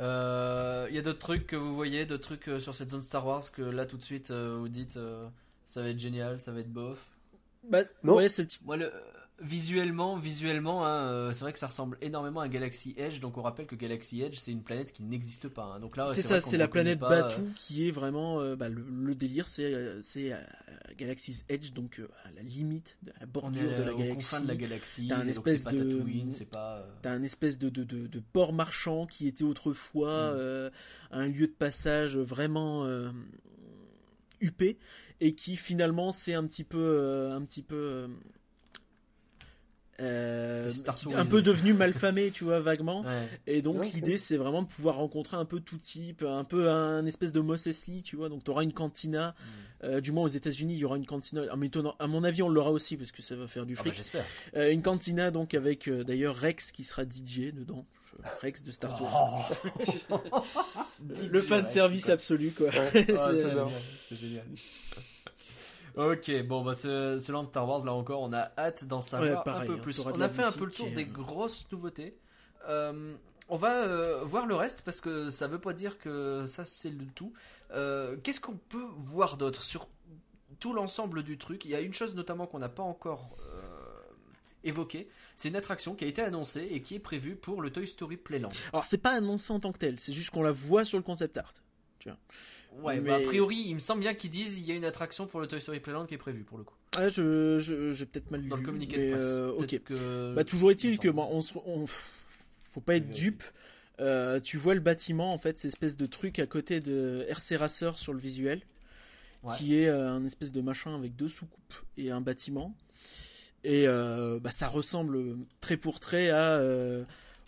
Euh, 0.00 0.86
Il 0.90 0.96
y 0.96 0.98
a 0.98 1.02
d'autres 1.02 1.18
trucs 1.20 1.46
que 1.46 1.56
vous 1.56 1.74
voyez, 1.74 2.06
d'autres 2.06 2.24
trucs 2.24 2.48
euh, 2.48 2.60
sur 2.60 2.74
cette 2.74 2.90
zone 2.90 3.02
Star 3.02 3.26
Wars 3.26 3.50
que 3.52 3.62
là 3.62 3.86
tout 3.86 3.96
de 3.98 4.02
suite 4.02 4.30
euh, 4.30 4.56
vous 4.58 4.68
dites 4.68 4.96
euh, 4.96 5.28
ça 5.66 5.82
va 5.82 5.90
être 5.90 5.98
génial, 5.98 6.40
ça 6.40 6.52
va 6.52 6.60
être 6.60 6.72
bof? 6.72 7.06
bah 7.62 7.82
Non. 8.02 8.16
ouais 8.16 8.28
c'est 8.28 8.62
Moi, 8.62 8.76
le, 8.76 8.86
euh, 8.94 9.00
visuellement, 9.40 10.16
visuellement, 10.16 10.86
hein, 10.86 11.08
euh, 11.08 11.32
c'est 11.32 11.40
vrai 11.40 11.52
que 11.52 11.58
ça 11.58 11.66
ressemble 11.68 11.96
énormément 12.00 12.40
à 12.40 12.48
Galaxy 12.48 12.94
Edge. 12.96 13.20
Donc 13.20 13.38
on 13.38 13.42
rappelle 13.42 13.66
que 13.66 13.74
Galaxy 13.74 14.20
Edge 14.22 14.36
c'est 14.36 14.52
une 14.52 14.62
planète 14.62 14.92
qui 14.92 15.02
n'existe 15.02 15.48
pas. 15.48 15.64
hein. 15.64 15.80
Donc 15.80 15.96
là, 15.96 16.12
c'est 16.14 16.22
ça, 16.22 16.40
c'est 16.40 16.56
la 16.58 16.68
planète 16.68 17.00
pas, 17.00 17.08
Batuu 17.22 17.42
euh, 17.42 17.48
qui 17.56 17.88
est 17.88 17.90
vraiment 17.90 18.40
euh, 18.40 18.56
bah, 18.56 18.68
le, 18.68 18.82
le 18.88 19.14
délire, 19.14 19.48
c'est 19.48 20.00
c'est 20.02 20.32
euh, 20.32 20.38
Galaxy's 20.98 21.44
Edge, 21.48 21.72
donc 21.72 22.00
à 22.24 22.30
la 22.32 22.42
limite, 22.42 22.98
à 23.16 23.20
la 23.20 23.26
bordure 23.26 23.62
de 23.78 23.82
la 23.82 23.94
aux 23.94 23.98
galaxie. 23.98 24.42
de 24.42 24.48
la 24.48 24.56
galaxie. 24.56 25.08
T'as 25.08 25.16
un 25.18 25.28
espèce 25.28 25.58
c'est 25.58 25.64
pas 25.64 25.72
de- 25.72 26.30
c'est 26.30 26.48
pas. 26.50 26.86
T'as 27.02 27.12
un 27.12 27.22
espèce 27.22 27.58
de, 27.58 27.68
de, 27.68 27.84
de, 27.84 28.06
de 28.06 28.22
port 28.32 28.52
marchand 28.52 29.06
qui 29.06 29.26
était 29.26 29.44
autrefois 29.44 30.34
Mm. 30.34 30.70
un 31.12 31.26
lieu 31.28 31.46
de 31.46 31.52
passage 31.52 32.16
vraiment 32.16 32.86
huppé 34.40 34.78
et 35.20 35.34
qui 35.34 35.56
finalement 35.56 36.12
c'est 36.12 36.34
un 36.34 36.46
petit 36.46 36.64
peu 36.64 37.28
un 37.30 37.42
petit 37.42 37.62
peu 37.62 38.08
euh, 40.00 40.70
un 41.14 41.26
peu 41.26 41.42
devenu 41.42 41.74
malfamé 41.74 42.30
tu 42.30 42.44
vois 42.44 42.60
vaguement 42.60 43.02
Ouais. 43.02 43.28
et 43.46 43.62
donc 43.62 43.92
l'idée 43.92 44.16
c'est 44.18 44.36
vraiment 44.36 44.62
de 44.62 44.68
pouvoir 44.68 44.96
rencontrer 44.96 45.36
un 45.36 45.44
peu 45.44 45.60
tout 45.60 45.76
type 45.78 46.22
un 46.26 46.44
peu 46.44 46.70
un 46.70 47.04
espèce 47.06 47.32
de 47.32 47.40
Mos 47.40 47.56
Eisley 47.66 48.00
tu 48.02 48.16
vois 48.16 48.28
donc 48.28 48.44
t'auras 48.44 48.62
une 48.62 48.72
cantina 48.72 49.34
Mm. 49.40 49.84
euh, 49.84 50.00
du 50.00 50.12
moins 50.12 50.24
aux 50.24 50.28
États-Unis 50.28 50.74
il 50.74 50.78
y 50.78 50.84
aura 50.84 50.96
une 50.96 51.06
cantina 51.06 51.42
ah, 51.50 51.56
à 51.98 52.06
mon 52.06 52.24
avis 52.24 52.42
on 52.42 52.48
l'aura 52.48 52.70
aussi 52.70 52.96
parce 52.96 53.12
que 53.12 53.22
ça 53.22 53.34
va 53.36 53.46
faire 53.46 53.66
du 53.66 53.74
Ah 53.74 53.76
bah, 53.76 53.82
fric 53.84 53.94
j'espère. 53.94 54.24
euh, 54.56 54.70
une 54.72 54.82
cantina 54.82 55.30
donc 55.30 55.54
avec 55.54 55.88
euh, 55.88 56.04
d'ailleurs 56.04 56.34
Rex 56.34 56.72
qui 56.72 56.84
sera 56.84 57.04
DJ 57.04 57.52
dedans. 57.52 57.84
Rex 58.42 58.62
de 58.64 58.72
Star 58.72 59.00
Wars. 59.00 59.52
Le 61.30 61.40
fan 61.40 61.66
service 61.66 62.08
absolu 62.10 62.50
quoi. 62.50 62.66
Ouais. 62.68 62.90
C'est- 63.06 63.16
c'est 63.16 63.36
génial, 63.50 63.66
c'est 63.98 64.16
génial. 64.16 64.44
Ok, 65.96 66.30
bon, 66.46 66.62
bah, 66.62 66.74
ce, 66.74 67.18
ce 67.18 67.32
land 67.32 67.42
Star 67.42 67.68
Wars, 67.68 67.84
là 67.84 67.92
encore, 67.92 68.20
on 68.20 68.32
a 68.32 68.50
hâte 68.56 68.84
d'en 68.86 69.00
savoir 69.00 69.38
Ouais, 69.38 69.44
pareil, 69.44 69.62
un 69.62 69.72
peu 69.72 69.78
hein, 69.78 69.82
plus. 69.82 70.06
On 70.06 70.20
a 70.20 70.28
fait 70.28 70.42
un 70.42 70.52
peu 70.52 70.64
le 70.66 70.70
tour 70.70 70.86
et, 70.88 70.94
des 70.94 71.04
euh, 71.04 71.12
grosses 71.12 71.66
nouveautés. 71.72 72.16
Euh, 72.68 73.14
on 73.48 73.56
va 73.56 73.84
euh, 73.84 74.24
voir 74.24 74.46
le 74.46 74.54
reste 74.54 74.82
parce 74.82 75.00
que 75.00 75.30
ça 75.30 75.48
veut 75.48 75.58
pas 75.58 75.72
dire 75.72 75.98
que 75.98 76.46
ça 76.46 76.64
c'est 76.64 76.90
le 76.90 77.06
tout. 77.06 77.32
Euh, 77.72 78.16
Qu'est-ce 78.22 78.40
qu'on 78.40 78.56
peut 78.56 78.86
voir 78.96 79.36
d'autre 79.36 79.62
sur 79.62 79.88
tout 80.60 80.72
l'ensemble 80.72 81.22
du 81.22 81.38
truc? 81.38 81.64
Il 81.64 81.70
y 81.70 81.74
a 81.74 81.80
une 81.80 81.92
chose 81.92 82.14
notamment 82.14 82.46
qu'on 82.46 82.60
n'a 82.60 82.68
pas 82.68 82.82
encore 82.82 83.36
évoquée. 84.62 85.08
C'est 85.34 85.48
une 85.48 85.56
attraction 85.56 85.94
qui 85.94 86.04
a 86.04 86.06
été 86.06 86.22
annoncée 86.22 86.68
et 86.70 86.82
qui 86.82 86.94
est 86.94 87.00
prévue 87.00 87.34
pour 87.34 87.62
le 87.62 87.70
Toy 87.70 87.86
Story 87.86 88.18
Playland. 88.18 88.50
Alors 88.72 88.84
c'est 88.84 88.98
pas 88.98 89.12
annoncé 89.12 89.52
en 89.52 89.58
tant 89.58 89.72
que 89.72 89.78
tel, 89.78 89.98
c'est 89.98 90.12
juste 90.12 90.30
qu'on 90.30 90.42
la 90.42 90.52
voit 90.52 90.84
sur 90.84 90.98
le 90.98 91.04
concept 91.04 91.38
art. 91.38 91.54
Ouais, 92.82 93.00
Mais- 93.00 93.10
bah, 93.10 93.16
a 93.16 93.20
priori, 93.20 93.56
il 93.66 93.74
me 93.74 93.78
semble 93.80 94.00
bien 94.00 94.14
qu'ils 94.14 94.30
disent 94.30 94.58
il 94.58 94.64
y 94.64 94.72
a 94.72 94.74
une 94.74 94.84
attraction 94.84 95.26
pour 95.26 95.40
le 95.40 95.46
Toy 95.46 95.60
Story 95.60 95.80
Playland 95.80 96.06
qui 96.06 96.14
est 96.14 96.18
prévue 96.18 96.42
pour 96.44 96.58
le 96.58 96.64
coup. 96.64 96.74
Ah, 96.96 97.08
je, 97.08 97.58
je, 97.58 97.92
j'ai 97.92 98.06
peut-être 98.06 98.30
mal 98.30 98.40
lu. 98.42 98.48
Dans 98.48 98.56
le 98.56 98.62
communiqué 98.62 98.96
mais, 98.96 99.06
de 99.06 99.10
presse. 99.12 99.24
euh, 99.24 99.52
ok. 99.52 99.78
Que- 99.84 100.34
Bah, 100.34 100.44
toujours 100.44 100.70
est-il 100.70 100.98
que 100.98 101.08
bon, 101.08 101.26
on, 101.30 101.40
se- 101.40 101.54
on- 101.66 101.86
faut 101.86 102.80
pas 102.80 102.96
être 102.96 103.10
dupe. 103.10 103.42
Euh, 104.00 104.40
tu 104.40 104.56
vois 104.56 104.74
le 104.74 104.80
bâtiment 104.80 105.34
en 105.34 105.38
fait, 105.38 105.58
cette 105.58 105.72
espèce 105.72 105.96
de 105.96 106.06
truc 106.06 106.38
à 106.38 106.46
côté 106.46 106.80
de 106.80 107.26
RC 107.28 107.56
Racer 107.56 107.98
sur 107.98 108.14
le 108.14 108.18
visuel, 108.18 108.62
Ouais. 109.42 109.54
qui 109.58 109.76
est 109.76 109.88
euh, 109.88 110.10
un 110.10 110.24
espèce 110.24 110.52
de 110.52 110.60
machin 110.62 110.94
avec 110.96 111.16
deux 111.16 111.28
soucoupes 111.28 111.74
et 111.98 112.10
un 112.10 112.20
bâtiment. 112.22 112.74
Et 113.62 113.86
bah, 113.86 114.50
ça 114.50 114.68
ressemble 114.68 115.36
très 115.60 115.76
pour 115.76 116.00
trait 116.00 116.30
à 116.30 116.58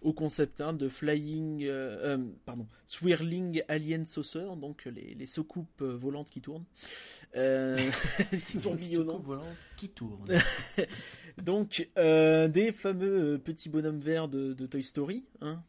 au 0.02 0.12
concept 0.12 0.60
hein, 0.60 0.72
de 0.72 0.88
Flying, 0.88 1.64
euh, 1.64 2.16
euh, 2.16 2.18
pardon, 2.44 2.66
Swirling 2.86 3.62
Alien 3.68 4.04
Saucer, 4.04 4.46
donc 4.56 4.84
les, 4.84 5.14
les 5.14 5.26
soucoupes 5.26 5.82
euh, 5.82 5.96
volantes 5.96 6.30
qui 6.30 6.40
tournent, 6.40 6.64
euh, 7.36 7.78
qui 8.48 8.58
volante 8.58 9.24
qui 9.76 9.88
tourne. 9.88 10.26
Donc, 11.38 11.88
des 11.96 12.72
fameux 12.72 13.40
petits 13.42 13.70
bonhommes 13.70 14.00
verts 14.00 14.28
de, 14.28 14.52
de 14.52 14.66
Toy 14.66 14.82
Story. 14.82 15.24
Hein. 15.40 15.62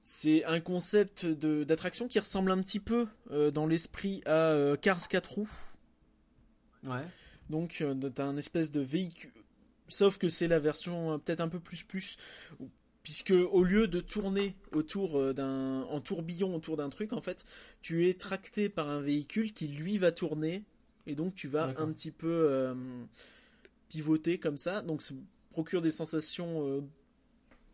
C'est 0.00 0.44
un 0.44 0.60
concept 0.60 1.26
d'attraction 1.26 2.06
qui 2.06 2.20
ressemble 2.20 2.52
un 2.52 2.62
petit 2.62 2.78
peu 2.78 3.08
dans 3.52 3.66
l'esprit 3.66 4.22
à 4.26 4.76
Cars 4.80 5.08
4 5.08 5.32
roues. 5.32 5.50
ouais. 6.84 7.02
Donc, 7.50 7.84
t'as 8.14 8.24
un 8.24 8.36
espèce 8.36 8.70
de 8.70 8.80
véhicule. 8.80 9.32
Sauf 9.88 10.18
que 10.18 10.28
c'est 10.28 10.48
la 10.48 10.58
version 10.58 11.12
euh, 11.14 11.18
peut-être 11.18 11.40
un 11.40 11.48
peu 11.48 11.60
plus 11.60 11.82
plus. 11.82 12.16
Puisque 13.02 13.32
au 13.32 13.62
lieu 13.64 13.86
de 13.86 14.00
tourner 14.00 14.56
autour 14.72 15.18
euh, 15.20 15.32
d'un. 15.34 15.82
en 15.90 16.00
tourbillon 16.00 16.54
autour 16.54 16.76
d'un 16.78 16.88
truc, 16.88 17.12
en 17.12 17.20
fait, 17.20 17.44
tu 17.82 18.08
es 18.08 18.14
tracté 18.14 18.68
par 18.70 18.88
un 18.88 19.00
véhicule 19.00 19.52
qui 19.52 19.68
lui 19.68 19.98
va 19.98 20.10
tourner. 20.10 20.64
Et 21.06 21.14
donc 21.14 21.34
tu 21.34 21.48
vas 21.48 21.74
un 21.76 21.92
petit 21.92 22.10
peu 22.10 22.28
euh, 22.28 22.74
pivoter 23.88 24.38
comme 24.38 24.56
ça. 24.56 24.80
Donc 24.82 25.02
ça 25.02 25.14
procure 25.50 25.82
des 25.82 25.92
sensations 25.92 26.66
euh, 26.66 26.80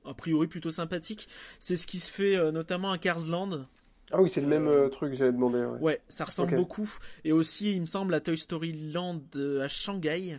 a 0.04 0.14
priori 0.14 0.48
plutôt 0.48 0.70
sympathiques. 0.70 1.28
C'est 1.60 1.76
ce 1.76 1.86
qui 1.86 2.00
se 2.00 2.10
fait 2.10 2.36
euh, 2.36 2.50
notamment 2.50 2.90
à 2.90 2.98
Carsland. 2.98 3.66
Ah 4.12 4.20
oui, 4.20 4.28
c'est 4.28 4.40
le 4.40 4.48
même 4.48 4.66
Euh, 4.66 4.88
truc, 4.88 5.14
j'avais 5.14 5.30
demandé. 5.32 5.58
Ouais. 5.58 5.78
Ouais, 5.78 6.00
ça 6.08 6.24
ressemble 6.24 6.56
beaucoup. 6.56 6.90
Et 7.22 7.30
aussi, 7.30 7.72
il 7.72 7.80
me 7.82 7.86
semble, 7.86 8.12
à 8.14 8.20
Toy 8.20 8.36
Story 8.36 8.90
Land 8.92 9.22
euh, 9.36 9.62
à 9.62 9.68
Shanghai, 9.68 10.38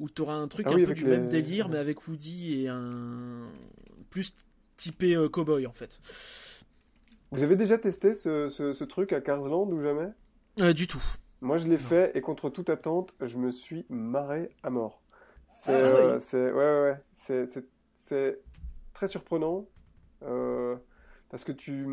où 0.00 0.10
tu 0.10 0.22
auras 0.22 0.34
un 0.34 0.48
truc 0.48 0.66
Ah 0.66 0.72
un 0.72 0.74
oui, 0.74 0.86
peu 0.86 0.94
du 0.94 1.04
les- 1.04 1.10
même 1.10 1.28
délire, 1.28 1.68
mais 1.68 1.78
avec 1.78 2.08
Woody 2.08 2.64
et 2.64 2.68
un. 2.68 3.48
plus 4.10 4.34
typé 4.76 5.14
euh, 5.16 5.28
cowboy 5.28 5.66
en 5.66 5.72
fait. 5.72 6.00
Vous 7.32 7.42
avez 7.42 7.56
déjà 7.56 7.76
testé 7.76 8.14
ce, 8.14 8.48
ce, 8.50 8.72
ce 8.72 8.84
truc 8.84 9.12
à 9.12 9.20
Carsland 9.20 9.68
ou 9.72 9.82
jamais? 9.82 10.12
Euh, 10.60 10.72
du 10.72 10.86
tout. 10.86 11.02
Moi, 11.40 11.56
je 11.56 11.66
l'ai 11.66 11.78
fait 11.78 12.12
et 12.16 12.20
contre 12.20 12.50
toute 12.50 12.68
attente, 12.70 13.14
je 13.20 13.38
me 13.38 13.50
suis 13.50 13.86
marré 13.88 14.50
à 14.62 14.70
mort. 14.70 15.02
C'est, 15.48 15.72
Ah 15.72 15.72
euh, 15.72 16.18
oui. 16.18 16.20
c'est, 16.20 16.52
ouais, 16.52 16.52
ouais, 16.52 16.80
ouais. 16.82 17.00
C'est, 17.12 17.46
très 18.92 19.08
surprenant 19.08 19.68
euh, 20.22 20.76
parce 21.30 21.44
que 21.44 21.52
tu, 21.52 21.86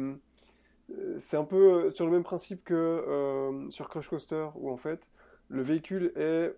euh, 0.92 1.20
c'est 1.20 1.38
un 1.38 1.46
peu 1.46 1.92
sur 1.92 2.06
le 2.06 2.12
même 2.12 2.24
principe 2.24 2.64
que 2.64 2.74
euh, 2.74 3.70
sur 3.70 3.90
Crush 3.90 4.10
Coaster 4.10 4.48
où 4.56 4.72
en 4.72 4.78
fait 4.78 5.02
le 5.50 5.62
véhicule 5.62 6.14
est 6.16 6.56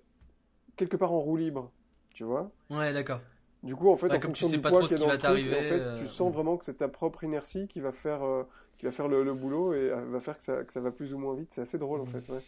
quelque 0.79 0.97
part 0.97 1.11
en 1.13 1.19
roue 1.21 1.37
libre, 1.37 1.71
tu 2.13 2.23
vois. 2.23 2.51
Ouais, 2.69 2.93
d'accord. 2.93 3.21
Du 3.63 3.75
coup, 3.75 3.89
en 3.89 3.97
fait, 3.97 4.07
Ouais, 4.07 4.15
en 4.15 4.19
comme 4.19 4.31
tu 4.31 4.43
fonction 4.43 4.49
sais 4.49 4.57
du 4.57 4.61
pas 4.61 4.69
poids 4.69 4.79
trop 4.79 4.87
ce 4.87 4.95
a 4.95 4.97
qui 4.97 5.01
dans 5.01 5.07
va 5.07 5.13
le 5.13 5.19
truc, 5.19 5.29
en 5.29 5.43
t'arriver, 5.51 5.61
fait, 5.63 5.81
euh, 5.81 5.99
tu 5.99 6.07
sens 6.07 6.33
vraiment 6.33 6.57
que 6.57 6.63
c'est 6.65 6.75
ta 6.75 6.87
propre 6.87 7.23
inertie 7.25 7.67
qui 7.67 7.81
va 7.81 7.91
faire, 7.91 8.23
euh, 8.23 8.43
qui 8.77 8.85
va 8.85 8.91
faire 8.91 9.07
le, 9.09 9.23
le 9.23 9.33
boulot 9.33 9.73
et 9.73 9.91
euh, 9.91 10.05
va 10.09 10.19
faire 10.21 10.37
que 10.37 10.43
ça, 10.43 10.63
que 10.63 10.71
ça 10.73 10.79
va 10.81 10.91
plus 10.91 11.13
ou 11.13 11.17
moins 11.17 11.35
vite. 11.35 11.51
C'est 11.53 11.61
assez 11.61 11.77
drôle, 11.77 11.99
en 12.01 12.05
Mhm. 12.05 12.11
fait. 12.11 12.29
Ouais. 12.29 12.41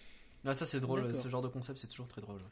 Ah, 0.45 0.53
ça 0.53 0.65
c'est 0.65 0.79
drôle, 0.79 1.15
ce 1.15 1.27
genre 1.29 1.41
de 1.41 1.47
concept 1.47 1.79
c'est 1.79 1.87
toujours 1.87 2.07
très 2.07 2.21
drôle. 2.21 2.37
ouais. 2.37 2.49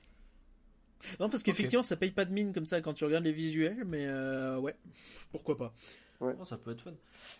Non, 1.20 1.30
parce 1.30 1.44
qu'effectivement, 1.44 1.84
ça 1.84 1.96
paye 1.96 2.12
pas 2.12 2.26
de 2.26 2.34
mine 2.34 2.54
comme 2.54 2.66
ça 2.66 2.82
quand 2.82 2.94
tu 2.94 3.06
regardes 3.06 3.24
les 3.24 3.32
visuels, 3.32 3.84
mais 3.86 4.06
euh, 4.08 4.58
ouais, 4.60 4.76
pourquoi 5.32 5.58
pas. 5.58 5.74
Oh, 6.22 6.44
ça 6.44 6.58
peut 6.58 6.72
être 6.72 6.82
fun. 6.82 6.92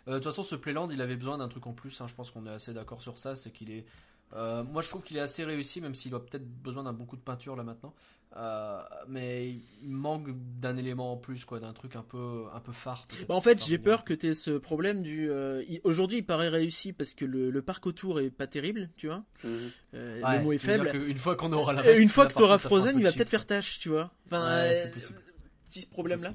Euh, 0.08 0.14
De 0.14 0.16
toute 0.16 0.26
façon, 0.26 0.44
ce 0.44 0.56
Playland, 0.56 0.90
il 0.90 1.02
avait 1.02 1.18
besoin 1.18 1.38
d'un 1.38 1.50
truc 1.50 1.68
en 1.68 1.74
plus. 1.74 2.00
hein, 2.00 2.08
Je 2.08 2.16
pense 2.16 2.32
qu'on 2.32 2.46
est 2.46 2.50
assez 2.52 2.74
d'accord 2.74 3.02
sur 3.02 3.20
ça. 3.20 3.36
C'est 3.36 3.52
qu'il 3.52 3.72
est. 3.72 3.86
euh, 4.34 4.64
moi, 4.64 4.82
je 4.82 4.90
trouve 4.90 5.04
qu'il 5.04 5.18
est 5.18 5.22
assez 5.22 5.44
réussi, 5.44 5.82
même 5.82 5.96
s'il 5.96 6.16
a 6.16 6.20
peut-être 6.20 6.48
besoin 6.62 6.84
d'un 6.84 6.94
beaucoup 6.94 7.18
de 7.18 7.22
peinture 7.22 7.58
là 7.58 7.64
maintenant. 7.64 7.94
Euh, 8.38 8.80
mais 9.08 9.50
il 9.82 9.90
manque 9.90 10.28
d'un 10.60 10.78
élément 10.78 11.14
en 11.14 11.18
plus, 11.18 11.46
quoi, 11.46 11.60
d'un 11.60 11.74
truc 11.74 11.96
un 11.96 12.04
peu, 12.04 12.44
un 12.54 12.60
peu 12.60 12.72
phare. 12.72 13.08
Bah, 13.28 13.34
en 13.34 13.42
fait, 13.42 13.64
j'ai 13.66 13.80
peur 13.80 14.04
que 14.04 14.14
tu 14.14 14.28
aies 14.28 14.34
ce 14.36 14.52
problème 14.52 15.02
du. 15.02 15.30
euh, 15.32 15.64
Aujourd'hui, 15.84 16.18
il 16.20 16.26
paraît 16.26 16.50
réussi 16.50 16.94
parce 16.94 17.16
que 17.16 17.26
le, 17.26 17.50
le 17.50 17.62
parc 17.64 17.88
autour 17.88 18.20
est 18.20 18.30
pas 18.30 18.46
terrible, 18.46 18.90
tu 18.98 19.08
vois. 19.08 19.24
Mhm. 19.44 19.72
Euh, 19.96 20.22
Ouais, 20.22 20.38
le 20.38 20.44
mot 20.44 20.52
est 20.54 20.58
faible. 20.60 20.92
qu'une 20.92 21.18
fois 21.18 21.36
qu'on 21.36 21.52
aura 21.54 21.74
la 21.74 21.82
reste, 21.82 22.02
une 22.02 22.10
fois 22.10 22.28
que 22.28 22.34
tu 22.36 22.44
auras 22.44 22.60
Frozen, 22.60 22.98
il 23.00 23.04
va 23.04 23.12
peut-être 23.12 23.30
faire 23.30 23.48
tâche, 23.48 23.80
tu 23.80 23.90
vois. 23.90 24.12
Enfin, 24.28 24.48
Ouais, 24.48 24.80
c'est 24.84 24.92
possible. 24.92 25.20
Petit 25.68 25.86
problème 25.88 26.22
là. 26.24 26.34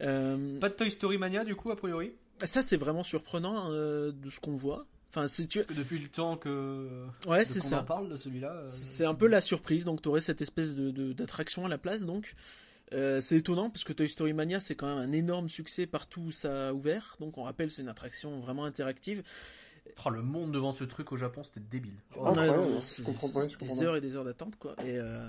Euh, 0.00 0.58
Pas 0.60 0.68
de 0.68 0.74
Toy 0.74 0.90
Story 0.90 1.18
Mania, 1.18 1.44
du 1.44 1.54
coup, 1.56 1.70
a 1.70 1.76
priori? 1.76 2.12
Ça, 2.44 2.62
c'est 2.62 2.76
vraiment 2.76 3.02
surprenant 3.04 3.70
euh, 3.70 4.12
de 4.12 4.30
ce 4.30 4.40
qu'on 4.40 4.56
voit. 4.56 4.86
Enfin, 5.16 5.28
c'est 5.28 5.46
tu... 5.46 5.58
Parce 5.58 5.68
que 5.68 5.74
depuis 5.74 5.98
le 6.00 6.08
temps 6.08 6.36
que. 6.36 7.06
ouais, 7.28 7.44
c'est 7.44 7.60
ça. 7.60 7.80
en 7.80 7.84
parle 7.84 8.08
de 8.08 8.16
celui-là. 8.16 8.50
euh, 8.52 8.66
C'est 8.66 9.04
un 9.04 9.14
peu 9.14 9.28
la 9.28 9.40
surprise, 9.40 9.84
donc 9.84 10.02
tu 10.02 10.08
aurais 10.08 10.20
cette 10.20 10.42
espèce 10.42 10.74
de, 10.74 10.90
de- 10.90 11.12
d'attraction 11.12 11.64
à 11.64 11.68
la 11.68 11.78
place, 11.78 12.04
donc. 12.04 12.34
Euh, 12.92 13.20
c'est 13.20 13.36
étonnant 13.36 13.70
parce 13.70 13.82
que 13.82 13.92
Toy 13.94 14.08
Story 14.08 14.34
Mania 14.34 14.60
c'est 14.60 14.74
quand 14.74 14.86
même 14.86 14.98
un 14.98 15.10
énorme 15.12 15.48
succès 15.48 15.86
partout 15.86 16.20
où 16.20 16.30
ça 16.32 16.68
a 16.68 16.72
ouvert. 16.72 17.16
Donc 17.18 17.38
on 17.38 17.42
rappelle 17.42 17.70
c'est 17.70 17.80
une 17.82 17.88
attraction 17.88 18.38
vraiment 18.40 18.64
interactive. 18.64 19.22
Oh, 20.04 20.10
le 20.10 20.20
monde 20.22 20.52
devant 20.52 20.72
ce 20.72 20.84
truc 20.84 21.10
au 21.12 21.16
Japon, 21.16 21.42
c'était 21.44 21.60
débile. 21.60 21.94
Oh, 22.18 22.28
Ouais, 22.28 22.80
c'est- 22.80 23.02
Je 23.02 23.06
comprends 23.06 23.28
pas, 23.30 23.44
je 23.44 23.50
c'est 23.52 23.58
comprends 23.58 23.74
des 23.74 23.80
pas. 23.80 23.86
heures 23.86 23.96
et 23.96 24.00
des 24.00 24.16
heures 24.16 24.24
d'attente 24.24 24.56
quoi. 24.56 24.74
Et 24.84 24.98
euh, 24.98 25.28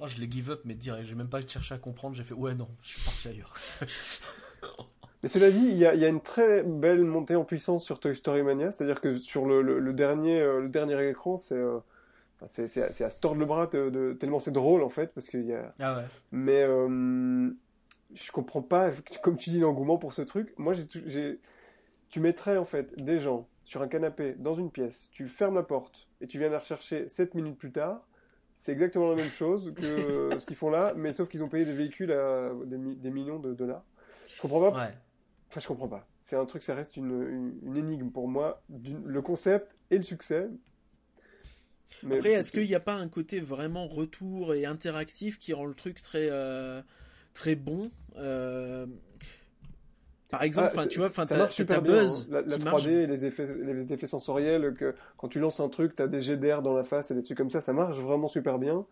oh, 0.00 0.08
je 0.08 0.18
l'ai 0.18 0.30
give 0.30 0.50
up, 0.50 0.62
mais 0.64 0.74
direct. 0.74 1.06
J'ai 1.06 1.14
même 1.14 1.28
pas 1.28 1.46
cherché 1.46 1.74
à 1.74 1.78
comprendre. 1.78 2.16
J'ai 2.16 2.24
fait 2.24 2.34
ouais, 2.34 2.54
non, 2.54 2.68
je 2.82 2.88
suis 2.88 3.00
parti 3.02 3.28
ailleurs. 3.28 3.54
Mais 5.24 5.28
cela 5.28 5.50
dit, 5.50 5.56
il 5.70 5.78
y 5.78 5.86
a, 5.86 5.94
il 5.94 6.00
y 6.02 6.04
a 6.04 6.08
une 6.10 6.20
très 6.20 6.62
belle 6.62 7.02
montée 7.02 7.34
en 7.34 7.44
puissance 7.46 7.82
sur 7.82 7.98
Toy 7.98 8.14
Story 8.14 8.42
Mania, 8.42 8.70
c'est-à-dire 8.70 9.00
que 9.00 9.16
sur 9.16 9.46
le, 9.46 9.62
le- 9.62 9.78
le 9.78 9.92
dernier, 9.94 10.38
euh, 10.42 10.60
le 10.60 10.68
dernier 10.68 11.02
écran, 11.08 11.38
c'est 11.38 11.54
euh, 11.56 11.78
à, 12.42 12.46
se 12.46 13.18
tordre 13.20 13.40
le 13.40 13.46
bras 13.46 13.66
de, 13.68 13.88
de- 13.88 14.12
tellement 14.12 14.38
c'est 14.38 14.50
drôle 14.50 14.82
en 14.82 14.90
fait, 14.90 15.14
parce 15.14 15.30
qu'il 15.30 15.46
y 15.46 15.54
a. 15.54 15.74
Ah 15.80 15.96
ouais. 15.96 16.02
Mais 16.30 16.62
euh, 16.62 17.48
je 18.12 18.32
comprends 18.32 18.60
pas, 18.60 18.90
comme 19.22 19.38
tu 19.38 19.48
dis, 19.48 19.60
l'engouement 19.60 19.96
pour 19.96 20.12
ce 20.12 20.20
truc. 20.20 20.52
Moi, 20.58 20.74
j'ai, 20.74 21.40
tu 22.10 22.20
mettrais 22.20 22.58
en 22.58 22.66
fait 22.66 22.94
des 23.02 23.18
gens 23.18 23.48
sur 23.64 23.80
un 23.80 23.88
canapé 23.88 24.34
dans 24.38 24.52
une 24.52 24.70
pièce, 24.70 25.08
tu 25.10 25.26
fermes 25.26 25.54
la 25.54 25.62
porte 25.62 26.06
et 26.20 26.26
tu 26.26 26.38
viens 26.38 26.50
les 26.50 26.56
rechercher 26.58 27.08
7 27.08 27.34
minutes 27.34 27.56
plus 27.56 27.72
tard. 27.72 28.06
C'est 28.56 28.72
exactement 28.72 29.08
la 29.08 29.16
même 29.16 29.30
chose 29.30 29.72
que 29.74 29.86
euh, 29.86 30.38
ce 30.38 30.44
qu'ils 30.44 30.56
font 30.56 30.68
là, 30.68 30.92
mais 30.94 31.14
sauf 31.14 31.30
qu'ils 31.30 31.42
ont 31.42 31.48
payé 31.48 31.64
des 31.64 31.72
véhicules 31.72 32.12
à 32.12 32.50
des, 32.66 32.76
mi- 32.76 32.96
des 32.96 33.10
millions 33.10 33.38
de 33.38 33.54
dollars. 33.54 33.84
Je 34.28 34.42
comprends 34.42 34.70
pas 34.70 34.76
Ouais. 34.86 34.94
Enfin, 35.50 35.60
je 35.60 35.66
comprends 35.68 35.88
pas. 35.88 36.06
C'est 36.20 36.36
un 36.36 36.44
truc, 36.46 36.62
ça 36.62 36.74
reste 36.74 36.96
une, 36.96 37.22
une, 37.28 37.54
une 37.62 37.76
énigme 37.76 38.10
pour 38.10 38.28
moi. 38.28 38.62
Le 39.04 39.22
concept 39.22 39.76
et 39.90 39.98
le 39.98 40.02
succès. 40.02 40.48
Mais 42.02 42.16
après 42.18 42.32
est-ce 42.32 42.50
qu'il 42.50 42.66
n'y 42.66 42.74
a 42.74 42.80
pas 42.80 42.94
un 42.94 43.08
côté 43.08 43.40
vraiment 43.40 43.86
retour 43.86 44.54
et 44.54 44.64
interactif 44.66 45.38
qui 45.38 45.52
rend 45.52 45.66
le 45.66 45.74
truc 45.74 46.02
très 46.02 46.28
euh, 46.30 46.82
très 47.34 47.54
bon 47.54 47.90
Euh, 48.16 48.86
Par 50.30 50.42
exemple, 50.42 50.72
Ah, 50.76 50.86
tu 50.86 50.98
vois, 50.98 51.10
ça 51.10 51.36
marche 51.36 51.54
super 51.54 51.82
bien, 51.82 51.92
buzz 52.02 52.22
hein. 52.22 52.26
La, 52.30 52.40
la 52.42 52.56
qui 52.56 52.62
3D 52.62 52.64
marche. 52.64 52.86
et 52.86 53.06
les 53.06 53.24
effets, 53.26 53.46
les 53.62 53.92
effets 53.92 54.06
sensoriels, 54.08 54.74
que 54.74 54.94
quand 55.16 55.28
tu 55.28 55.38
lances 55.38 55.60
un 55.60 55.68
truc, 55.68 55.94
t'as 55.94 56.08
des 56.08 56.20
jets 56.22 56.36
d'air 56.36 56.62
dans 56.62 56.74
la 56.74 56.82
face 56.82 57.10
et 57.12 57.14
des 57.14 57.22
trucs 57.22 57.38
comme 57.38 57.50
ça, 57.50 57.60
ça 57.60 57.72
marche 57.72 57.98
vraiment 57.98 58.28
super 58.28 58.58
bien. 58.58 58.84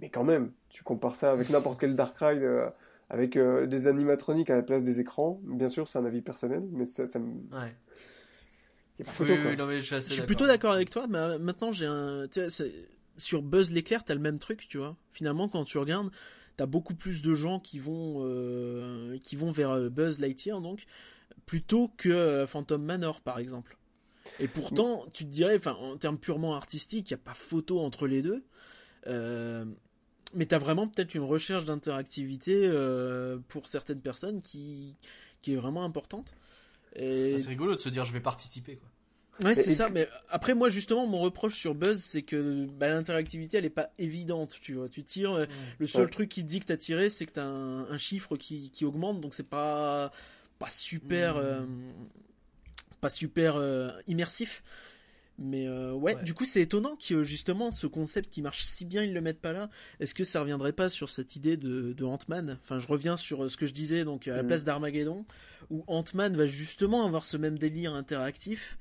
Mais 0.00 0.08
quand 0.10 0.24
même, 0.24 0.52
tu 0.68 0.84
compares 0.84 1.16
ça 1.16 1.32
avec 1.32 1.50
n'importe 1.50 1.80
quel 1.80 1.96
Dark 1.96 2.16
Ride, 2.18 2.42
euh, 2.42 2.68
avec 3.14 3.36
euh, 3.36 3.66
des 3.66 3.86
animatroniques 3.86 4.50
à 4.50 4.56
la 4.56 4.62
place 4.62 4.82
des 4.82 4.98
écrans. 5.00 5.40
Bien 5.44 5.68
sûr, 5.68 5.88
c'est 5.88 5.98
un 5.98 6.04
avis 6.04 6.20
personnel, 6.20 6.64
mais 6.72 6.84
ça, 6.84 7.06
ça 7.06 7.20
me... 7.20 7.26
Ouais. 7.52 7.74
y 8.98 9.02
a 9.02 9.04
pas 9.04 9.10
Oui, 9.10 9.16
photo, 9.16 9.32
oui, 9.34 9.40
quoi. 9.40 9.50
oui, 9.52 9.56
non, 9.56 9.66
mais 9.66 9.78
je 9.78 9.84
suis 9.84 9.96
Je 9.96 10.12
suis 10.12 10.22
plutôt 10.22 10.46
d'accord 10.46 10.72
avec 10.72 10.90
toi, 10.90 11.06
mais 11.08 11.18
euh, 11.18 11.38
maintenant 11.38 11.72
j'ai 11.72 11.86
un. 11.86 12.26
Sur 13.16 13.42
Buzz 13.42 13.70
l'éclair, 13.70 14.04
t'as 14.04 14.14
le 14.14 14.20
même 14.20 14.40
truc, 14.40 14.66
tu 14.68 14.78
vois. 14.78 14.96
Finalement, 15.12 15.48
quand 15.48 15.62
tu 15.62 15.78
regardes, 15.78 16.10
t'as 16.56 16.66
beaucoup 16.66 16.96
plus 16.96 17.22
de 17.22 17.34
gens 17.36 17.60
qui 17.60 17.78
vont 17.78 18.22
euh, 18.24 19.16
qui 19.22 19.36
vont 19.36 19.52
vers 19.52 19.88
Buzz 19.88 20.18
Lightyear, 20.18 20.60
donc 20.60 20.84
plutôt 21.46 21.92
que 21.96 22.44
Phantom 22.48 22.82
Manor, 22.82 23.20
par 23.20 23.38
exemple. 23.38 23.76
Et 24.40 24.48
pourtant, 24.48 25.06
tu 25.14 25.24
te 25.24 25.30
dirais, 25.30 25.54
enfin, 25.56 25.74
en 25.74 25.96
termes 25.96 26.18
purement 26.18 26.56
artistiques, 26.56 27.10
il 27.10 27.14
n'y 27.14 27.20
a 27.20 27.22
pas 27.24 27.34
photo 27.34 27.78
entre 27.78 28.08
les 28.08 28.22
deux. 28.22 28.42
Euh, 29.06 29.64
mais 30.34 30.46
t'as 30.46 30.58
vraiment 30.58 30.88
peut-être 30.88 31.14
une 31.14 31.22
recherche 31.22 31.64
d'interactivité 31.64 32.62
euh, 32.64 33.38
pour 33.48 33.66
certaines 33.68 34.00
personnes 34.00 34.42
qui, 34.42 34.96
qui 35.42 35.52
est 35.52 35.56
vraiment 35.56 35.84
importante. 35.84 36.34
Et... 36.96 37.32
Ah, 37.36 37.38
C'est 37.38 37.48
rigolo 37.48 37.74
de 37.74 37.80
se 37.80 37.88
dire 37.88 38.04
je 38.04 38.12
vais 38.12 38.20
participer 38.20 38.76
quoi. 38.76 38.88
Ouais, 39.42 39.56
c'est 39.56 39.74
ça, 39.74 39.88
mais 39.88 40.08
après, 40.28 40.54
moi, 40.54 40.70
justement, 40.70 41.08
mon 41.08 41.18
reproche 41.18 41.56
sur 41.56 41.74
Buzz, 41.74 42.00
c'est 42.00 42.22
que 42.22 42.66
bah, 42.66 42.86
l'interactivité, 42.88 43.56
elle 43.56 43.64
est 43.64 43.68
pas 43.70 43.90
évidente, 43.98 44.58
tu 44.62 44.74
vois. 44.74 44.88
Tu 44.88 45.02
tires, 45.02 45.32
euh, 45.32 45.46
le 45.80 45.88
seul 45.88 46.04
Ouais. 46.04 46.10
truc 46.10 46.28
qui 46.28 46.42
te 46.44 46.48
dit 46.48 46.60
que 46.60 46.66
t'as 46.66 46.76
tiré, 46.76 47.10
c'est 47.10 47.26
que 47.26 47.32
t'as 47.32 47.42
un, 47.44 47.80
un 47.90 47.98
chiffre 47.98 48.36
qui, 48.36 48.70
qui 48.70 48.84
augmente, 48.84 49.20
donc 49.20 49.34
c'est 49.34 49.42
pas, 49.48 50.12
pas 50.60 50.70
super, 50.70 51.34
Mm. 51.34 51.38
euh, 51.40 51.66
pas 53.00 53.08
super 53.08 53.56
euh, 53.56 53.88
immersif. 54.06 54.62
Mais 55.38 55.66
euh, 55.66 55.92
ouais, 55.92 56.14
Ouais. 56.14 56.24
du 56.24 56.32
coup, 56.32 56.44
c'est 56.44 56.60
étonnant 56.62 56.96
que 56.96 57.24
justement 57.24 57.72
ce 57.72 57.86
concept 57.88 58.30
qui 58.30 58.40
marche 58.40 58.62
si 58.64 58.84
bien, 58.84 59.02
ils 59.02 59.12
le 59.12 59.20
mettent 59.20 59.40
pas 59.40 59.52
là. 59.52 59.68
Est-ce 59.98 60.14
que 60.14 60.22
ça 60.24 60.40
reviendrait 60.40 60.72
pas 60.72 60.88
sur 60.88 61.08
cette 61.10 61.34
idée 61.34 61.56
de, 61.56 61.92
de 61.92 62.04
Ant-Man? 62.04 62.58
Enfin, 62.62 62.78
je 62.78 62.86
reviens 62.86 63.16
sur 63.16 63.44
euh, 63.44 63.48
ce 63.48 63.56
que 63.56 63.66
je 63.66 63.72
disais 63.74 64.04
donc 64.04 64.28
à 64.28 64.36
la 64.36 64.42
Mhm. 64.42 64.48
place 64.48 64.64
d'Armageddon, 64.64 65.24
où 65.70 65.82
Ant-Man 65.88 66.36
va 66.36 66.46
justement 66.46 67.04
avoir 67.04 67.24
ce 67.24 67.36
même 67.36 67.58
délire 67.58 67.94
interactif. 67.94 68.78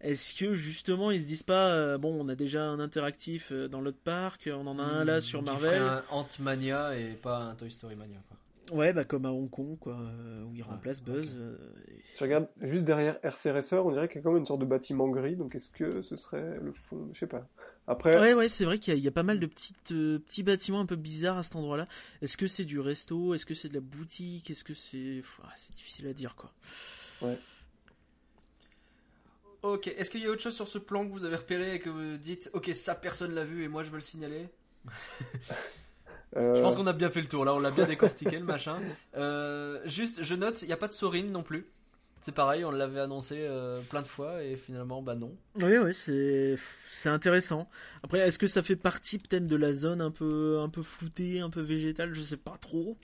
Est-ce 0.00 0.34
que 0.34 0.56
justement 0.56 1.12
ils 1.12 1.22
se 1.22 1.26
disent 1.28 1.44
pas 1.44 1.72
euh, 1.74 1.98
bon, 1.98 2.12
on 2.20 2.28
a 2.28 2.34
déjà 2.34 2.64
un 2.64 2.80
interactif 2.80 3.52
dans 3.52 3.80
l'autre 3.80 4.00
parc, 4.02 4.50
on 4.52 4.66
en 4.66 4.80
a 4.80 4.82
un 4.82 5.04
là 5.04 5.20
sur 5.20 5.38
Qui 5.38 5.44
Marvel? 5.44 5.80
un 5.80 6.02
Ant-Mania 6.10 6.98
et 6.98 7.12
pas 7.14 7.38
un 7.38 7.54
Toy 7.54 7.70
Story 7.70 7.94
Mania, 7.94 8.18
quoi. 8.28 8.36
Ouais, 8.72 8.92
bah 8.92 9.04
comme 9.04 9.26
à 9.26 9.30
Hong 9.32 9.50
Kong 9.50 9.78
quoi, 9.78 9.94
euh, 10.00 10.42
où 10.44 10.54
il 10.54 10.62
Ouais, 10.62 10.68
remplace 10.68 11.02
Buzz. 11.02 11.30
ok. 11.30 11.36
euh, 11.36 11.56
Si 12.08 12.16
tu 12.16 12.22
regardes 12.22 12.48
juste 12.62 12.84
derrière 12.84 13.18
RC 13.22 13.50
Racer, 13.52 13.84
on 13.84 13.92
dirait 13.92 14.08
qu'il 14.08 14.16
y 14.16 14.20
a 14.20 14.22
quand 14.22 14.30
même 14.30 14.40
une 14.40 14.46
sorte 14.46 14.60
de 14.60 14.64
bâtiment 14.66 15.08
gris, 15.08 15.36
donc 15.36 15.54
est-ce 15.54 15.70
que 15.70 16.00
ce 16.02 16.16
serait 16.16 16.58
le 16.60 16.72
fond? 16.72 17.10
Je 17.12 17.20
sais 17.20 17.26
pas. 17.26 17.46
Après, 17.86 18.18
Ouais, 18.18 18.32
ouais, 18.34 18.48
c'est 18.48 18.64
vrai 18.64 18.78
qu'il 18.78 18.92
y, 18.92 18.96
a- 18.96 18.98
il 18.98 19.04
y 19.04 19.08
a 19.08 19.12
pas 19.12 19.22
mal 19.24 19.38
de 19.40 19.46
petites, 19.46 19.92
euh, 19.92 20.18
petits 20.20 20.42
bâtiments 20.42 20.80
un 20.80 20.86
peu 20.86 20.96
bizarres 20.96 21.38
à 21.38 21.42
cet 21.42 21.56
endroit-là. 21.56 21.86
Est-ce 22.22 22.36
que 22.36 22.46
c'est 22.46 22.64
du 22.64 22.80
resto? 22.80 23.34
Est-ce 23.34 23.44
que 23.44 23.54
c'est 23.54 23.68
de 23.68 23.74
la 23.74 23.80
boutique? 23.80 24.50
Est-ce 24.50 24.64
que 24.64 24.74
c'est. 24.74 25.22
Ah, 25.42 25.48
C'est 25.56 25.74
difficile 25.74 26.06
à 26.06 26.12
dire, 26.14 26.34
quoi. 26.36 26.52
Ok, 29.62 29.86
est-ce 29.88 30.10
qu'il 30.10 30.20
y 30.22 30.26
a 30.26 30.30
autre 30.30 30.42
chose 30.42 30.56
sur 30.56 30.66
ce 30.66 30.78
plan 30.78 31.06
que 31.06 31.12
vous 31.12 31.24
avez 31.24 31.36
repéré 31.36 31.74
et 31.74 31.78
que 31.78 31.88
vous 31.90 32.16
dites, 32.16 32.50
ok, 32.52 32.70
ça 32.74 32.94
personne 32.96 33.32
l'a 33.32 33.44
vu 33.44 33.62
et 33.62 33.68
moi 33.68 33.82
je 33.84 33.90
veux 33.90 33.96
le 33.96 34.00
signaler? 34.02 34.48
euh, 36.36 36.56
Je 36.56 36.62
pense 36.62 36.76
qu'on 36.76 36.86
a 36.86 36.92
bien 36.92 37.10
fait 37.10 37.20
le 37.20 37.28
tour, 37.28 37.44
là 37.44 37.54
on 37.54 37.58
l'a 37.58 37.70
bien 37.70 37.86
décortiqué 37.86 38.38
le 38.38 38.44
machin. 38.44 38.78
Euh, 39.16 39.80
juste, 39.84 40.22
je 40.22 40.34
note, 40.34 40.62
il 40.62 40.66
n'y 40.66 40.72
a 40.72 40.76
pas 40.76 40.88
de 40.88 40.92
Sorin 40.92 41.24
non 41.24 41.42
plus. 41.42 41.66
C'est 42.22 42.32
pareil, 42.32 42.64
on 42.64 42.70
l'avait 42.70 43.00
annoncé 43.00 43.36
euh, 43.38 43.80
plein 43.90 44.00
de 44.00 44.06
fois 44.06 44.42
et 44.42 44.56
finalement, 44.56 45.02
bah 45.02 45.16
non. 45.16 45.36
Oui, 45.56 45.76
oui, 45.76 45.92
c'est 45.92 46.56
c'est 46.88 47.08
intéressant. 47.08 47.68
Après, 48.02 48.20
est-ce 48.20 48.38
que 48.38 48.46
ça 48.46 48.62
fait 48.62 48.76
partie 48.76 49.18
peut-être 49.18 49.46
de 49.46 49.56
la 49.56 49.72
zone 49.72 50.00
un 50.00 50.12
peu 50.12 50.60
un 50.60 50.68
peu 50.68 50.82
floutée, 50.82 51.40
un 51.40 51.50
peu 51.50 51.60
végétale? 51.60 52.14
Je 52.14 52.22
sais 52.22 52.36
pas 52.36 52.56
trop. 52.60 52.96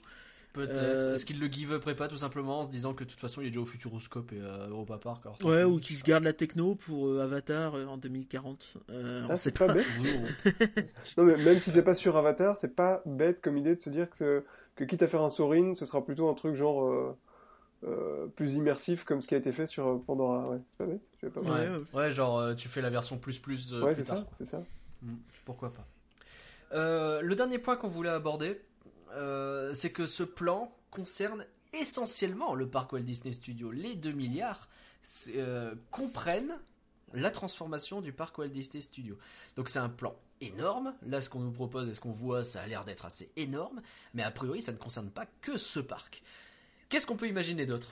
Peut-être. 0.53 0.77
Euh, 0.79 1.13
Est-ce 1.13 1.25
qu'il 1.25 1.39
le 1.39 1.47
give 1.47 1.71
up 1.73 1.85
pas 1.95 2.07
tout 2.07 2.17
simplement 2.17 2.59
en 2.59 2.63
se 2.63 2.69
disant 2.69 2.93
que 2.95 3.03
de 3.03 3.09
toute 3.09 3.19
façon 3.19 3.41
il 3.41 3.45
est 3.47 3.49
déjà 3.49 3.61
au 3.61 3.65
Futuroscope 3.65 4.31
et 4.33 4.41
à 4.41 4.67
Europa 4.67 4.97
Park 4.97 5.25
alors, 5.25 5.37
Ouais, 5.45 5.63
ou 5.63 5.75
pis. 5.77 5.81
qui 5.87 5.93
se 5.93 6.03
garde 6.03 6.23
la 6.23 6.33
techno 6.33 6.73
pour 6.75 7.07
euh, 7.07 7.21
Avatar 7.21 7.75
euh, 7.75 7.85
en 7.85 7.97
2040. 7.97 8.73
Euh, 8.89 9.25
ah, 9.29 9.37
c'est 9.37 9.57
pas 9.57 9.71
bête. 9.71 9.85
Non, 11.17 11.23
mais 11.25 11.37
même 11.37 11.59
si 11.59 11.69
c'est 11.71 11.83
pas 11.83 11.93
sur 11.93 12.17
Avatar, 12.17 12.57
c'est 12.57 12.75
pas 12.75 13.01
bête 13.05 13.41
comme 13.41 13.57
idée 13.57 13.75
de 13.75 13.79
se 13.81 13.89
dire 13.91 14.09
que, 14.09 14.43
que 14.75 14.83
quitte 14.83 15.03
à 15.03 15.07
faire 15.07 15.21
un 15.21 15.29
Sorin, 15.29 15.75
ce 15.75 15.85
sera 15.85 16.03
plutôt 16.03 16.29
un 16.29 16.33
truc 16.33 16.55
genre 16.55 16.83
euh, 16.83 17.15
euh, 17.87 18.27
plus 18.27 18.55
immersif 18.55 19.03
comme 19.03 19.21
ce 19.21 19.27
qui 19.27 19.35
a 19.35 19.37
été 19.37 19.51
fait 19.51 19.67
sur 19.67 19.87
euh, 19.87 20.03
Pandora. 20.05 20.49
Ouais, 20.49 20.57
c'est 20.67 20.77
pas 20.79 20.85
bête. 20.85 21.01
Je 21.21 21.27
sais 21.27 21.31
pas. 21.31 21.41
Ouais, 21.93 22.11
genre 22.11 22.39
euh, 22.39 22.53
tu 22.55 22.67
fais 22.69 22.81
la 22.81 22.89
version 22.89 23.17
plus 23.17 23.37
plus 23.39 23.71
euh, 23.73 23.81
Ouais, 23.83 23.93
plus 23.93 24.03
c'est 24.03 24.09
ça, 24.09 24.25
c'est 24.39 24.45
ça. 24.45 24.63
Hmm, 25.03 25.15
Pourquoi 25.45 25.71
pas. 25.71 25.85
Euh, 26.73 27.21
le 27.21 27.35
dernier 27.35 27.57
point 27.59 27.75
qu'on 27.77 27.87
voulait 27.87 28.09
aborder, 28.09 28.59
euh, 29.13 29.73
c'est 29.73 29.91
que 29.91 30.05
ce 30.05 30.23
plan 30.23 30.71
concerne 30.91 31.45
essentiellement 31.73 32.55
le 32.55 32.67
parc 32.67 32.93
Walt 32.93 33.01
Disney 33.01 33.31
Studios. 33.33 33.71
Les 33.71 33.95
2 33.95 34.11
milliards 34.11 34.69
euh, 35.35 35.75
comprennent 35.91 36.57
la 37.13 37.31
transformation 37.31 38.01
du 38.01 38.11
parc 38.13 38.37
Walt 38.37 38.49
Disney 38.49 38.81
Studios. 38.81 39.17
Donc 39.55 39.69
c'est 39.69 39.79
un 39.79 39.89
plan 39.89 40.15
énorme. 40.41 40.93
Là, 41.05 41.21
ce 41.21 41.29
qu'on 41.29 41.39
nous 41.39 41.51
propose 41.51 41.89
et 41.89 41.93
ce 41.93 42.01
qu'on 42.01 42.11
voit, 42.11 42.43
ça 42.43 42.61
a 42.61 42.67
l'air 42.67 42.85
d'être 42.85 43.05
assez 43.05 43.29
énorme. 43.35 43.81
Mais 44.13 44.23
a 44.23 44.31
priori, 44.31 44.61
ça 44.61 44.71
ne 44.71 44.77
concerne 44.77 45.09
pas 45.09 45.25
que 45.41 45.57
ce 45.57 45.79
parc. 45.79 46.23
Qu'est-ce 46.89 47.05
qu'on 47.07 47.15
peut 47.17 47.27
imaginer 47.27 47.65
d'autre? 47.65 47.89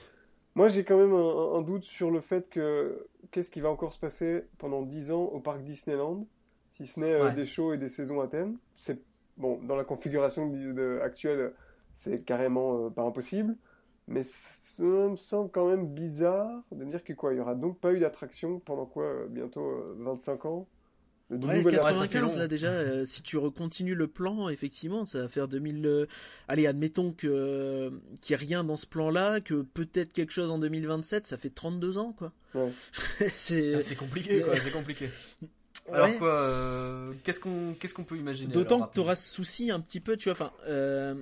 Moi, 0.54 0.68
j'ai 0.68 0.82
quand 0.82 0.96
même 0.98 1.12
un, 1.14 1.58
un 1.58 1.62
doute 1.62 1.84
sur 1.84 2.10
le 2.10 2.20
fait 2.20 2.48
que 2.50 3.06
qu'est-ce 3.30 3.50
qui 3.50 3.60
va 3.60 3.68
encore 3.70 3.92
se 3.92 3.98
passer 3.98 4.44
pendant 4.58 4.82
10 4.82 5.10
ans 5.12 5.22
au 5.24 5.38
parc 5.40 5.62
Disneyland, 5.62 6.26
si 6.72 6.86
ce 6.86 6.98
n'est 6.98 7.12
euh, 7.12 7.24
Ouais. 7.26 7.32
des 7.34 7.46
shows 7.46 7.74
et 7.74 7.78
des 7.78 7.88
saisons 7.88 8.20
à 8.20 8.26
thème. 8.28 8.56
C'est 8.74 8.98
bon 9.38 9.58
dans 9.62 9.76
la 9.76 9.84
configuration 9.84 10.48
de- 10.50 10.72
de- 10.72 11.00
actuelle, 11.02 11.52
c'est 11.94 12.20
carrément 12.22 12.86
euh, 12.86 12.90
pas 12.90 13.02
impossible, 13.02 13.56
mais 14.06 14.22
ça 14.24 14.82
me 14.82 15.16
semble 15.16 15.50
quand 15.50 15.68
même 15.68 15.86
bizarre 15.88 16.62
de 16.72 16.84
dire 16.84 17.02
que 17.02 17.12
quoi, 17.14 17.32
il 17.34 17.38
y 17.38 17.40
aura 17.40 17.54
donc 17.54 17.78
pas 17.80 17.92
eu 17.92 17.98
d'attraction 18.00 18.60
pendant 18.60 18.86
quoi 18.86 19.04
euh, 19.04 19.26
bientôt 19.28 19.64
euh, 19.66 19.94
25 19.98 20.44
ans? 20.46 20.68
De 21.30 21.36
Ouais, 21.46 21.58
nouvelles 21.58 21.74
ça 21.74 21.82
fait 21.92 22.08
95 22.08 22.32
long. 22.32 22.38
là 22.38 22.48
déjà, 22.48 22.68
euh, 22.70 23.04
si 23.04 23.20
tu 23.22 23.36
recontinues 23.36 23.94
le 23.94 24.06
plan, 24.08 24.48
effectivement, 24.48 25.04
ça 25.04 25.20
va 25.20 25.28
faire 25.28 25.46
2000. 25.46 25.86
euh, 25.86 26.06
Allez, 26.48 26.66
admettons 26.66 27.12
que 27.12 27.26
euh, 27.26 27.90
qu'il 28.22 28.34
n'y 28.34 28.42
ait 28.42 28.46
rien 28.46 28.64
dans 28.64 28.78
ce 28.78 28.86
plan-là, 28.86 29.40
que 29.42 29.60
peut-être 29.60 30.14
quelque 30.14 30.32
chose 30.32 30.50
en 30.50 30.58
2027, 30.58 31.26
ça 31.26 31.36
fait 31.36 31.50
32 31.50 31.98
ans 31.98 32.14
quoi. 32.14 32.32
Ouais. 32.54 32.72
c'est 33.30 33.74
Ah, 33.74 33.82
C'est 33.82 33.96
compliqué, 33.96 34.40
quoi. 34.40 34.58
C'est 34.58 34.70
compliqué. 34.72 35.10
Alors 35.92 36.08
Ouais. 36.08 36.16
quoi 36.18 36.32
euh, 36.32 37.12
Qu'est-ce 37.24 37.40
qu'on 37.40 37.74
qu'est-ce 37.78 37.94
qu'on 37.94 38.04
peut 38.04 38.16
imaginer 38.16 38.52
D'autant 38.52 38.82
que 38.86 38.92
tu 38.92 39.00
auras 39.00 39.16
ce 39.16 39.32
souci 39.32 39.70
un 39.70 39.80
petit 39.80 40.00
peu, 40.00 40.16
tu 40.16 40.28
vois. 40.30 40.32
Enfin, 40.32 40.52
euh, 40.66 41.14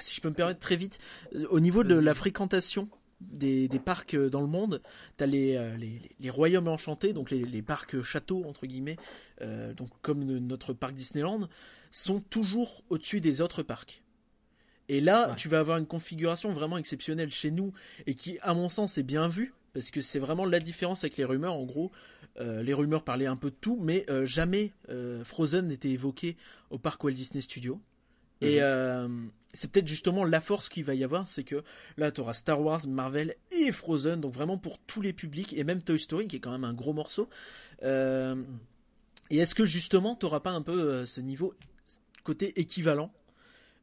si 0.00 0.14
je 0.14 0.20
peux 0.20 0.28
me 0.28 0.34
permettre 0.34 0.60
très 0.60 0.76
vite, 0.76 0.98
euh, 1.34 1.46
au 1.50 1.60
niveau 1.60 1.84
de 1.84 1.94
la 1.98 2.14
fréquentation 2.14 2.88
des, 3.20 3.66
des 3.68 3.78
parcs 3.80 4.16
dans 4.16 4.40
le 4.40 4.46
monde, 4.46 4.80
tu 5.16 5.24
as 5.24 5.26
les, 5.26 5.76
les, 5.78 6.00
les 6.20 6.30
royaumes 6.30 6.68
enchantés, 6.68 7.12
donc 7.12 7.30
les, 7.30 7.44
les 7.44 7.62
parcs 7.62 8.00
châteaux, 8.02 8.44
entre 8.46 8.66
guillemets, 8.66 8.96
euh, 9.42 9.74
donc 9.74 9.88
comme 10.02 10.24
notre 10.24 10.72
parc 10.72 10.94
Disneyland, 10.94 11.48
sont 11.90 12.20
toujours 12.20 12.84
au-dessus 12.90 13.20
des 13.20 13.40
autres 13.40 13.62
parcs. 13.62 14.02
Et 14.88 15.00
là, 15.02 15.30
Ouais. 15.30 15.36
tu 15.36 15.48
vas 15.48 15.58
avoir 15.58 15.76
une 15.78 15.86
configuration 15.86 16.52
vraiment 16.52 16.78
exceptionnelle 16.78 17.30
chez 17.30 17.50
nous 17.50 17.72
et 18.06 18.14
qui, 18.14 18.38
à 18.40 18.54
mon 18.54 18.68
sens, 18.70 18.96
est 18.98 19.02
bien 19.02 19.28
vue 19.28 19.52
parce 19.74 19.90
que 19.90 20.00
c'est 20.00 20.18
vraiment 20.18 20.46
la 20.46 20.60
différence 20.60 21.04
avec 21.04 21.16
les 21.18 21.24
rumeurs. 21.24 21.54
En 21.54 21.64
gros, 21.64 21.90
euh, 22.40 22.62
les 22.62 22.74
rumeurs 22.74 23.04
parlaient 23.04 23.26
un 23.26 23.36
peu 23.36 23.50
de 23.50 23.56
tout, 23.60 23.78
mais 23.80 24.04
euh, 24.10 24.26
jamais 24.26 24.72
euh, 24.90 25.24
Frozen 25.24 25.68
n'était 25.68 25.90
évoqué 25.90 26.36
au 26.70 26.78
parc 26.78 27.02
Walt 27.02 27.12
Disney 27.12 27.40
Studios. 27.40 27.80
Et 28.40 28.62
euh, 28.62 29.08
c'est 29.52 29.70
peut-être 29.70 29.88
justement 29.88 30.24
la 30.24 30.40
force 30.40 30.68
qu'il 30.68 30.84
va 30.84 30.94
y 30.94 31.02
avoir, 31.02 31.26
c'est 31.26 31.42
que 31.42 31.64
là, 31.96 32.12
tu 32.12 32.20
auras 32.20 32.34
Star 32.34 32.60
Wars, 32.60 32.86
Marvel 32.86 33.34
et 33.50 33.72
Frozen, 33.72 34.20
donc 34.20 34.32
vraiment 34.32 34.58
pour 34.58 34.78
tous 34.78 35.00
les 35.00 35.12
publics, 35.12 35.52
et 35.54 35.64
même 35.64 35.82
Toy 35.82 35.98
Story, 35.98 36.28
qui 36.28 36.36
est 36.36 36.40
quand 36.40 36.52
même 36.52 36.64
un 36.64 36.74
gros 36.74 36.92
morceau. 36.92 37.28
Euh, 37.82 38.40
et 39.30 39.38
est-ce 39.38 39.56
que 39.56 39.64
justement, 39.64 40.14
tu 40.14 40.26
n'auras 40.26 40.40
pas 40.40 40.52
un 40.52 40.62
peu 40.62 41.04
ce 41.04 41.20
niveau 41.20 41.54
côté 42.22 42.60
équivalent 42.60 43.12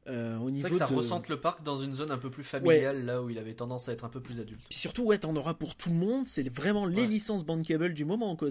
euh, 0.07 0.37
C'est 0.55 0.61
vrai 0.61 0.69
que 0.71 0.77
ça 0.77 0.87
de... 0.87 0.93
ressente 0.95 1.29
le 1.29 1.39
parc 1.39 1.63
dans 1.63 1.77
une 1.77 1.93
zone 1.93 2.11
un 2.11 2.17
peu 2.17 2.29
plus 2.29 2.43
familiale, 2.43 3.05
là 3.05 3.21
où 3.21 3.29
il 3.29 3.37
avait 3.37 3.53
tendance 3.53 3.89
à 3.89 3.93
être 3.93 4.05
un 4.05 4.09
peu 4.09 4.21
plus 4.21 4.39
adulte. 4.39 4.61
Puis 4.69 4.77
surtout, 4.77 5.03
ouais, 5.03 5.17
t'en 5.17 5.35
auras 5.35 5.53
pour 5.53 5.75
tout 5.75 5.89
le 5.89 5.95
monde. 5.95 6.25
C'est 6.25 6.47
vraiment 6.49 6.85
les 6.85 7.01
Ouais. 7.01 7.07
licences 7.07 7.45
bankable 7.45 7.93
du 7.93 8.05
moment. 8.05 8.35
Quoi. 8.35 8.49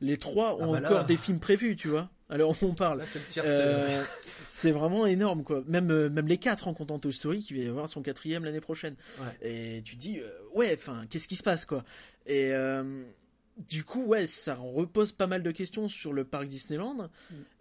Les 0.00 0.16
trois 0.16 0.56
ont 0.56 0.74
Ah 0.74 0.80
bah 0.80 0.80
là. 0.80 0.88
encore 0.90 1.04
des 1.06 1.16
films 1.16 1.40
prévus, 1.40 1.76
tu 1.76 1.88
vois. 1.88 2.08
Alors 2.28 2.56
on 2.62 2.72
parle. 2.72 2.98
Là, 2.98 3.06
c'est 3.06 3.18
le 3.18 3.24
tiers. 3.26 3.44
Euh, 3.46 4.02
c'est 4.48 4.70
vraiment 4.70 5.04
énorme, 5.06 5.42
quoi. 5.44 5.62
Même, 5.66 5.90
euh, 5.90 6.08
même 6.08 6.26
les 6.26 6.38
quatre 6.38 6.66
en 6.68 6.72
comptant 6.74 6.98
Toy 6.98 7.12
Story 7.12 7.42
qui 7.42 7.52
va 7.54 7.60
y 7.62 7.68
avoir 7.68 7.88
son 7.90 8.00
quatrième 8.00 8.44
l'année 8.44 8.60
prochaine. 8.62 8.94
Et 9.42 9.82
tu 9.84 9.96
dis, 9.96 10.18
euh, 10.20 10.30
ouais, 10.54 10.74
enfin, 10.78 11.04
qu'est-ce 11.10 11.28
qui 11.28 11.36
se 11.36 11.42
passe, 11.42 11.66
quoi? 11.66 11.84
Et 12.26 12.52
du 13.68 13.84
coup, 13.84 14.04
ouais, 14.06 14.26
ça 14.26 14.54
repose 14.54 15.12
pas 15.12 15.26
mal 15.26 15.42
de 15.42 15.50
questions 15.50 15.86
sur 15.88 16.14
le 16.14 16.24
parc 16.24 16.48
Disneyland. 16.48 17.10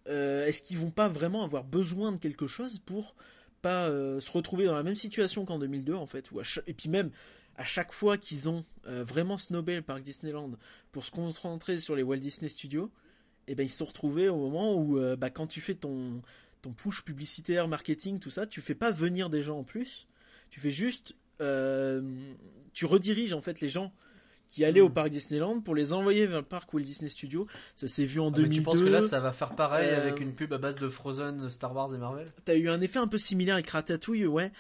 Euh, 0.08 0.46
Est-ce 0.46 0.62
qu'ils 0.62 0.78
vont 0.78 0.92
pas 0.92 1.08
vraiment 1.08 1.44
avoir 1.44 1.64
besoin 1.64 2.12
de 2.12 2.18
quelque 2.18 2.48
chose 2.48 2.80
pour 2.80 3.16
pas 3.62 3.88
euh, 3.88 4.20
se 4.20 4.32
retrouver 4.32 4.66
dans 4.66 4.76
la 4.76 4.84
même 4.84 4.96
situation 4.96 5.46
qu'en 5.46 5.60
2002, 5.60 5.94
en 5.94 6.08
fait, 6.08 6.30
et 6.66 6.74
puis 6.74 6.90
même 6.90 7.12
à 7.58 7.64
chaque 7.64 7.92
fois 7.92 8.18
qu'ils 8.18 8.50
ont 8.50 8.66
euh, 8.88 9.04
vraiment 9.04 9.38
snobé 9.38 9.76
le 9.76 9.84
parc 9.84 10.02
Disneyland 10.02 10.52
pour 10.92 11.06
se 11.06 11.12
concentrer 11.12 11.80
sur 11.80 11.96
les 11.96 12.02
Walt 12.02 12.18
Disney 12.18 12.50
Studios, 12.50 12.92
et 13.48 13.54
ben 13.54 13.64
ils 13.64 13.70
se 13.70 13.78
sont 13.78 13.86
retrouvés 13.86 14.30
au 14.30 14.38
moment 14.38 14.76
où 14.76 15.00
bah, 15.18 15.30
quand 15.30 15.48
tu 15.48 15.62
fais 15.62 15.76
ton 15.76 16.22
ton 16.62 16.74
push 16.74 17.04
publicitaire, 17.04 17.68
marketing, 17.68 18.20
tout 18.20 18.30
ça, 18.30 18.46
tu 18.46 18.62
fais 18.62 18.76
pas 18.76 18.92
venir 18.92 19.32
des 19.32 19.42
gens 19.42 19.60
en 19.60 19.64
plus, 19.64 20.08
tu 20.50 20.60
fais 20.60 20.70
juste 20.70 21.16
tu 21.40 22.86
rediriges 22.86 23.34
en 23.34 23.42
fait 23.42 23.62
les 23.62 23.70
gens 23.70 23.92
qui 24.52 24.66
allaient 24.66 24.82
Mm. 24.82 24.86
au 24.86 24.90
parc 24.90 25.10
Disneyland 25.10 25.62
pour 25.62 25.74
les 25.76 25.94
envoyer 25.94 26.28
vers 26.28 26.40
le 26.42 26.46
parc 26.46 26.72
Walt 26.74 26.82
Disney 26.84 27.10
Studios. 27.10 27.48
Ça 27.74 27.88
s'est 27.88 28.06
vu 28.06 28.20
en 28.20 28.28
Ah, 28.28 28.32
mais 28.32 28.36
2002. 28.44 28.56
tu 28.58 28.62
penses 28.64 28.80
que 28.80 28.84
là, 28.86 29.02
ça 29.02 29.20
va 29.22 29.32
faire 29.32 29.56
pareil 29.56 29.90
Euh, 29.90 30.02
avec 30.02 30.20
une 30.20 30.34
pub 30.36 30.52
à 30.54 30.58
base 30.58 30.76
de 30.76 30.90
Frozen, 30.90 31.50
Star 31.50 31.74
Wars 31.74 31.96
et 31.96 31.98
Marvel? 31.98 32.28
T'as 32.46 32.56
eu 32.56 32.70
un 32.70 32.82
effet 32.82 33.00
un 33.00 33.08
peu 33.08 33.18
similaire 33.18 33.56
avec 33.56 33.70
Ratatouille, 33.70 34.26
ouais. 34.28 34.52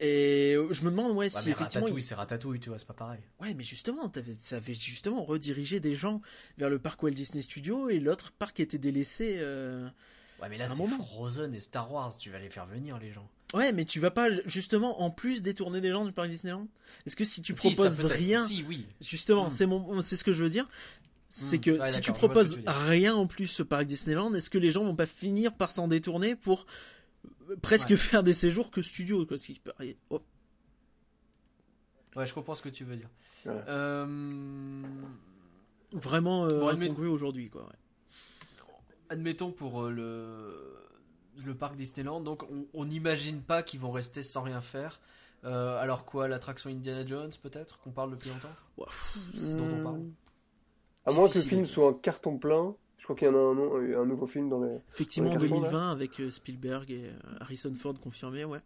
Et 0.00 0.54
je 0.70 0.82
me 0.84 0.90
demande, 0.90 1.10
ouais, 1.12 1.24
Ouais, 1.26 1.28
si 1.30 1.36
mais 1.46 1.52
effectivement. 1.52 1.84
Ratatouille, 1.86 2.00
il- 2.02 2.04
c'est 2.04 2.14
Ratatouille, 2.14 2.60
tu 2.60 2.68
vois, 2.68 2.78
c'est 2.78 2.86
pas 2.86 2.94
pareil. 2.94 3.20
Ouais, 3.40 3.54
mais 3.54 3.64
justement, 3.64 4.12
ça 4.40 4.56
avait 4.56 4.74
justement 4.74 5.24
redirigé 5.24 5.80
des 5.80 5.94
gens 5.94 6.20
vers 6.56 6.68
le 6.70 6.78
parc 6.78 7.02
Walt 7.02 7.10
Disney 7.12 7.42
Studios 7.42 7.88
et 7.88 7.98
l'autre 8.00 8.32
parc 8.32 8.60
était 8.60 8.78
délaissé. 8.78 9.36
euh, 9.38 9.88
Ouais, 10.42 10.48
mais 10.48 10.56
là, 10.58 10.68
c'est. 10.68 10.86
Frozen 10.86 11.52
et 11.54 11.58
Star 11.60 11.92
Wars, 11.92 12.16
tu 12.16 12.30
vas 12.30 12.38
les 12.38 12.48
faire 12.50 12.66
venir, 12.66 12.98
les 12.98 13.10
gens. 13.12 13.28
Ouais, 13.54 13.72
mais 13.72 13.84
tu 13.86 13.98
vas 13.98 14.10
pas 14.10 14.28
justement 14.46 15.00
en 15.02 15.10
plus 15.10 15.42
détourner 15.42 15.80
des 15.80 15.90
gens 15.90 16.04
du 16.04 16.12
parc 16.12 16.28
Disneyland? 16.28 16.66
Est-ce 17.06 17.16
que 17.16 17.24
si 17.24 17.40
tu 17.42 17.54
Si, 17.54 17.72
proposes 17.74 18.04
rien, 18.04 18.44
Si, 18.46 18.62
oui. 18.68 18.86
justement, 19.00 19.46
Mm. 19.46 19.50
c'est 19.50 19.66
mon, 19.66 20.00
c'est 20.02 20.16
ce 20.16 20.24
que 20.24 20.32
je 20.32 20.42
veux 20.44 20.50
dire, 20.50 20.68
c'est 21.30 21.56
Mm. 21.56 21.60
que 21.60 21.70
Ouais, 21.78 21.90
si 21.90 22.00
tu 22.02 22.12
proposes 22.12 22.56
tu 22.56 22.62
rien 22.66 23.14
en 23.14 23.26
plus 23.26 23.60
au 23.60 23.64
parc 23.64 23.86
Disneyland, 23.86 24.34
est-ce 24.34 24.50
que 24.50 24.58
les 24.58 24.70
gens 24.70 24.84
vont 24.84 24.94
pas 24.96 25.06
finir 25.06 25.54
par 25.54 25.70
s'en 25.70 25.88
détourner 25.88 26.36
pour 26.36 26.66
euh, 27.50 27.56
presque 27.62 27.90
Ouais. 27.90 27.96
faire 27.96 28.22
des 28.22 28.34
séjours 28.34 28.70
que 28.70 28.82
studio 28.82 29.24
quoi, 29.24 29.38
ce 29.38 29.46
qui 29.46 29.60
paraît- 29.60 29.96
oh, 30.10 30.20
Ouais, 32.16 32.26
je 32.26 32.34
comprends 32.34 32.54
ce 32.54 32.62
que 32.62 32.68
tu 32.68 32.84
veux 32.84 32.96
dire. 32.96 33.08
Ouais. 33.46 33.52
Euh, 33.68 34.82
vraiment 35.92 36.44
euh, 36.46 36.60
Bon, 36.60 36.68
admet- 36.68 36.90
aujourd'hui, 36.90 37.48
quoi. 37.48 37.62
ouais. 37.62 38.64
Admettons 39.10 39.52
pour 39.52 39.84
euh, 39.84 39.90
le, 39.90 40.76
le 41.44 41.54
parc 41.54 41.76
Disneyland, 41.76 42.20
donc 42.20 42.44
on- 42.74 42.84
n'imagine 42.84 43.40
pas 43.40 43.62
qu'ils 43.62 43.80
vont 43.80 43.90
rester 43.90 44.22
sans 44.22 44.42
rien 44.42 44.60
faire. 44.60 45.00
Euh, 45.44 45.80
alors 45.80 46.04
quoi, 46.04 46.26
l'attraction 46.26 46.70
Indiana 46.70 47.06
Jones 47.06 47.30
peut-être, 47.42 47.78
qu'on 47.80 47.90
parle 47.90 48.10
depuis 48.10 48.30
longtemps 48.30 48.48
Ouais, 48.76 48.86
C'est 49.34 49.56
dont 49.56 49.64
on 49.64 49.82
parle. 49.82 50.00
À 51.06 51.12
moins 51.12 51.28
que 51.28 51.38
le 51.38 51.44
film 51.44 51.64
soit 51.64 51.88
un 51.88 51.92
carton 51.92 52.38
plein, 52.38 52.74
je 52.98 53.04
crois 53.04 53.14
qu'il 53.14 53.28
y 53.28 53.30
en 53.30 53.34
a 53.34 53.98
un, 54.00 54.04
nouveau 54.04 54.26
film 54.26 54.48
dans 54.48 54.62
les. 54.62 54.80
Effectivement, 54.92 55.30
en 55.30 55.34
Dans 55.34 55.40
les 55.40 55.48
cartons, 55.48 55.62
2020, 55.62 55.92
avec 55.92 56.20
euh, 56.20 56.30
Spielberg 56.30 56.90
et 56.90 57.06
euh, 57.06 57.12
Harrison 57.40 57.72
Ford 57.74 57.94
confirmé, 58.00 58.44
ouais. 58.44 58.60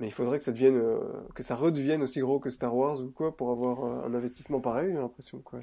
Mais 0.00 0.08
il 0.08 0.12
faudrait 0.12 0.38
que 0.38 0.44
ça 0.44 0.52
devienne, 0.52 0.76
euh, 0.76 0.98
que 1.34 1.42
ça 1.42 1.54
redevienne 1.54 2.02
aussi 2.02 2.20
gros 2.20 2.38
que 2.38 2.50
Star 2.50 2.74
Wars 2.74 3.00
ou 3.00 3.10
quoi 3.10 3.36
pour 3.36 3.50
avoir 3.50 3.84
euh, 3.84 4.06
un 4.06 4.14
investissement 4.14 4.60
pareil, 4.60 4.90
j'ai 4.92 4.98
l'impression 4.98 5.38
quoi. 5.40 5.60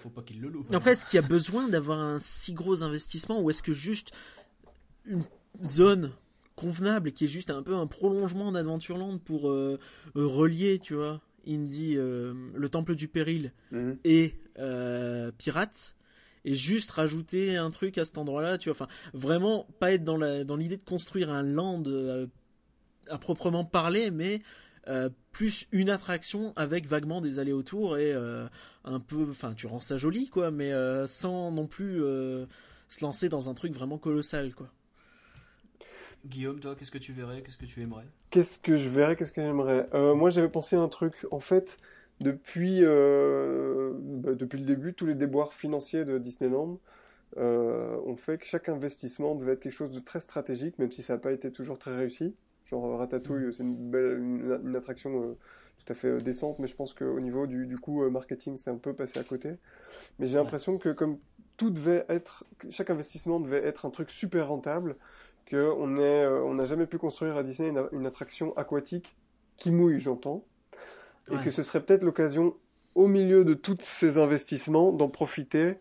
Faut 0.00 0.10
pas 0.10 0.22
qu'il 0.22 0.40
le 0.40 0.48
loupe. 0.48 0.72
Après, 0.74 0.92
est-ce 0.92 1.06
qu'il 1.06 1.16
y 1.20 1.24
a 1.24 1.26
besoin 1.26 1.66
d'avoir 1.68 1.98
un 1.98 2.18
si 2.18 2.52
gros 2.52 2.82
investissement 2.82 3.40
ou 3.40 3.50
est-ce 3.50 3.62
que 3.62 3.72
juste 3.72 4.12
une 5.06 5.24
zone 5.64 6.12
convenable 6.56 7.12
qui 7.12 7.24
est 7.26 7.28
juste 7.28 7.50
un 7.50 7.62
peu 7.62 7.74
un 7.76 7.86
prolongement 7.86 8.50
d'Adventureland 8.52 9.18
pour 9.18 9.48
euh, 9.50 9.78
euh, 10.16 10.26
relier, 10.26 10.78
tu 10.80 10.94
vois, 10.94 11.20
Indy, 11.46 11.94
euh, 11.96 12.34
le 12.54 12.68
Temple 12.68 12.94
du 12.96 13.08
Péril 13.08 13.52
Mhm. 13.70 13.98
et 14.04 14.34
euh, 14.58 15.30
Pirates 15.38 15.94
et 16.44 16.54
juste 16.54 16.90
rajouter 16.92 17.56
un 17.56 17.70
truc 17.70 17.96
à 17.98 18.04
cet 18.04 18.18
endroit-là, 18.18 18.58
tu 18.58 18.68
vois, 18.70 18.76
enfin 18.76 18.88
vraiment 19.14 19.66
pas 19.78 19.92
être 19.92 20.04
dans 20.04 20.16
la 20.16 20.44
dans 20.44 20.56
l'idée 20.56 20.76
de 20.76 20.84
construire 20.84 21.30
un 21.30 21.42
land 21.42 21.82
à 23.08 23.18
proprement 23.18 23.64
parler, 23.64 24.10
mais 24.10 24.42
euh, 24.88 25.10
plus 25.32 25.66
une 25.72 25.90
attraction 25.90 26.52
avec 26.56 26.86
vaguement 26.86 27.20
des 27.20 27.38
allers 27.38 27.52
autour 27.52 27.98
et 27.98 28.12
euh, 28.12 28.46
un 28.84 29.00
peu, 29.00 29.26
enfin 29.30 29.52
tu 29.54 29.66
rends 29.66 29.80
ça 29.80 29.98
joli 29.98 30.28
quoi, 30.28 30.50
mais 30.50 30.72
euh, 30.72 31.06
sans 31.06 31.50
non 31.52 31.66
plus 31.66 31.98
se 31.98 33.04
lancer 33.04 33.28
dans 33.28 33.50
un 33.50 33.54
truc 33.54 33.72
vraiment 33.72 33.98
colossal 33.98 34.54
quoi. 34.54 34.72
Guillaume, 36.26 36.60
toi, 36.60 36.74
qu'est-ce 36.76 36.90
que 36.90 36.98
tu 36.98 37.12
verrais 37.12 37.42
Qu'est-ce 37.42 37.56
que 37.56 37.66
tu 37.66 37.80
aimerais? 37.80 38.06
Qu'est-ce 38.30 38.58
que 38.58 38.76
je 38.76 38.88
verrais, 38.88 39.16
qu'est-ce 39.16 39.32
que 39.32 39.40
j'aimerais? 39.42 39.88
Euh, 39.94 40.14
Moi, 40.14 40.30
j'avais 40.30 40.48
pensé 40.48 40.76
à 40.76 40.80
un 40.80 40.88
truc. 40.88 41.26
En 41.30 41.40
fait, 41.40 41.78
depuis, 42.20 42.80
euh, 42.82 43.92
bah, 43.94 44.34
depuis 44.34 44.58
le 44.58 44.66
début, 44.66 44.94
tous 44.94 45.06
les 45.06 45.14
déboires 45.14 45.52
financiers 45.52 46.04
de 46.04 46.18
Disneyland 46.18 46.78
euh, 47.38 47.96
ont 48.04 48.16
fait 48.16 48.38
que 48.38 48.46
chaque 48.46 48.68
investissement 48.68 49.34
devait 49.34 49.52
être 49.52 49.60
quelque 49.60 49.72
chose 49.72 49.92
de 49.92 50.00
très 50.00 50.20
stratégique, 50.20 50.78
même 50.78 50.92
si 50.92 51.02
ça 51.02 51.14
n'a 51.14 51.18
pas 51.18 51.32
été 51.32 51.50
toujours 51.52 51.78
très 51.78 51.96
réussi. 51.96 52.34
Genre 52.66 52.98
Ratatouille, 52.98 53.52
c'est 53.54 53.62
une 53.62 53.90
belle, 53.90 54.18
une, 54.18 54.60
une 54.64 54.76
attraction 54.76 55.36
tout 55.78 55.92
à 55.92 55.94
fait 55.94 56.20
décente, 56.20 56.58
mais 56.58 56.66
je 56.66 56.74
pense 56.74 56.92
qu'au 56.92 57.20
niveau 57.20 57.46
du, 57.46 57.66
du 57.66 57.78
coup 57.78 58.08
marketing, 58.10 58.58
c'est 58.58 58.70
un 58.70 58.76
peu 58.76 58.92
passé 58.92 59.18
à 59.18 59.24
côté. 59.24 59.54
Mais 60.18 60.26
j'ai 60.26 60.36
l'impression 60.36 60.78
que 60.78 60.90
comme 60.90 61.18
tout 61.56 61.70
devait 61.70 62.04
être, 62.08 62.44
que 62.58 62.70
chaque 62.70 62.90
investissement 62.90 63.40
devait 63.40 63.64
être 63.64 63.86
un 63.86 63.90
truc 63.90 64.10
super 64.10 64.48
rentable, 64.48 64.96
qu'on 65.50 65.98
euh, 65.98 66.40
on 66.44 66.54
n'a 66.54 66.64
jamais 66.64 66.86
pu 66.86 66.98
construire 66.98 67.36
à 67.36 67.42
Disney 67.42 67.68
une, 67.70 67.88
une 67.92 68.06
attraction 68.06 68.56
aquatique 68.56 69.16
qui 69.56 69.70
mouille, 69.72 70.00
j'entends, 70.00 70.44
et 71.30 71.34
Ouais. 71.36 71.44
que 71.44 71.50
ce 71.50 71.62
serait 71.62 71.82
peut-être 71.82 72.02
l'occasion, 72.02 72.56
au 72.94 73.06
milieu 73.06 73.44
de 73.44 73.54
tous 73.54 73.76
ces 73.80 74.18
investissements, 74.18 74.92
d'en 74.92 75.08
profiter 75.08 75.78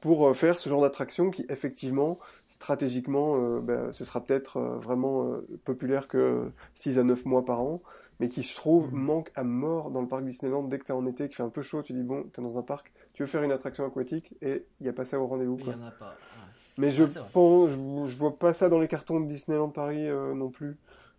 pour 0.00 0.26
euh, 0.28 0.34
faire 0.34 0.58
ce 0.58 0.68
genre 0.68 0.80
d'attraction 0.82 1.30
qui, 1.30 1.44
effectivement, 1.48 2.18
stratégiquement, 2.48 3.36
euh, 3.38 3.60
ben, 3.60 3.92
ce 3.92 4.04
sera 4.04 4.24
peut-être 4.24 4.56
euh, 4.58 4.78
vraiment 4.78 5.24
euh, 5.32 5.46
populaire 5.64 6.08
que 6.08 6.50
6 6.74 6.98
à 6.98 7.04
9 7.04 7.24
mois 7.26 7.44
par 7.44 7.60
an, 7.60 7.82
mais 8.18 8.28
qui, 8.28 8.42
je 8.42 8.54
trouve, 8.54 8.92
Mhm. 8.92 9.00
manque 9.00 9.30
à 9.34 9.44
mort 9.44 9.90
dans 9.90 10.00
le 10.02 10.08
parc 10.08 10.24
Disneyland. 10.24 10.64
Dès 10.64 10.78
que 10.78 10.84
tu 10.84 10.92
es 10.92 10.94
en 10.94 11.06
été, 11.06 11.26
qu'il 11.28 11.36
fait 11.36 11.42
un 11.42 11.48
peu 11.50 11.62
chaud, 11.62 11.82
tu 11.82 11.92
dis, 11.92 12.02
bon, 12.02 12.24
tu 12.32 12.40
es 12.40 12.42
dans 12.42 12.58
un 12.58 12.62
parc, 12.62 12.92
tu 13.14 13.22
veux 13.22 13.26
faire 13.28 13.42
une 13.42 13.52
attraction 13.52 13.84
aquatique, 13.86 14.34
et 14.42 14.66
il 14.80 14.82
n'y 14.84 14.88
a 14.88 14.92
pas 14.92 15.04
ça 15.04 15.18
au 15.20 15.26
rendez-vous. 15.26 15.56
Il 15.58 15.64
quoi. 15.64 15.72
y 15.74 15.76
en 15.76 15.82
a 15.86 15.90
pas. 15.90 16.06
ouais. 16.36 16.49
Mais 16.78 16.90
je 16.90 17.04
Ah, 17.04 17.06
c'est 17.06 17.18
vrai. 17.20 17.28
pense, 17.32 17.70
je, 17.70 17.76
je 18.10 18.16
vois 18.16 18.38
pas 18.38 18.52
ça 18.52 18.68
dans 18.68 18.80
les 18.80 18.88
cartons 18.88 19.20
de 19.20 19.26
Disneyland 19.26 19.68
Paris 19.70 20.08
euh, 20.08 20.34
non 20.34 20.50
plus. 20.50 20.76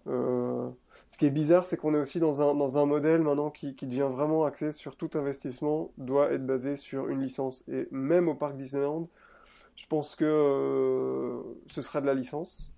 Euh, 0.07 0.69
ce 1.09 1.17
qui 1.17 1.25
est 1.25 1.29
bizarre, 1.31 1.65
c'est 1.67 1.77
qu'on 1.77 1.93
est 1.93 1.99
aussi 1.99 2.19
dans 2.19 2.41
un, 2.41 2.55
dans 2.55 2.77
un 2.77 2.85
modèle 2.85 3.21
maintenant 3.21 3.51
qui, 3.51 3.75
qui 3.75 3.85
devient 3.87 4.09
vraiment 4.11 4.45
axé 4.45 4.71
sur 4.71 4.95
tout 4.95 5.09
investissement 5.15 5.91
doit 5.97 6.31
être 6.31 6.45
basé 6.45 6.75
sur 6.75 7.09
une 7.09 7.21
licence. 7.21 7.63
Et 7.67 7.87
même 7.91 8.27
au 8.29 8.35
parc 8.35 8.55
Disneyland, 8.55 9.09
je 9.75 9.85
pense 9.87 10.15
que 10.15 10.25
euh, 10.25 11.41
ce 11.69 11.81
sera 11.81 12.01
de 12.01 12.05
la 12.07 12.13
licence. 12.13 12.69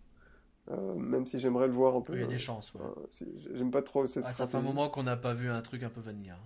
Euh, 0.71 0.95
même 0.95 1.25
si 1.25 1.39
j'aimerais 1.39 1.67
le 1.67 1.73
voir 1.73 1.95
un 1.95 2.01
peu. 2.01 2.13
Il 2.15 2.21
y 2.21 2.23
a 2.23 2.27
des 2.27 2.37
chances. 2.39 2.73
Ouais. 2.73 2.81
euh, 2.81 3.25
J'aime 3.53 3.71
pas 3.71 3.81
trop 3.81 4.05
Ah, 4.23 4.31
ça 4.31 4.47
fait 4.47 4.57
un 4.57 4.61
moment 4.61 4.89
qu'on 4.89 5.03
n'a 5.03 5.17
pas 5.17 5.33
vu 5.33 5.49
un 5.49 5.61
truc 5.61 5.83
un 5.83 5.89
peu 5.89 5.99
vanilla. 6.01 6.37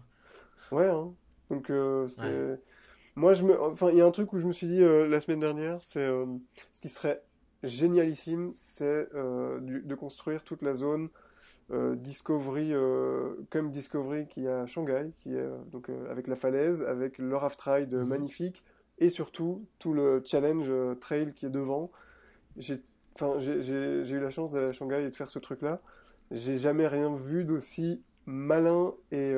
Ouais, 0.71 0.87
hein. 0.89 1.13
Donc, 1.49 1.69
euh, 1.69 2.07
c'est. 2.07 2.59
Moi, 3.17 3.33
je 3.33 3.43
me. 3.43 3.59
Enfin, 3.59 3.89
il 3.91 3.97
y 3.97 4.01
a 4.01 4.05
un 4.05 4.11
truc 4.11 4.31
où 4.31 4.37
je 4.37 4.45
me 4.45 4.53
suis 4.53 4.67
dit 4.67 4.81
euh, 4.81 5.07
la 5.07 5.19
semaine 5.19 5.39
dernière, 5.39 5.79
c'est. 5.83 5.99
euh, 6.05 6.25
ce 6.73 6.81
qui 6.81 6.87
serait 6.89 7.23
génialissime, 7.63 8.51
c'est 8.53 9.09
euh, 9.15 9.59
du- 9.59 9.81
de 9.81 9.95
construire 9.95 10.43
toute 10.43 10.61
la 10.61 10.73
zone 10.73 11.09
Discovery, 11.69 12.71
comme 13.49 13.71
Discovery 13.71 14.27
qui 14.27 14.45
est 14.45 14.49
à 14.49 14.65
Shanghai, 14.67 15.11
qui 15.19 15.35
est 15.35 15.47
donc 15.73 15.89
avec 16.09 16.27
la 16.27 16.35
falaise, 16.35 16.81
avec 16.83 17.17
le 17.17 17.35
raft 17.35 17.59
ride 17.59 17.93
Mhm. 17.93 18.07
magnifique, 18.07 18.63
et 18.99 19.09
surtout 19.09 19.65
tout 19.77 19.91
le 19.93 20.21
challenge 20.23 20.71
trail 21.01 21.33
qui 21.33 21.45
est 21.47 21.49
devant. 21.49 21.91
J'ai. 22.55 22.81
Enfin, 23.15 23.39
j'ai 23.39 23.61
j'ai- 23.63 24.05
j'ai 24.05 24.15
eu 24.15 24.19
la 24.21 24.29
chance 24.29 24.51
d'aller 24.51 24.67
à 24.67 24.71
Shanghai 24.71 25.01
et 25.03 25.09
de 25.09 25.15
faire 25.15 25.27
ce 25.27 25.39
truc-là. 25.39 25.81
J'ai 26.31 26.57
jamais 26.57 26.87
rien 26.87 27.13
vu 27.15 27.43
d'aussi 27.43 28.01
malin 28.27 28.93
et, 29.11 29.33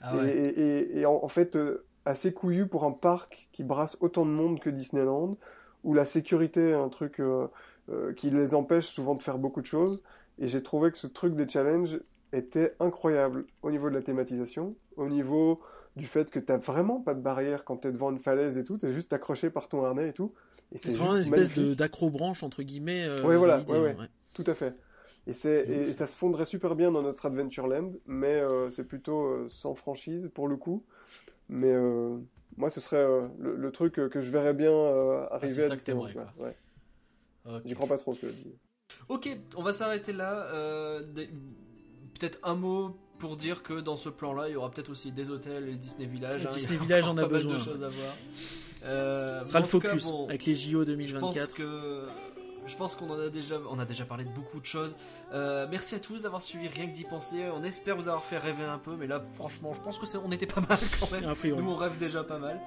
Ah 0.00 0.16
et, 0.16 0.18
ouais. 0.18 0.36
et- 0.36 0.60
et- 0.60 0.98
et 1.00 1.06
en, 1.06 1.20
en 1.22 1.28
fait, 1.28 1.56
assez 2.04 2.32
couillu 2.32 2.66
pour 2.66 2.84
un 2.84 2.92
parc 2.92 3.48
qui 3.52 3.62
brasse 3.64 3.96
autant 4.00 4.24
de 4.26 4.30
monde 4.30 4.60
que 4.60 4.70
Disneyland, 4.70 5.36
où 5.84 5.94
la 5.94 6.04
sécurité 6.04 6.70
est 6.70 6.74
un 6.74 6.88
truc 6.88 7.20
euh, 7.20 7.46
euh, 7.90 8.12
qui 8.14 8.30
les 8.30 8.54
empêche 8.54 8.86
souvent 8.86 9.14
de 9.14 9.22
faire 9.22 9.38
beaucoup 9.38 9.60
de 9.60 9.66
choses. 9.66 10.02
Et 10.38 10.48
j'ai 10.48 10.62
trouvé 10.62 10.90
que 10.90 10.98
ce 10.98 11.06
truc 11.06 11.34
des 11.34 11.48
challenges 11.48 12.00
était 12.32 12.74
incroyable 12.80 13.44
au 13.62 13.70
niveau 13.70 13.90
de 13.90 13.94
la 13.94 14.02
thématisation, 14.02 14.74
au 14.96 15.08
niveau 15.08 15.60
du 15.96 16.06
fait 16.06 16.30
que 16.30 16.38
t'as 16.38 16.56
vraiment 16.56 17.00
pas 17.00 17.14
de 17.14 17.20
barrière 17.20 17.64
quand 17.64 17.76
t'es 17.78 17.92
devant 17.92 18.10
une 18.10 18.18
falaise 18.18 18.56
et 18.56 18.64
tout, 18.64 18.78
t'es 18.78 18.92
juste 18.92 19.12
accroché 19.12 19.50
par 19.50 19.68
ton 19.68 19.84
harnais 19.84 20.08
et 20.08 20.12
tout. 20.12 20.32
Et 20.72 20.78
C'est 20.78 20.96
vraiment 20.96 21.14
une 21.14 21.20
espèce 21.20 21.54
d'accrobranche 21.76 22.42
entre 22.42 22.62
guillemets. 22.62 23.04
euh, 23.06 23.22
Ouais, 23.22 23.36
voilà, 23.36 23.60
ouais, 23.68 23.78
ouais. 23.78 23.96
Tout 24.32 24.44
à 24.46 24.54
fait. 24.54 24.74
Et, 25.26 25.34
c'est, 25.34 25.66
C'est 25.66 25.72
et, 25.72 25.80
ouf. 25.80 25.88
et 25.88 25.92
ça 25.92 26.06
se 26.06 26.16
fondrait 26.16 26.46
super 26.46 26.74
bien 26.74 26.90
dans 26.90 27.02
notre 27.02 27.26
Adventureland, 27.26 27.92
mais 28.06 28.40
euh, 28.40 28.70
c'est 28.70 28.84
plutôt 28.84 29.24
euh, 29.26 29.46
sans 29.50 29.74
franchise 29.74 30.30
pour 30.34 30.48
le 30.48 30.56
coup. 30.56 30.82
Mais 31.54 31.70
euh, 31.72 32.16
moi, 32.56 32.70
ce 32.70 32.80
serait 32.80 32.96
euh, 32.96 33.28
le, 33.38 33.56
le 33.56 33.70
truc 33.72 33.98
euh, 33.98 34.08
que 34.08 34.20
je 34.22 34.30
verrais 34.30 34.54
bien 34.54 34.70
euh, 34.72 35.26
arriver 35.30 35.52
c'est 35.54 35.64
à 35.64 35.68
ça 35.68 35.76
que 35.76 35.92
quoi. 35.92 36.08
Ouais. 36.38 36.56
J'y 37.66 37.74
crois 37.74 37.88
pas 37.88 37.98
trop, 37.98 38.14
cela 38.14 38.32
dit. 38.32 38.54
Ok, 39.08 39.28
on 39.56 39.62
va 39.62 39.72
s'arrêter 39.72 40.12
là. 40.12 40.46
Euh, 40.54 41.02
des- 41.02 41.28
Peut-être 42.18 42.38
un 42.44 42.54
mot 42.54 42.96
pour 43.18 43.36
dire 43.36 43.62
que 43.62 43.80
dans 43.80 43.96
ce 43.96 44.08
plan-là, 44.08 44.48
il 44.48 44.52
y 44.52 44.56
aura 44.56 44.70
peut-être 44.70 44.90
aussi 44.90 45.12
des 45.12 45.28
hôtels 45.30 45.68
et 45.68 45.76
Disney 45.76 46.06
Village. 46.06 46.46
Hein, 46.46 46.50
Disney 46.52 46.76
Village 46.76 47.06
en 47.08 47.16
a 47.18 47.22
pas 47.26 47.32
mal 47.32 47.46
de 47.46 47.58
choses 47.58 47.82
à 47.82 47.88
voir. 47.88 48.14
Euh, 48.84 49.42
Ce 49.42 49.48
sera 49.50 49.60
le 49.60 49.64
cas, 49.66 49.70
focus 49.70 50.04
bon, 50.10 50.28
avec 50.28 50.44
les 50.44 50.54
JO 50.54 50.80
Je 50.84 51.18
pense 51.18 51.34
2024. 51.34 51.54
que 51.54 52.06
je 52.66 52.76
pense 52.76 52.94
qu'on 52.94 53.10
en 53.10 53.18
a 53.18 53.28
déjà 53.28 53.56
on 53.70 53.78
a 53.78 53.84
déjà 53.84 54.04
parlé 54.04 54.24
de 54.24 54.30
beaucoup 54.30 54.60
de 54.60 54.64
choses. 54.64 54.96
Euh, 55.32 55.66
merci 55.70 55.94
à 55.94 55.98
tous 55.98 56.22
d'avoir 56.22 56.40
suivi 56.42 56.68
rien 56.68 56.86
que 56.86 56.92
d'y 56.92 57.04
penser. 57.04 57.44
On 57.54 57.62
espère 57.64 57.96
vous 57.96 58.08
avoir 58.08 58.24
fait 58.24 58.38
rêver 58.38 58.64
un 58.64 58.78
peu, 58.78 58.96
mais 58.96 59.06
là 59.06 59.22
franchement, 59.34 59.74
je 59.74 59.80
pense 59.80 59.98
que 59.98 60.06
c'est 60.06 60.18
on 60.18 60.30
était 60.30 60.46
pas 60.46 60.60
mal 60.68 60.78
quand 61.00 61.10
même. 61.10 61.34
Nous 61.44 61.70
on 61.70 61.76
rêve 61.76 61.98
déjà 61.98 62.24
pas 62.24 62.38
mal. 62.38 62.60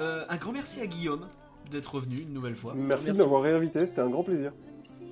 Euh, 0.00 0.24
un 0.28 0.36
grand 0.36 0.52
merci 0.52 0.80
à 0.80 0.86
Guillaume 0.86 1.28
d'être 1.70 1.94
revenu 1.94 2.20
une 2.20 2.32
nouvelle 2.32 2.56
fois. 2.56 2.72
Merci, 2.74 3.06
Merci. 3.06 3.18
de 3.18 3.24
m'avoir 3.24 3.42
réinvité, 3.42 3.86
c'était 3.86 4.00
un 4.00 4.10
grand 4.10 4.24
plaisir. 4.24 4.52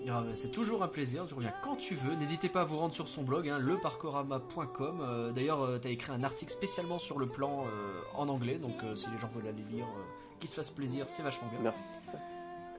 Ah, 0.08 0.24
c'est 0.34 0.50
toujours 0.50 0.82
un 0.82 0.88
plaisir, 0.88 1.26
tu 1.26 1.34
reviens 1.34 1.52
quand 1.62 1.76
tu 1.76 1.94
veux. 1.94 2.14
N'hésitez 2.16 2.48
pas 2.48 2.62
à 2.62 2.64
vous 2.64 2.76
rendre 2.76 2.94
sur 2.94 3.06
son 3.06 3.22
blog, 3.22 3.48
hein, 3.48 3.58
leparcorama.com. 3.60 5.00
Euh, 5.02 5.30
D'ailleurs, 5.30 5.78
tu 5.80 5.88
as 5.88 5.90
écrit 5.90 6.10
un 6.12 6.24
article 6.24 6.50
spécialement 6.50 6.98
sur 6.98 7.18
le 7.18 7.26
plan 7.26 7.64
euh, 7.66 8.00
en 8.16 8.28
anglais, 8.28 8.56
donc 8.56 8.82
euh, 8.82 8.94
si 8.94 9.08
les 9.10 9.18
gens 9.18 9.28
veulent 9.28 9.46
aller 9.46 9.62
lire, 9.70 9.84
euh, 9.84 10.02
qu'ils 10.40 10.48
se 10.48 10.54
fassent 10.54 10.70
plaisir, 10.70 11.06
c'est 11.08 11.22
vachement 11.22 11.48
bien. 11.48 11.60
Merci. 11.62 11.80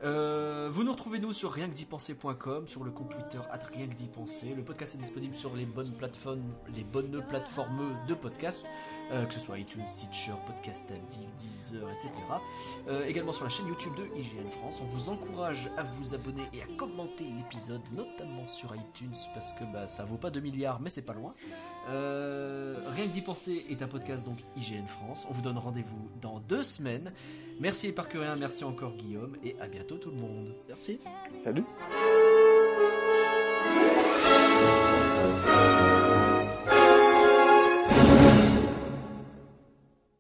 Euh, 0.03 0.69
vous 0.71 0.83
nous 0.83 0.91
retrouvez 0.91 1.19
nous 1.19 1.31
sur 1.31 1.51
rien 1.51 1.69
que 1.69 1.75
d'y 1.75 1.85
penser.com, 1.85 2.67
sur 2.67 2.83
le 2.83 2.89
compte 2.89 3.09
Twitter 3.09 3.39
at 3.51 3.59
rien 3.71 3.87
que 3.87 3.93
d'y 3.93 4.07
penser. 4.07 4.53
Le 4.55 4.63
podcast 4.63 4.95
est 4.95 4.97
disponible 4.97 5.35
sur 5.35 5.55
les 5.55 5.65
bonnes 5.65 5.91
plateformes, 5.91 6.41
les 6.75 6.83
bonnes 6.83 7.23
plateformes 7.29 7.95
de 8.07 8.15
podcast, 8.15 8.67
euh, 9.11 9.25
que 9.25 9.33
ce 9.33 9.39
soit 9.39 9.59
iTunes, 9.59 9.85
Stitcher, 9.85 10.33
Podcast 10.47 10.89
Addict, 10.89 11.29
Deezer, 11.37 11.87
etc. 11.91 12.09
Euh, 12.87 13.05
également 13.05 13.31
sur 13.31 13.43
la 13.43 13.49
chaîne 13.49 13.67
YouTube 13.67 13.93
de 13.95 14.05
IGN 14.19 14.49
France. 14.49 14.79
On 14.81 14.85
vous 14.85 15.09
encourage 15.09 15.69
à 15.77 15.83
vous 15.83 16.15
abonner 16.15 16.47
et 16.53 16.63
à 16.63 16.77
commenter 16.77 17.25
l'épisode, 17.25 17.81
notamment 17.91 18.47
sur 18.47 18.75
iTunes, 18.75 19.13
parce 19.35 19.53
que 19.53 19.65
bah, 19.71 19.85
ça 19.85 20.03
vaut 20.03 20.17
pas 20.17 20.31
2 20.31 20.39
milliards, 20.39 20.79
mais 20.79 20.89
c'est 20.89 21.03
pas 21.03 21.13
loin. 21.13 21.31
Rien 21.87 23.07
que 23.07 23.11
d'y 23.11 23.21
penser 23.21 23.65
est 23.69 23.81
un 23.81 23.87
podcast 23.87 24.27
donc 24.27 24.39
IGN 24.55 24.87
France. 24.87 25.27
On 25.29 25.33
vous 25.33 25.41
donne 25.41 25.57
rendez-vous 25.57 26.09
dans 26.21 26.39
deux 26.39 26.63
semaines. 26.63 27.11
Merci 27.59 27.87
les 27.87 27.93
merci 28.39 28.63
encore 28.63 28.95
Guillaume, 28.95 29.35
et 29.43 29.55
à 29.59 29.67
tout 29.97 30.11
le 30.11 30.17
monde. 30.17 30.53
Merci. 30.67 30.99
Salut. 31.39 31.63